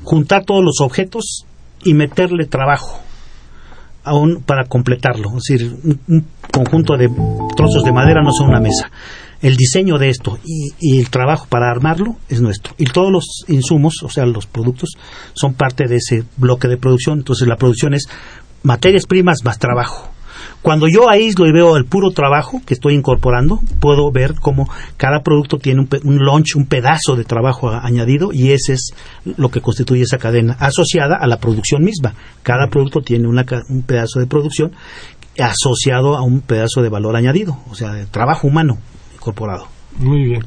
juntar 0.03 0.45
todos 0.45 0.63
los 0.63 0.81
objetos 0.81 1.47
y 1.83 1.95
meterle 1.95 2.45
trabajo 2.45 3.01
aún 4.03 4.43
para 4.45 4.65
completarlo. 4.65 5.29
Es 5.29 5.45
decir, 5.49 5.97
un 6.07 6.27
conjunto 6.53 6.95
de 6.95 7.09
trozos 7.55 7.83
de 7.83 7.91
madera 7.91 8.21
no 8.21 8.31
son 8.31 8.49
una 8.49 8.59
mesa 8.59 8.91
el 9.41 9.55
diseño 9.55 9.97
de 9.97 10.09
esto 10.09 10.39
y, 10.43 10.99
el 10.99 11.09
trabajo 11.09 11.47
para 11.49 11.69
armarlo 11.69 12.15
es 12.29 12.41
nuestro. 12.41 12.73
Y 12.77 12.85
todos 12.85 13.11
los 13.11 13.45
insumos, 13.47 14.03
o 14.03 14.09
sea, 14.09 14.25
los 14.25 14.47
productos, 14.47 14.91
son 15.33 15.53
parte 15.53 15.87
de 15.87 15.97
ese 15.97 16.23
bloque 16.37 16.67
de 16.67 16.77
producción. 16.77 17.19
Entonces, 17.19 17.47
la 17.47 17.57
producción 17.57 17.93
es 17.93 18.07
materias 18.63 19.05
primas 19.05 19.43
más 19.43 19.59
trabajo. 19.59 20.09
Cuando 20.61 20.87
yo 20.87 21.09
aíslo 21.09 21.47
y 21.47 21.51
veo 21.51 21.77
el 21.77 21.85
puro 21.85 22.11
trabajo 22.11 22.61
que 22.65 22.73
estoy 22.73 22.93
incorporando, 22.95 23.59
puedo 23.79 24.11
ver 24.11 24.35
cómo 24.35 24.69
cada 24.97 25.21
producto 25.21 25.57
tiene 25.57 25.81
un, 25.81 25.89
un 26.03 26.25
launch, 26.25 26.55
un 26.55 26.65
pedazo 26.65 27.15
de 27.15 27.23
trabajo 27.23 27.69
añadido 27.69 28.33
y 28.33 28.51
ese 28.51 28.73
es 28.73 28.91
lo 29.37 29.49
que 29.49 29.61
constituye 29.61 30.01
esa 30.01 30.17
cadena 30.17 30.57
asociada 30.59 31.17
a 31.19 31.27
la 31.27 31.39
producción 31.39 31.83
misma. 31.83 32.15
Cada 32.43 32.67
producto 32.67 33.01
tiene 33.01 33.27
un 33.27 33.83
pedazo 33.83 34.19
de 34.19 34.27
producción 34.27 34.71
asociado 35.39 36.17
a 36.17 36.23
un 36.23 36.41
pedazo 36.41 36.81
de 36.81 36.89
valor 36.89 37.15
añadido, 37.15 37.57
o 37.69 37.75
sea, 37.75 37.93
de 37.93 38.05
trabajo 38.05 38.47
humano. 38.47 38.79
Muy 39.99 40.23
bien. 40.23 40.43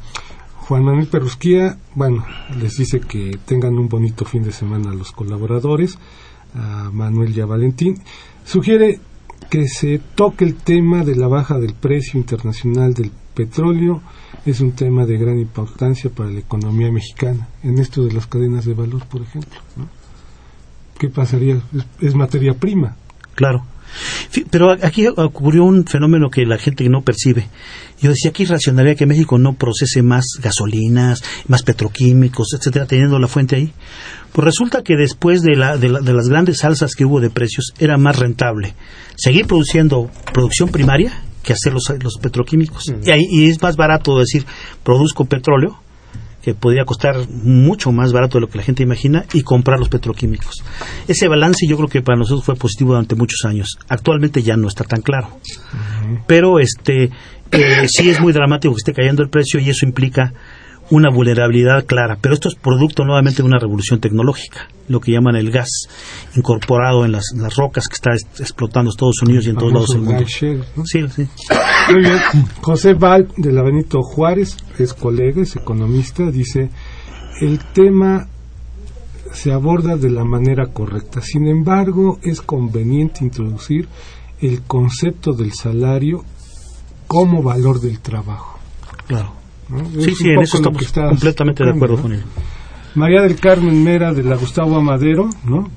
Juan 0.71 0.85
Manuel 0.85 1.09
Perrusquía, 1.09 1.79
bueno, 1.95 2.25
les 2.57 2.77
dice 2.77 3.01
que 3.01 3.39
tengan 3.45 3.77
un 3.77 3.89
bonito 3.89 4.25
fin 4.25 4.45
de 4.45 4.53
semana 4.53 4.91
a 4.91 4.95
los 4.95 5.11
colaboradores, 5.11 5.99
a 6.55 6.91
Manuel 6.93 7.37
y 7.37 7.41
a 7.41 7.47
Valentín. 7.47 8.01
Sugiere 8.45 9.01
que 9.51 9.66
se 9.66 9.99
toque 10.14 10.45
el 10.45 10.55
tema 10.55 11.05
de 11.05 11.16
la 11.16 11.27
baja 11.27 11.59
del 11.59 11.75
precio 11.75 12.21
internacional 12.21 12.95
del 12.95 13.11
petróleo. 13.35 14.01
Es 14.47 14.61
un 14.61 14.73
tema 14.73 15.07
de 15.07 15.18
gran 15.18 15.39
importancia 15.39 16.09
para 16.09 16.31
la 16.31 16.39
economía 16.39 16.93
mexicana, 16.93 17.49
en 17.64 17.79
esto 17.79 18.05
de 18.05 18.12
las 18.12 18.29
cadenas 18.29 18.64
de 18.64 18.75
valor, 18.75 19.05
por 19.07 19.23
ejemplo. 19.23 19.59
¿Qué 20.99 21.09
pasaría? 21.09 21.57
Es, 21.75 21.87
es 22.01 22.14
materia 22.14 22.55
prima. 22.55 22.97
Claro. 23.35 23.64
Pero 24.51 24.72
aquí 24.72 25.07
ocurrió 25.09 25.64
un 25.64 25.84
fenómeno 25.84 26.30
que 26.30 26.45
la 26.47 26.59
gente 26.59 26.88
no 26.88 27.03
percibe. 27.03 27.49
Yo 28.01 28.11
decía 28.11 28.32
que 28.32 28.45
racionalidad 28.47 28.97
que 28.97 29.07
México 29.07 29.38
no 29.38 29.55
procese 29.55 30.03
más 30.03 30.24
gasolinas, 30.43 31.22
más 31.49 31.62
petroquímicos, 31.62 32.49
etcétera, 32.59 32.86
teniendo 32.86 33.18
la 33.18 33.28
fuente 33.28 33.57
ahí. 33.57 33.72
Pues 34.32 34.45
resulta 34.45 34.82
que 34.82 34.97
después 34.97 35.43
de, 35.43 35.57
la, 35.57 35.76
de, 35.76 35.88
las 35.88 36.28
grandes 36.28 36.64
alzas 36.64 36.95
que 36.95 37.05
hubo 37.05 37.20
de 37.20 37.30
precios, 37.30 37.72
era 37.78 37.99
más 37.99 38.18
rentable 38.18 38.74
seguir 39.16 39.47
produciendo 39.47 40.11
producción 40.32 40.70
primaria 40.70 41.12
que 41.43 41.53
hacer 41.53 41.72
los, 41.72 41.93
los 42.03 42.18
petroquímicos. 42.18 42.93
Y, 43.05 43.11
ahí, 43.11 43.22
y 43.30 43.49
es 43.49 43.61
más 43.61 43.76
barato 43.76 44.18
decir, 44.18 44.47
produzco 44.84 45.24
petróleo, 45.24 45.78
que 46.43 46.55
podría 46.55 46.84
costar 46.84 47.28
mucho 47.28 47.93
más 47.93 48.12
barato 48.12 48.38
de 48.38 48.43
lo 48.43 48.49
que 48.49 48.59
la 48.59 48.64
gente 48.64 48.82
imagina, 48.82 49.24
y 49.32 49.43
comprar 49.43 49.78
los 49.78 49.88
petroquímicos. 49.88 50.62
Ese 51.07 51.28
balance 51.28 51.66
yo 51.68 51.76
creo 51.76 51.88
que 51.88 52.03
para 52.03 52.18
nosotros 52.18 52.45
fue 52.45 52.55
positivo 52.55 52.93
durante 52.93 53.14
muchos 53.14 53.45
años. 53.45 53.78
Actualmente 53.88 54.43
ya 54.43 54.57
no 54.57 54.68
está 54.68 54.84
tan 54.84 55.03
claro. 55.03 55.28
Pero 56.26 56.59
este 56.59 57.11
eh, 57.53 57.88
sí 57.88 58.09
es 58.09 58.20
muy 58.20 58.32
dramático 58.32 58.74
que 58.74 58.78
esté 58.78 58.93
cayendo 58.93 59.22
el 59.22 59.28
precio 59.28 59.61
y 59.61 59.70
eso 59.70 59.84
implica 59.84 60.32
una 60.91 61.09
vulnerabilidad 61.11 61.84
clara, 61.86 62.18
pero 62.20 62.34
esto 62.34 62.49
es 62.49 62.57
producto 62.57 63.05
nuevamente 63.05 63.43
de 63.43 63.49
una 63.49 63.59
revolución 63.59 64.01
tecnológica, 64.01 64.68
lo 64.88 65.01
que 65.01 65.12
llaman 65.12 65.36
el 65.36 65.51
gas 65.51 65.86
incorporado 66.36 67.05
en 67.05 67.12
las, 67.12 67.24
rocas 67.57 67.86
que 67.88 67.95
está 67.95 68.11
explotando 68.38 68.91
Estados 68.91 69.22
Unidos 69.22 69.47
y 69.47 69.51
en 69.51 69.57
todos 69.57 69.72
lados 69.72 69.91
del 69.91 70.03
mundo. 70.03 70.24
Sí, 70.26 70.59
sí. 71.09 71.28
Muy 71.93 72.03
bien. 72.03 72.18
José 72.61 72.95
Val 72.95 73.28
de 73.36 73.53
la 73.53 73.62
Benito 73.62 74.03
Juárez 74.03 74.57
es 74.78 74.93
colega, 74.93 75.43
es 75.43 75.57
economista, 75.57 76.30
dice, 76.30 76.70
el 77.41 77.59
tema 77.72 78.28
se 79.32 79.53
aborda 79.53 79.97
de 79.97 80.11
la 80.11 80.24
manera 80.24 80.66
correcta. 80.72 81.20
Sin 81.20 81.47
embargo, 81.47 82.18
es 82.22 82.41
conveniente 82.41 83.24
introducir 83.24 83.88
el 84.41 84.62
concepto 84.62 85.32
del 85.32 85.53
salario 85.53 86.24
como 87.07 87.43
valor 87.43 87.80
del 87.80 88.01
trabajo. 88.01 88.59
Claro. 89.07 89.39
Sí, 90.01 90.14
sí, 90.14 90.29
en 90.31 90.41
eso 90.41 90.57
estamos 90.57 90.93
completamente 90.93 91.64
de 91.64 91.71
acuerdo 91.71 92.03
con 92.03 92.12
él. 92.12 92.23
María 92.95 93.23
del 93.23 93.39
Carmen 93.39 93.83
Mera 93.85 94.12
de 94.12 94.23
la 94.23 94.37
Gustavo 94.37 94.77
Amadero, 94.77 95.31
¿no? 95.45 95.71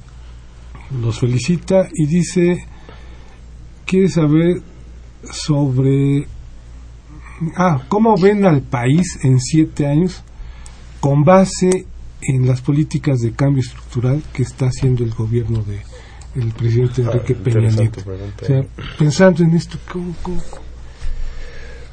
Los 1.02 1.20
felicita 1.20 1.88
y 1.94 2.08
dice, 2.08 2.66
quiere 3.86 4.10
saber 4.10 4.62
sobre, 5.32 6.28
ah, 7.56 7.84
cómo 7.88 8.16
ven 8.18 8.46
al 8.46 8.62
país 8.62 9.20
en 9.24 9.40
siete 9.40 9.86
años 9.86 10.24
con 11.00 11.24
base 11.24 11.86
en 12.22 12.48
las 12.48 12.62
políticas 12.62 13.20
de 13.20 13.34
cambio 13.34 13.62
estructural 13.62 14.24
que 14.34 14.44
está 14.44 14.68
haciendo 14.68 15.04
el 15.04 15.14
gobierno 15.14 15.64
de 15.64 15.82
el 16.36 16.52
presidente 16.52 17.04
ah, 17.06 17.12
Enrique 17.12 17.36
Peña 17.36 17.70
Nieto. 17.70 18.02
O 18.02 18.46
sea, 18.46 18.66
pensando 18.98 19.44
en 19.44 19.54
esto, 19.54 19.78
¿cómo, 19.92 20.16
cómo, 20.24 20.42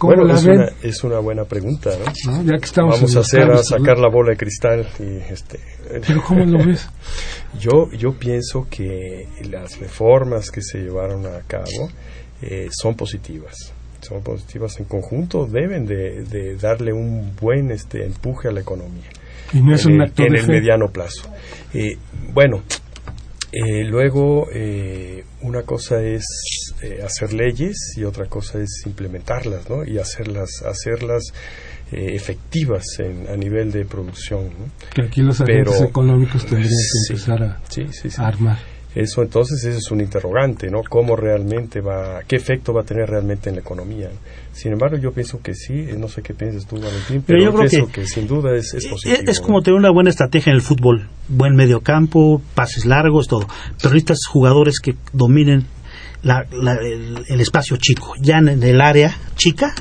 bueno, 0.01 0.35
es, 0.35 0.45
Una, 0.45 0.69
es 0.83 1.05
una 1.05 1.19
buena 1.19 1.45
pregunta, 1.45 1.91
¿no? 2.27 2.43
Ya 2.43 2.59
que 2.59 2.65
estamos 2.65 2.97
Vamos 2.97 3.17
a 3.17 3.21
hacer 3.21 3.51
a 3.51 3.63
sacar 3.63 3.99
la 3.99 4.09
bola 4.09 4.31
de 4.31 4.37
cristal 4.37 4.87
y 4.99 5.33
este. 5.33 5.61
Pero 6.07 6.23
cómo 6.23 6.45
lo 6.45 6.65
ves? 6.65 6.89
yo 7.59 7.91
yo 7.97 8.13
pienso 8.13 8.67
que 8.71 9.27
las 9.49 9.79
reformas 9.79 10.51
que 10.51 10.63
se 10.63 10.79
llevaron 10.79 11.27
a 11.27 11.41
cabo 11.47 11.91
eh, 12.43 12.69
son 12.71 12.95
positivas 12.95 13.73
son 14.01 14.23
positivas 14.23 14.79
en 14.79 14.87
conjunto 14.87 15.47
deben 15.47 15.85
de, 15.85 16.57
darle 16.57 16.93
un 16.93 17.35
buen 17.39 17.71
este 17.71 18.05
empuje 18.05 18.49
a 18.49 18.53
la 18.53 18.61
economía 18.61 19.11
y 19.53 19.61
no 19.61 19.75
es 19.75 19.85
en, 19.85 20.01
el, 20.01 20.13
en 20.17 20.37
el 20.37 20.47
mediano 20.47 20.89
plazo 20.91 21.29
eh, 21.75 21.99
bueno 22.33 22.63
eh, 23.53 23.85
luego 23.85 24.47
una 25.43 25.63
cosa 25.63 26.03
es 26.03 26.25
eh, 26.83 27.01
hacer 27.03 27.33
leyes 27.33 27.95
y 27.97 28.05
otra 28.05 28.27
cosa 28.27 28.59
es 28.59 28.83
implementarlas 28.87 29.69
¿no? 29.69 29.85
y 29.85 29.99
hacerlas, 29.99 30.63
hacerlas 30.65 31.25
eh, 31.93 32.15
efectivas 32.15 32.85
en, 32.99 33.29
a 33.29 33.37
nivel 33.37 33.73
de 33.73 33.85
producción. 33.85 34.51
Que 34.95 35.03
aquí 35.03 35.23
los 35.23 35.41
agentes 35.41 35.83
económicos 35.83 36.47
tendrían 36.47 36.71
que 36.71 37.13
empezar 37.13 37.43
a, 37.43 38.27
armar. 38.27 38.59
Eso 38.95 39.22
entonces 39.22 39.64
ese 39.64 39.78
es 39.78 39.91
un 39.91 40.01
interrogante, 40.01 40.68
¿no? 40.68 40.82
¿Cómo 40.88 41.14
realmente 41.14 41.80
va, 41.80 42.22
qué 42.26 42.36
efecto 42.36 42.72
va 42.72 42.82
a 42.82 42.84
tener 42.84 43.09
realmente 43.09 43.49
en 43.49 43.57
la 43.57 43.61
economía? 43.61 44.11
Sin 44.53 44.72
embargo, 44.72 44.97
yo 44.97 45.12
pienso 45.12 45.41
que 45.41 45.55
sí, 45.55 45.74
eh, 45.74 45.97
no 45.97 46.09
sé 46.09 46.22
qué 46.22 46.34
piensas 46.34 46.66
tú, 46.66 46.76
Valentín, 46.80 47.22
pero, 47.24 47.41
yo 47.41 47.53
creo 47.53 47.68
pienso 47.68 47.93
que, 47.93 48.07
sin 48.07 48.26
duda 48.26 48.57
es, 48.57 48.74
es 48.74 48.86
positivo. 48.86 49.30
Es 49.30 49.41
como 49.41 49.62
tener 49.62 49.78
una 49.78 49.93
buena 49.93 50.11
estrategia 50.11 50.51
en 50.51 50.57
el 50.57 50.62
fútbol, 50.62 51.09
buen 51.28 51.55
medio 51.55 51.80
campo, 51.80 52.43
pases 52.55 52.84
largos, 52.84 53.28
todo. 53.28 53.47
Pero 53.78 53.95
necesitas 53.95 54.18
jugadores 54.28 54.80
que 54.80 54.97
dominen 55.12 55.66
la, 56.22 56.47
el, 56.51 57.41
espacio 57.41 57.76
chico, 57.76 58.14
ya 58.20 58.38
en 58.38 58.62
el 58.62 58.80
área 58.80 59.16
chica, 59.36 59.74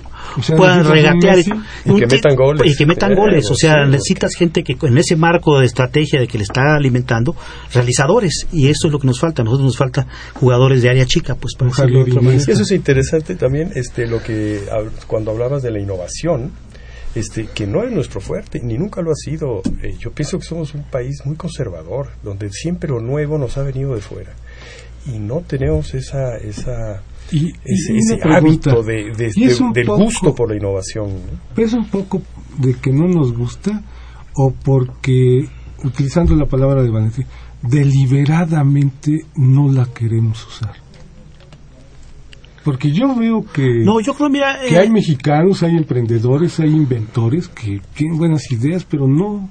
puedan 0.56 0.86
regatear 0.86 1.40
y, 1.40 1.44
que 1.44 2.08
metan 2.08 2.36
goles. 2.36 2.72
Y 2.72 2.76
que 2.76 2.86
metan 2.86 3.16
goles. 3.16 3.50
O 3.50 3.56
sea, 3.56 3.86
necesitas 3.86 4.36
gente 4.36 4.64
que 4.64 4.78
en 4.82 4.98
ese 4.98 5.16
marco 5.16 5.60
de 5.60 5.66
estrategia 5.66 6.20
de 6.20 6.28
que 6.28 6.38
le 6.38 6.44
está 6.44 6.76
alimentando, 6.76 7.36
realizadores. 7.74 8.48
Y 8.52 8.68
eso 8.68 8.88
es 8.88 8.94
lo 8.94 9.00
que 9.00 9.08
nos 9.08 9.20
falta. 9.20 9.42
A 9.42 9.46
nosotros 9.46 9.66
nos 9.66 9.78
falta 9.78 10.08
jugadores 10.34 10.82
de 10.82 10.90
área 10.90 11.06
chica, 11.06 11.36
pues 11.36 11.56
para 11.56 11.72
Eso 11.72 12.64
es 12.64 12.72
interesante 12.72 13.36
también, 13.36 13.72
este, 13.76 14.08
lo 14.08 14.22
que 14.22 14.62
cuando 15.08 15.32
hablabas 15.32 15.64
de 15.64 15.72
la 15.72 15.80
innovación, 15.80 16.52
este, 17.16 17.48
que 17.48 17.66
no 17.66 17.84
es 17.84 17.92
nuestro 17.92 18.22
fuerte, 18.22 18.60
ni 18.64 18.78
nunca 18.78 19.02
lo 19.02 19.12
ha 19.12 19.16
sido. 19.16 19.62
Eh, 19.84 19.96
yo 20.00 20.12
pienso 20.12 20.38
que 20.40 20.46
somos 20.46 20.74
un 20.74 20.84
país 20.84 21.22
muy 21.26 21.36
conservador, 21.36 22.10
donde 22.24 22.50
siempre 22.52 22.90
lo 22.90 23.02
nuevo 23.02 23.38
nos 23.38 23.58
ha 23.58 23.64
venido 23.64 23.96
de 23.96 24.02
fuera 24.02 24.34
y 25.06 25.20
no 25.20 25.42
tenemos 25.42 25.94
esa, 25.94 26.38
esa 26.38 27.02
ese, 27.32 28.20
hábito 28.24 28.84
de, 28.84 29.12
del 29.16 29.88
gusto 29.88 30.34
por 30.34 30.50
la 30.50 30.58
innovación. 30.58 31.10
¿Es 31.56 31.74
un 31.74 31.86
poco 31.86 32.22
de 32.58 32.76
que 32.76 32.92
no 32.92 33.08
nos 33.08 33.34
gusta 33.34 33.84
o 34.36 34.52
porque, 34.52 35.48
utilizando 35.84 36.36
la 36.36 36.46
palabra 36.46 36.84
de 36.84 36.90
Valentín, 36.90 37.26
deliberadamente 37.62 39.26
no 39.36 39.72
la 39.72 39.86
queremos 39.86 40.46
usar? 40.48 40.76
Porque 42.64 42.92
yo 42.92 43.16
veo 43.16 43.44
que, 43.44 43.84
no, 43.84 44.00
yo 44.02 44.14
creo, 44.14 44.30
mira, 44.30 44.60
que 44.68 44.78
hay 44.78 44.88
eh, 44.88 44.92
mexicanos, 44.92 45.64
hay 45.64 45.76
emprendedores, 45.78 46.60
hay 46.60 46.70
inventores 46.70 47.48
que 47.48 47.82
tienen 47.96 48.18
buenas 48.18 48.52
ideas, 48.52 48.86
pero 48.86 49.08
no, 49.08 49.50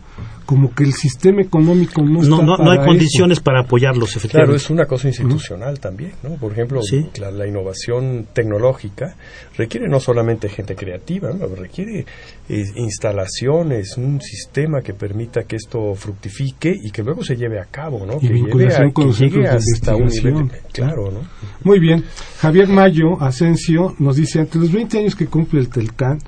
como 0.49 0.75
que 0.75 0.83
el 0.83 0.95
sistema 0.95 1.43
económico 1.43 2.01
no, 2.01 2.23
está 2.23 2.43
no, 2.43 2.57
no 2.57 2.71
hay 2.71 2.79
condiciones 2.79 3.39
para 3.39 3.61
apoyarlos 3.61 4.17
efectivamente. 4.17 4.47
claro 4.47 4.57
es 4.57 4.71
una 4.71 4.87
cosa 4.87 5.09
institucional 5.09 5.79
también 5.79 6.13
no 6.23 6.37
por 6.37 6.53
ejemplo 6.53 6.81
la, 7.19 7.47
innovación 7.47 8.29
tecnológica 8.33 9.15
requiere 9.59 9.89
no 9.91 10.01
solamente 10.01 10.49
gente 10.49 10.75
creativa 10.75 11.31
¿no? 11.35 11.55
requiere 11.55 12.07
eh, 12.49 12.65
instalaciones 12.77 13.99
un 13.99 14.23
sistema 14.23 14.81
que 14.81 14.95
permita 14.95 15.43
que 15.43 15.57
esto 15.57 15.95
fructifique 15.95 16.73
y 16.83 16.93
que 16.93 17.03
luego 17.03 17.23
se 17.23 17.37
lleve 17.37 17.61
a 17.61 17.67
cabo 17.67 18.07
no 18.07 18.17
y 18.17 18.29
que, 18.29 18.35
lleve 18.35 18.75
a, 18.75 18.91
con 18.91 19.13
que 19.13 19.19
llegue 19.19 19.47
hasta 19.47 19.97
un 19.97 20.07
nivel 20.07 20.51
claro 20.73 21.11
no 21.11 21.29
muy 21.63 21.79
bien. 21.79 22.05
Javier 22.39 22.69
Mayo 22.69 23.21
Asensio 23.21 23.95
nos 23.99 24.17
dice 24.17 24.41
ante 24.41 24.59
los 24.59 24.73
20 24.73 24.99
años 24.99 25.15
que 25.15 25.27
cumple 25.27 25.61
el 25.61 25.69
Telcán 25.69 26.19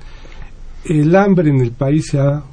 el 0.85 1.15
hambre 1.15 1.49
en 1.49 1.59
el 1.59 1.71
país 1.71 2.09
se 2.11 2.19
ha 2.19 2.43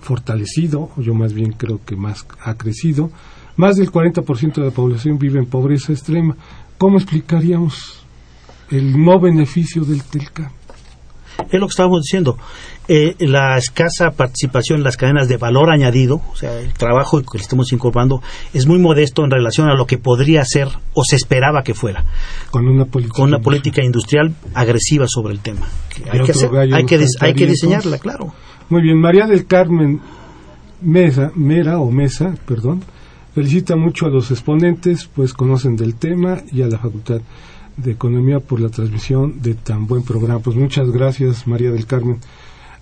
fortalecido, 0.00 0.90
yo 0.96 1.14
más 1.14 1.32
bien 1.32 1.52
creo 1.52 1.80
que 1.84 1.96
más 1.96 2.26
ha 2.42 2.54
crecido, 2.54 3.10
más 3.56 3.76
del 3.76 3.90
40% 3.90 4.54
de 4.54 4.64
la 4.64 4.70
población 4.70 5.18
vive 5.18 5.38
en 5.38 5.46
pobreza 5.46 5.92
extrema. 5.92 6.36
¿Cómo 6.78 6.96
explicaríamos 6.96 8.04
el 8.70 8.98
no 9.04 9.20
beneficio 9.20 9.84
del 9.84 10.02
TELCA? 10.02 10.52
Es 11.50 11.60
lo 11.60 11.66
que 11.66 11.70
estábamos 11.70 12.02
diciendo. 12.02 12.38
Eh, 12.88 13.14
la 13.20 13.56
escasa 13.56 14.10
participación 14.10 14.78
en 14.78 14.84
las 14.84 14.96
cadenas 14.96 15.28
de 15.28 15.36
valor 15.36 15.70
añadido, 15.70 16.20
o 16.32 16.36
sea, 16.36 16.58
el 16.58 16.72
trabajo 16.72 17.22
que 17.22 17.38
estamos 17.38 17.72
incorporando, 17.72 18.20
es 18.52 18.66
muy 18.66 18.78
modesto 18.78 19.24
en 19.24 19.30
relación 19.30 19.68
a 19.68 19.74
lo 19.74 19.86
que 19.86 19.96
podría 19.96 20.44
ser 20.44 20.68
o 20.94 21.04
se 21.04 21.16
esperaba 21.16 21.62
que 21.62 21.74
fuera. 21.74 22.04
Con 22.50 22.66
una 22.66 22.86
política, 22.86 23.16
Con 23.16 23.28
una 23.28 23.38
política 23.38 23.84
industrial 23.84 24.34
agresiva 24.54 25.06
sobre 25.06 25.34
el 25.34 25.40
tema. 25.40 25.68
Hay 26.10 26.20
que, 26.20 26.32
hay, 26.72 26.84
que 26.84 27.06
hay 27.20 27.34
que 27.34 27.46
diseñarla, 27.46 27.98
claro. 27.98 28.32
Muy 28.70 28.82
bien, 28.82 29.00
María 29.00 29.26
del 29.26 29.46
Carmen 29.46 29.98
Mesa, 30.80 31.32
Mera 31.34 31.80
o 31.80 31.90
Mesa, 31.90 32.36
perdón, 32.46 32.84
felicita 33.34 33.74
mucho 33.74 34.06
a 34.06 34.10
los 34.10 34.30
exponentes, 34.30 35.10
pues 35.12 35.32
conocen 35.32 35.74
del 35.74 35.96
tema 35.96 36.38
y 36.52 36.62
a 36.62 36.68
la 36.68 36.78
Facultad 36.78 37.20
de 37.76 37.90
Economía 37.90 38.38
por 38.38 38.60
la 38.60 38.68
transmisión 38.68 39.42
de 39.42 39.54
tan 39.54 39.88
buen 39.88 40.04
programa. 40.04 40.38
Pues 40.38 40.54
muchas 40.54 40.88
gracias, 40.92 41.48
María 41.48 41.72
del 41.72 41.84
Carmen. 41.84 42.20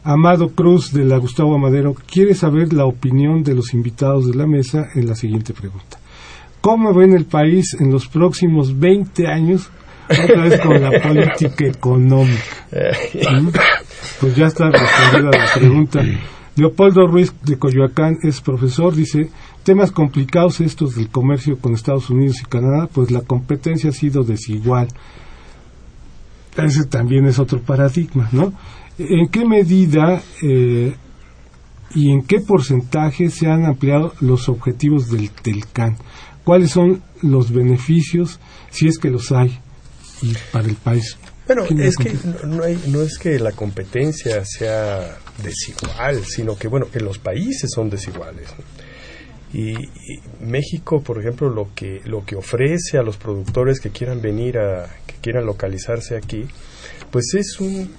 Amado 0.04 0.50
Cruz 0.50 0.92
de 0.92 1.06
la 1.06 1.16
Gustavo 1.16 1.54
Amadero 1.54 1.94
quiere 1.94 2.34
saber 2.34 2.74
la 2.74 2.84
opinión 2.84 3.42
de 3.42 3.54
los 3.54 3.72
invitados 3.72 4.26
de 4.26 4.36
la 4.36 4.46
mesa 4.46 4.88
en 4.94 5.06
la 5.06 5.14
siguiente 5.14 5.54
pregunta. 5.54 5.98
¿Cómo 6.60 6.92
ven 6.92 7.14
el 7.14 7.24
país 7.24 7.74
en 7.80 7.90
los 7.90 8.08
próximos 8.08 8.78
20 8.78 9.26
años 9.26 9.70
otra 10.10 10.42
vez 10.44 10.60
con 10.60 10.80
la 10.80 11.00
política 11.00 11.66
económica? 11.66 12.42
¿Mm? 12.72 13.48
Pues 14.20 14.36
ya 14.36 14.46
está 14.46 14.70
respondida 14.70 15.30
la 15.38 15.54
pregunta 15.54 16.02
Leopoldo 16.58 17.06
Ruiz 17.06 17.32
de 17.44 17.56
Coyoacán 17.56 18.16
es 18.20 18.40
profesor, 18.40 18.92
dice, 18.92 19.30
temas 19.62 19.92
complicados 19.92 20.60
estos 20.60 20.96
del 20.96 21.08
comercio 21.08 21.56
con 21.56 21.72
Estados 21.72 22.10
Unidos 22.10 22.40
y 22.40 22.46
Canadá, 22.46 22.88
pues 22.92 23.12
la 23.12 23.20
competencia 23.20 23.90
ha 23.90 23.92
sido 23.92 24.24
desigual. 24.24 24.88
Ese 26.56 26.84
también 26.86 27.26
es 27.26 27.38
otro 27.38 27.60
paradigma, 27.60 28.28
¿no? 28.32 28.52
¿En 28.98 29.28
qué 29.28 29.44
medida 29.44 30.20
eh, 30.42 30.96
y 31.94 32.10
en 32.10 32.22
qué 32.22 32.40
porcentaje 32.40 33.30
se 33.30 33.46
han 33.46 33.64
ampliado 33.64 34.14
los 34.20 34.48
objetivos 34.48 35.08
del 35.10 35.30
TELCAN? 35.30 35.96
¿Cuáles 36.42 36.72
son 36.72 37.02
los 37.22 37.52
beneficios, 37.52 38.40
si 38.70 38.88
es 38.88 38.98
que 38.98 39.10
los 39.10 39.30
hay, 39.30 39.60
y 40.22 40.34
para 40.52 40.68
el 40.68 40.76
país? 40.76 41.16
Bueno, 41.46 41.64
es 41.64 41.96
que 41.96 42.14
no, 42.46 42.62
hay, 42.62 42.78
no 42.88 43.00
es 43.00 43.16
que 43.18 43.38
la 43.38 43.52
competencia 43.52 44.44
sea 44.44 45.18
desigual, 45.42 46.22
sino 46.26 46.58
que, 46.58 46.68
bueno, 46.68 46.90
que 46.90 47.00
los 47.00 47.18
países 47.18 47.70
son 47.74 47.88
desiguales. 47.88 48.48
Y, 49.52 49.74
México, 50.40 51.02
por 51.02 51.18
ejemplo, 51.18 51.48
lo 51.48 51.74
que, 51.74 52.02
lo 52.04 52.24
que 52.24 52.36
ofrece 52.36 52.98
a 52.98 53.02
los 53.02 53.16
productores 53.16 53.80
que 53.80 53.88
quieran 53.88 54.20
venir 54.20 54.58
a, 54.58 54.94
que 55.06 55.14
quieran 55.22 55.46
localizarse 55.46 56.16
aquí, 56.16 56.44
pues 57.10 57.32
es 57.34 57.58
un, 57.60 57.90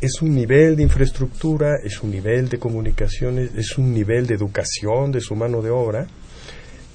es 0.00 0.22
un 0.22 0.34
nivel 0.34 0.76
de 0.76 0.82
infraestructura, 0.82 1.76
es 1.84 2.02
un 2.02 2.10
nivel 2.10 2.48
de 2.48 2.58
comunicaciones, 2.58 3.50
es 3.54 3.76
un 3.76 3.92
nivel 3.92 4.26
de 4.26 4.34
educación 4.34 5.12
de 5.12 5.20
su 5.20 5.36
mano 5.36 5.60
de 5.60 5.70
obra, 5.70 6.06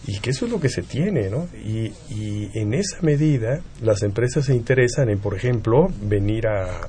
y 0.07 0.19
que 0.19 0.31
eso 0.31 0.45
es 0.45 0.51
lo 0.51 0.59
que 0.59 0.69
se 0.69 0.83
tiene, 0.83 1.29
¿no? 1.29 1.47
Y, 1.63 1.91
y 2.09 2.51
en 2.53 2.73
esa 2.73 2.97
medida 3.01 3.61
las 3.81 4.03
empresas 4.03 4.45
se 4.45 4.53
interesan 4.53 5.09
en, 5.09 5.19
por 5.19 5.35
ejemplo, 5.35 5.87
venir 6.01 6.47
a, 6.47 6.81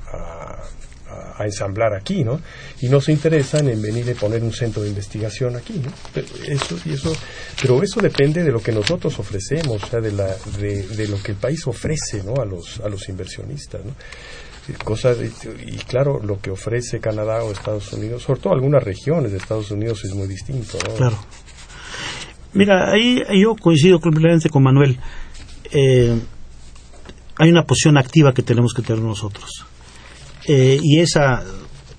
a, 1.37 1.45
ensamblar 1.45 1.93
aquí, 1.93 2.23
¿no? 2.23 2.41
Y 2.81 2.89
no 2.89 2.99
se 2.99 3.11
interesan 3.11 3.69
en 3.69 3.79
venir 3.81 4.09
a 4.09 4.19
poner 4.19 4.43
un 4.43 4.51
centro 4.51 4.81
de 4.81 4.89
investigación 4.89 5.55
aquí, 5.55 5.79
¿no? 5.83 5.91
Pero 6.13 6.27
eso, 6.47 6.77
y 6.85 6.93
eso, 6.93 7.15
pero 7.61 7.81
eso 7.83 8.01
depende 8.01 8.43
de 8.43 8.51
lo 8.51 8.59
que 8.59 8.71
nosotros 8.71 9.17
ofrecemos, 9.19 9.83
o 9.83 9.87
sea, 9.87 10.01
de, 10.01 10.11
la, 10.11 10.35
de, 10.59 10.83
de 10.87 11.07
lo 11.07 11.21
que 11.21 11.33
el 11.33 11.37
país 11.37 11.65
ofrece, 11.67 12.23
¿no? 12.23 12.41
A 12.41 12.45
los, 12.45 12.79
a 12.79 12.89
los 12.89 13.07
inversionistas, 13.09 13.85
¿no? 13.85 13.93
cosas 14.83 15.17
y 15.65 15.77
claro 15.77 16.19
lo 16.21 16.41
que 16.41 16.51
ofrece 16.51 16.99
Canadá 16.99 17.41
o 17.41 17.53
Estados 17.53 17.93
Unidos 17.93 18.23
sobre 18.23 18.41
todo 18.41 18.53
algunas 18.53 18.83
regiones 18.83 19.31
de 19.31 19.37
Estados 19.37 19.71
Unidos 19.71 20.03
es 20.03 20.13
muy 20.13 20.27
distinto 20.27 20.77
¿no? 20.89 20.95
claro 20.95 21.17
Mira, 22.53 22.91
ahí 22.91 23.21
yo 23.41 23.55
coincido 23.55 23.99
completamente 23.99 24.49
con 24.49 24.63
Manuel. 24.63 24.97
Eh, 25.71 26.19
hay 27.37 27.49
una 27.49 27.63
posición 27.63 27.97
activa 27.97 28.33
que 28.33 28.41
tenemos 28.41 28.73
que 28.73 28.81
tener 28.81 29.01
nosotros. 29.01 29.65
Eh, 30.47 30.79
y 30.81 30.99
esa 30.99 31.43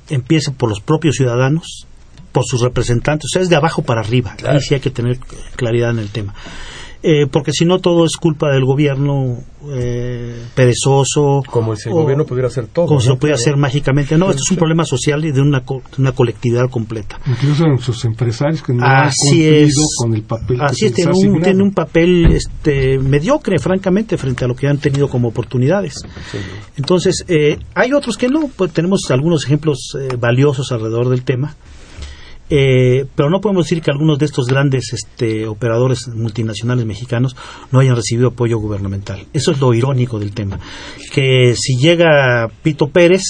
empieza 0.09 0.53
por 0.53 0.69
los 0.69 0.81
propios 0.81 1.17
ciudadanos, 1.17 1.87
por 2.33 2.45
sus 2.45 2.61
representantes, 2.61 3.27
o 3.27 3.33
sea, 3.33 3.43
es 3.43 3.49
de 3.49 3.57
abajo 3.57 3.83
para 3.83 4.01
arriba. 4.01 4.37
Ahí 4.47 4.61
sí 4.61 4.75
hay 4.75 4.81
que 4.81 4.91
tener 4.91 5.19
claridad 5.57 5.91
en 5.91 5.99
el 5.99 6.11
tema. 6.11 6.35
Eh, 7.03 7.27
porque 7.31 7.53
si 7.53 7.65
no 7.65 7.79
todo 7.79 8.05
es 8.05 8.17
culpa 8.17 8.51
del 8.51 8.65
gobierno 8.65 9.39
eh, 9.71 10.47
perezoso. 10.55 11.43
Como 11.49 11.77
si 11.77 11.89
el 11.89 11.95
gobierno 11.95 12.25
pudiera 12.25 12.49
hacer 12.49 12.67
todo. 12.67 12.87
Como 12.87 13.01
si 13.01 13.09
lo 13.09 13.19
pudiera 13.19 13.37
hacer 13.37 13.57
mágicamente. 13.57 14.19
No, 14.19 14.31
esto 14.31 14.43
es 14.45 14.51
un 14.51 14.57
problema 14.57 14.85
social 14.85 15.25
y 15.25 15.31
de 15.31 15.41
una, 15.41 15.63
una 15.97 16.13
colectividad 16.13 16.69
completa. 16.69 17.21
Incluso 17.27 17.67
en 17.67 17.79
sus 17.79 18.05
empresarios 18.05 18.63
que 18.63 18.73
no 18.73 18.85
así 18.85 19.47
han 19.47 19.55
es, 19.55 19.75
con 19.97 20.15
el 20.15 20.23
papel. 20.23 20.61
Así 20.61 20.87
es, 20.87 20.95
tiene 20.95 21.13
un, 21.13 21.41
tiene 21.41 21.63
un, 21.63 21.73
papel 21.73 22.33
este, 22.33 22.99
mediocre, 22.99 23.59
francamente, 23.61 24.17
frente 24.17 24.45
a 24.45 24.49
lo 24.49 24.55
que 24.55 24.67
han 24.67 24.79
tenido 24.79 25.09
como 25.09 25.29
oportunidades. 25.29 25.95
Sí. 26.33 26.39
Entonces, 26.77 27.25
eh, 27.29 27.59
hay 27.75 27.93
otros 27.93 28.17
que 28.17 28.29
no, 28.29 28.49
pues 28.57 28.73
tenemos 28.73 29.03
algunos 29.11 29.45
ejemplos 29.45 29.97
eh, 30.01 30.17
valiosos 30.19 30.73
alrededor 30.73 31.09
del 31.11 31.23
tema. 31.23 31.55
Eh, 32.51 33.07
pero 33.15 33.29
no 33.31 33.41
podemos 33.41 33.67
decir 33.67 33.83
que 33.83 33.91
algunos 33.91 34.19
de 34.19 34.27
estos 34.27 34.47
grandes 34.47 34.93
este, 34.93 35.47
operadores 35.47 36.09
multinacionales 36.09 36.87
mexicanos 36.87 37.37
no 37.71 37.81
hayan 37.81 37.97
recibido 37.97 38.29
apoyo 38.29 38.59
gubernamental. 38.59 39.27
Eso 39.33 39.53
es 39.53 39.61
lo 39.61 39.75
irónico 39.75 40.19
del 40.19 40.33
tema. 40.33 40.59
Que 41.13 41.55
si 41.57 41.77
llega 41.77 42.49
Pito 42.63 42.89
Pérez, 42.89 43.23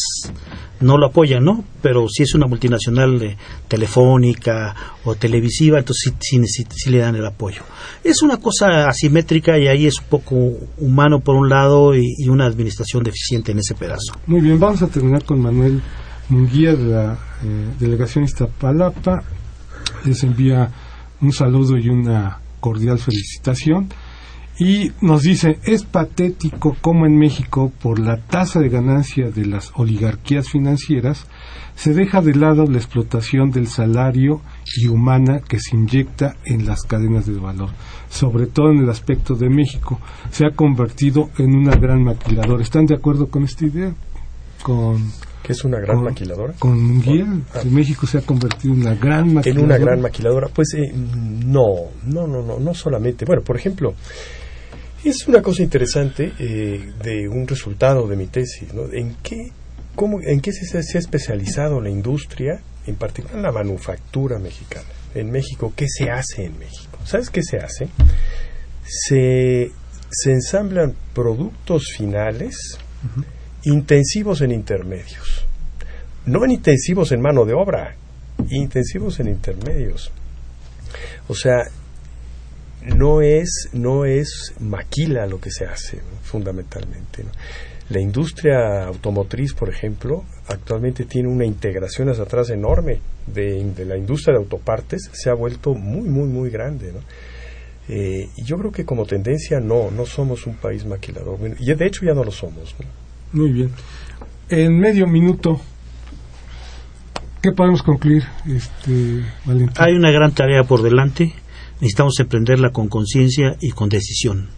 no 0.80 0.96
lo 0.96 1.06
apoyan, 1.06 1.44
¿no? 1.44 1.64
Pero 1.82 2.08
si 2.08 2.22
es 2.22 2.34
una 2.34 2.46
multinacional 2.46 3.18
de, 3.18 3.36
telefónica 3.66 4.74
o 5.04 5.14
televisiva, 5.16 5.78
entonces 5.78 6.14
sí, 6.20 6.40
sí, 6.46 6.64
sí, 6.70 6.90
le 6.90 6.98
dan 6.98 7.16
el 7.16 7.26
apoyo. 7.26 7.62
Es 8.04 8.22
una 8.22 8.36
cosa 8.36 8.88
asimétrica 8.88 9.58
y 9.58 9.66
ahí 9.66 9.86
es 9.86 9.98
un 9.98 10.06
poco 10.06 10.34
humano 10.78 11.20
por 11.20 11.34
un 11.34 11.48
lado 11.48 11.96
y, 11.96 12.14
y 12.18 12.28
una 12.28 12.46
administración 12.46 13.02
deficiente 13.02 13.52
en 13.52 13.58
ese 13.58 13.74
pedazo. 13.74 14.12
Muy 14.26 14.40
bien, 14.40 14.60
vamos 14.60 14.82
a 14.82 14.86
terminar 14.86 15.24
con 15.24 15.40
Manuel 15.40 15.82
Munguía 16.28 16.74
de 16.74 16.84
la 16.84 17.18
eh, 17.42 17.74
delegación 17.80 18.24
Iztapalapa. 18.24 19.22
Les 20.04 20.22
envía 20.24 20.70
un 21.20 21.32
saludo 21.32 21.76
y 21.78 21.88
una 21.88 22.38
cordial 22.60 22.98
felicitación. 22.98 23.88
Y 24.58 24.90
nos 25.00 25.22
dice, 25.22 25.60
es 25.64 25.84
patético 25.84 26.76
cómo 26.80 27.06
en 27.06 27.16
México, 27.16 27.72
por 27.80 28.00
la 28.00 28.16
tasa 28.16 28.58
de 28.58 28.68
ganancia 28.68 29.30
de 29.30 29.46
las 29.46 29.70
oligarquías 29.76 30.48
financieras, 30.48 31.28
se 31.76 31.94
deja 31.94 32.20
de 32.20 32.34
lado 32.34 32.64
la 32.64 32.78
explotación 32.78 33.50
del 33.50 33.68
salario 33.68 34.40
y 34.76 34.88
humana 34.88 35.40
que 35.48 35.60
se 35.60 35.76
inyecta 35.76 36.34
en 36.44 36.66
las 36.66 36.82
cadenas 36.82 37.24
de 37.26 37.38
valor. 37.38 37.70
Sobre 38.08 38.46
todo 38.48 38.72
en 38.72 38.78
el 38.78 38.90
aspecto 38.90 39.36
de 39.36 39.48
México, 39.48 40.00
se 40.32 40.44
ha 40.44 40.50
convertido 40.50 41.30
en 41.38 41.54
una 41.54 41.76
gran 41.76 42.02
maquiladora. 42.02 42.60
¿Están 42.60 42.86
de 42.86 42.96
acuerdo 42.96 43.28
con 43.28 43.44
esta 43.44 43.64
idea? 43.64 43.94
Con 44.64 45.04
que 45.48 45.54
es 45.54 45.64
una 45.64 45.80
gran 45.80 45.96
con, 45.96 46.04
maquiladora. 46.04 46.52
Con 46.58 46.78
Munguía, 46.78 47.24
ah, 47.54 47.62
México 47.64 48.06
se 48.06 48.18
ha 48.18 48.20
convertido 48.20 48.74
en 48.74 48.82
una 48.82 48.94
gran 48.94 49.32
maquiladora. 49.32 49.48
En 49.48 49.64
una 49.64 49.78
gran 49.78 50.00
maquiladora, 50.02 50.48
pues 50.48 50.74
eh, 50.74 50.92
no, 50.92 51.86
no, 52.04 52.26
no, 52.26 52.42
no, 52.42 52.58
no 52.58 52.74
solamente. 52.74 53.24
Bueno, 53.24 53.40
por 53.40 53.56
ejemplo, 53.56 53.94
es 55.02 55.26
una 55.26 55.40
cosa 55.40 55.62
interesante 55.62 56.34
eh, 56.38 56.92
de 57.02 57.28
un 57.30 57.48
resultado 57.48 58.06
de 58.06 58.16
mi 58.16 58.26
tesis, 58.26 58.74
¿no? 58.74 58.92
¿En 58.92 59.16
qué, 59.22 59.50
cómo, 59.94 60.20
en 60.20 60.42
qué 60.42 60.52
se, 60.52 60.82
se 60.82 60.98
ha 60.98 61.00
especializado 61.00 61.80
la 61.80 61.88
industria, 61.88 62.60
en 62.86 62.96
particular 62.96 63.40
la 63.40 63.50
manufactura 63.50 64.38
mexicana? 64.38 64.84
En 65.14 65.30
México, 65.30 65.72
¿qué 65.74 65.86
se 65.88 66.10
hace 66.10 66.44
en 66.44 66.58
México? 66.58 66.98
¿Sabes 67.06 67.30
qué 67.30 67.42
se 67.42 67.56
hace? 67.56 67.88
Se, 68.84 69.70
se 70.10 70.30
ensamblan 70.30 70.94
productos 71.14 71.84
finales 71.96 72.76
uh 73.02 73.20
-huh 73.20 73.37
intensivos 73.64 74.40
en 74.40 74.52
intermedios. 74.52 75.46
No 76.26 76.44
en 76.44 76.52
intensivos 76.52 77.12
en 77.12 77.20
mano 77.20 77.44
de 77.44 77.54
obra, 77.54 77.94
intensivos 78.50 79.20
en 79.20 79.28
intermedios. 79.28 80.12
O 81.28 81.34
sea, 81.34 81.64
no 82.82 83.20
es, 83.20 83.70
no 83.72 84.04
es 84.04 84.54
maquila 84.60 85.26
lo 85.26 85.40
que 85.40 85.50
se 85.50 85.64
hace, 85.64 86.00
fundamentalmente. 86.22 87.24
La 87.90 88.00
industria 88.00 88.84
automotriz, 88.84 89.54
por 89.54 89.70
ejemplo, 89.70 90.24
actualmente 90.48 91.04
tiene 91.04 91.28
una 91.28 91.46
integración 91.46 92.10
hacia 92.10 92.24
atrás 92.24 92.50
enorme 92.50 93.00
de, 93.26 93.84
la 93.86 93.96
industria 93.96 94.34
de 94.34 94.44
autopartes, 94.44 95.10
se 95.12 95.30
ha 95.30 95.34
vuelto 95.34 95.74
muy, 95.74 96.08
muy, 96.08 96.28
muy 96.28 96.50
grande. 96.50 96.92
¿no? 96.92 97.00
Eh, 97.88 98.28
yo 98.44 98.58
creo 98.58 98.72
que 98.72 98.84
como 98.84 99.06
tendencia 99.06 99.58
no, 99.60 99.90
no 99.90 100.04
somos 100.04 100.46
un 100.46 100.56
país 100.56 100.84
maquilador. 100.84 101.38
Y 101.58 101.74
de 101.74 101.86
hecho 101.86 102.04
ya 102.04 102.12
no 102.12 102.24
lo 102.24 102.30
somos. 102.30 102.74
¿no? 102.78 102.86
Muy 103.32 103.52
bien. 103.52 103.70
En 104.48 104.78
medio 104.78 105.06
minuto, 105.06 105.60
¿qué 107.42 107.52
podemos 107.52 107.82
concluir, 107.82 108.24
este, 108.46 109.22
Valentín? 109.44 109.74
Hay 109.78 109.94
una 109.94 110.10
gran 110.10 110.32
tarea 110.32 110.64
por 110.64 110.82
delante. 110.82 111.34
Necesitamos 111.80 112.18
emprenderla 112.18 112.70
con 112.70 112.88
conciencia 112.88 113.56
y 113.60 113.70
con 113.70 113.88
decisión. 113.88 114.48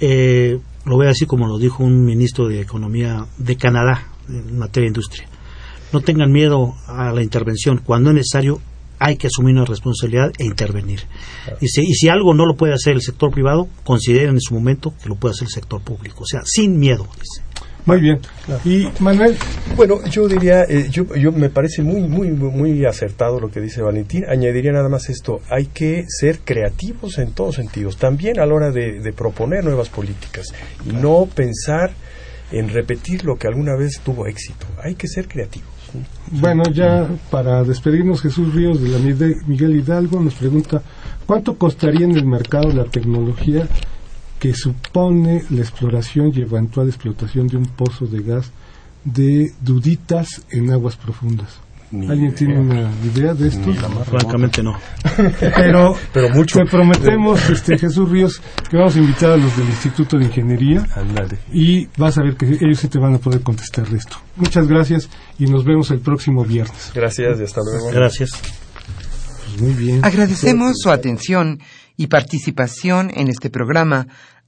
Eh, 0.00 0.58
lo 0.84 0.96
voy 0.96 1.06
a 1.06 1.10
decir 1.10 1.28
como 1.28 1.46
lo 1.46 1.58
dijo 1.58 1.84
un 1.84 2.04
ministro 2.04 2.48
de 2.48 2.60
Economía 2.60 3.26
de 3.38 3.56
Canadá 3.56 4.08
en 4.28 4.58
materia 4.58 4.86
de 4.86 4.88
industria. 4.88 5.28
No 5.92 6.00
tengan 6.00 6.32
miedo 6.32 6.74
a 6.88 7.12
la 7.12 7.22
intervención. 7.22 7.78
Cuando 7.78 8.10
es 8.10 8.16
necesario, 8.16 8.60
hay 8.98 9.16
que 9.16 9.28
asumir 9.28 9.54
una 9.54 9.64
responsabilidad 9.64 10.32
e 10.38 10.44
intervenir. 10.44 11.02
Y 11.60 11.68
si, 11.68 11.82
y 11.82 11.94
si, 11.94 12.08
algo 12.08 12.34
no 12.34 12.46
lo 12.46 12.56
puede 12.56 12.74
hacer 12.74 12.94
el 12.94 13.02
sector 13.02 13.30
privado, 13.30 13.68
consideren 13.84 14.30
en 14.30 14.40
su 14.40 14.54
momento 14.54 14.92
que 15.00 15.08
lo 15.08 15.14
puede 15.14 15.32
hacer 15.32 15.46
el 15.46 15.52
sector 15.52 15.80
público. 15.80 16.24
O 16.24 16.26
sea, 16.26 16.42
sin 16.44 16.78
miedo, 16.80 17.06
dice. 17.14 17.53
Muy 17.86 18.00
bien. 18.00 18.18
Claro. 18.46 18.60
Y 18.64 18.88
Manuel. 19.00 19.36
Bueno, 19.76 20.04
yo 20.06 20.26
diría, 20.26 20.62
eh, 20.62 20.88
yo, 20.90 21.14
yo 21.14 21.32
me 21.32 21.50
parece 21.50 21.82
muy, 21.82 22.00
muy, 22.02 22.28
muy 22.30 22.84
acertado 22.86 23.40
lo 23.40 23.50
que 23.50 23.60
dice 23.60 23.82
Valentín. 23.82 24.24
Añadiría 24.28 24.72
nada 24.72 24.88
más 24.88 25.10
esto: 25.10 25.40
hay 25.50 25.66
que 25.66 26.04
ser 26.08 26.38
creativos 26.40 27.18
en 27.18 27.32
todos 27.32 27.56
sentidos, 27.56 27.96
también 27.96 28.40
a 28.40 28.46
la 28.46 28.54
hora 28.54 28.70
de, 28.70 29.00
de 29.00 29.12
proponer 29.12 29.64
nuevas 29.64 29.90
políticas 29.90 30.46
y 30.86 30.90
claro. 30.90 31.02
no 31.02 31.26
pensar 31.26 31.92
en 32.52 32.68
repetir 32.68 33.24
lo 33.24 33.36
que 33.36 33.48
alguna 33.48 33.76
vez 33.76 34.00
tuvo 34.04 34.26
éxito. 34.26 34.66
Hay 34.82 34.94
que 34.94 35.08
ser 35.08 35.28
creativos. 35.28 35.68
Bueno, 36.32 36.64
ya 36.72 37.08
para 37.30 37.62
despedirnos, 37.62 38.20
Jesús 38.20 38.52
Ríos 38.54 38.82
de 38.82 38.88
la 38.88 38.98
Miguel 38.98 39.76
Hidalgo 39.76 40.20
nos 40.20 40.34
pregunta: 40.34 40.82
¿cuánto 41.26 41.56
costaría 41.56 42.04
en 42.04 42.16
el 42.16 42.26
mercado 42.26 42.68
la 42.72 42.84
tecnología? 42.84 43.68
Que 44.44 44.52
supone 44.52 45.42
la 45.48 45.60
exploración 45.60 46.30
y 46.34 46.42
eventual 46.42 46.86
explotación 46.88 47.46
de 47.46 47.56
un 47.56 47.64
pozo 47.64 48.04
de 48.04 48.22
gas 48.22 48.50
de 49.02 49.50
duditas 49.62 50.44
en 50.50 50.70
aguas 50.70 50.96
profundas. 50.96 51.48
¿Alguien 51.90 52.34
tiene 52.34 52.60
una 52.60 52.92
idea 53.02 53.32
de 53.32 53.48
esto? 53.48 53.72
Francamente 54.04 54.62
no. 54.62 54.78
Pero, 55.40 55.94
Pero 56.12 56.28
mucho. 56.34 56.58
te 56.58 56.66
prometemos, 56.66 57.48
este, 57.48 57.78
Jesús 57.78 58.06
Ríos, 58.10 58.42
que 58.68 58.76
vamos 58.76 58.94
a 58.96 58.98
invitar 58.98 59.30
a 59.30 59.38
los 59.38 59.56
del 59.56 59.66
Instituto 59.66 60.18
de 60.18 60.26
Ingeniería 60.26 60.86
y 61.50 61.86
vas 61.96 62.18
a 62.18 62.22
ver 62.22 62.36
que 62.36 62.44
ellos 62.44 62.80
sí 62.80 62.88
te 62.88 62.98
van 62.98 63.14
a 63.14 63.18
poder 63.18 63.40
contestar 63.40 63.88
de 63.88 63.96
esto. 63.96 64.18
Muchas 64.36 64.68
gracias 64.68 65.08
y 65.38 65.46
nos 65.46 65.64
vemos 65.64 65.90
el 65.90 66.00
próximo 66.00 66.44
viernes. 66.44 66.92
Gracias 66.94 67.40
y 67.40 67.44
hasta 67.44 67.62
luego. 67.62 67.90
Gracias. 67.90 68.28
Pues 69.46 69.62
muy 69.62 69.72
bien. 69.72 70.04
Agradecemos 70.04 70.74
su 70.82 70.90
atención 70.90 71.60
y 71.96 72.08
participación 72.08 73.10
en 73.14 73.28
este 73.28 73.50
programa 73.50 74.06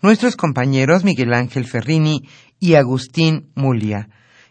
nuestros 0.00 0.36
compañeros 0.36 1.04
Miguel 1.04 1.32
Ángel 1.34 1.64
Ferrini 1.64 2.28
y 2.60 2.74
Agustín 2.74 3.50
Mulia. 3.54 4.08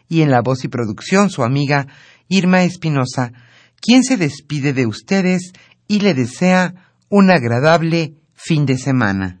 Y 0.08 0.22
en 0.22 0.30
la 0.30 0.40
voz 0.40 0.64
y 0.64 0.68
producción, 0.68 1.30
su 1.30 1.42
amiga 1.42 1.86
Irma 2.28 2.62
Espinosa, 2.62 3.32
quien 3.80 4.04
se 4.04 4.16
despide 4.16 4.72
de 4.72 4.86
ustedes 4.86 5.52
y 5.86 6.00
le 6.00 6.14
desea 6.14 6.74
un 7.08 7.30
agradable 7.30 8.14
fin 8.34 8.66
de 8.66 8.78
semana. 8.78 9.40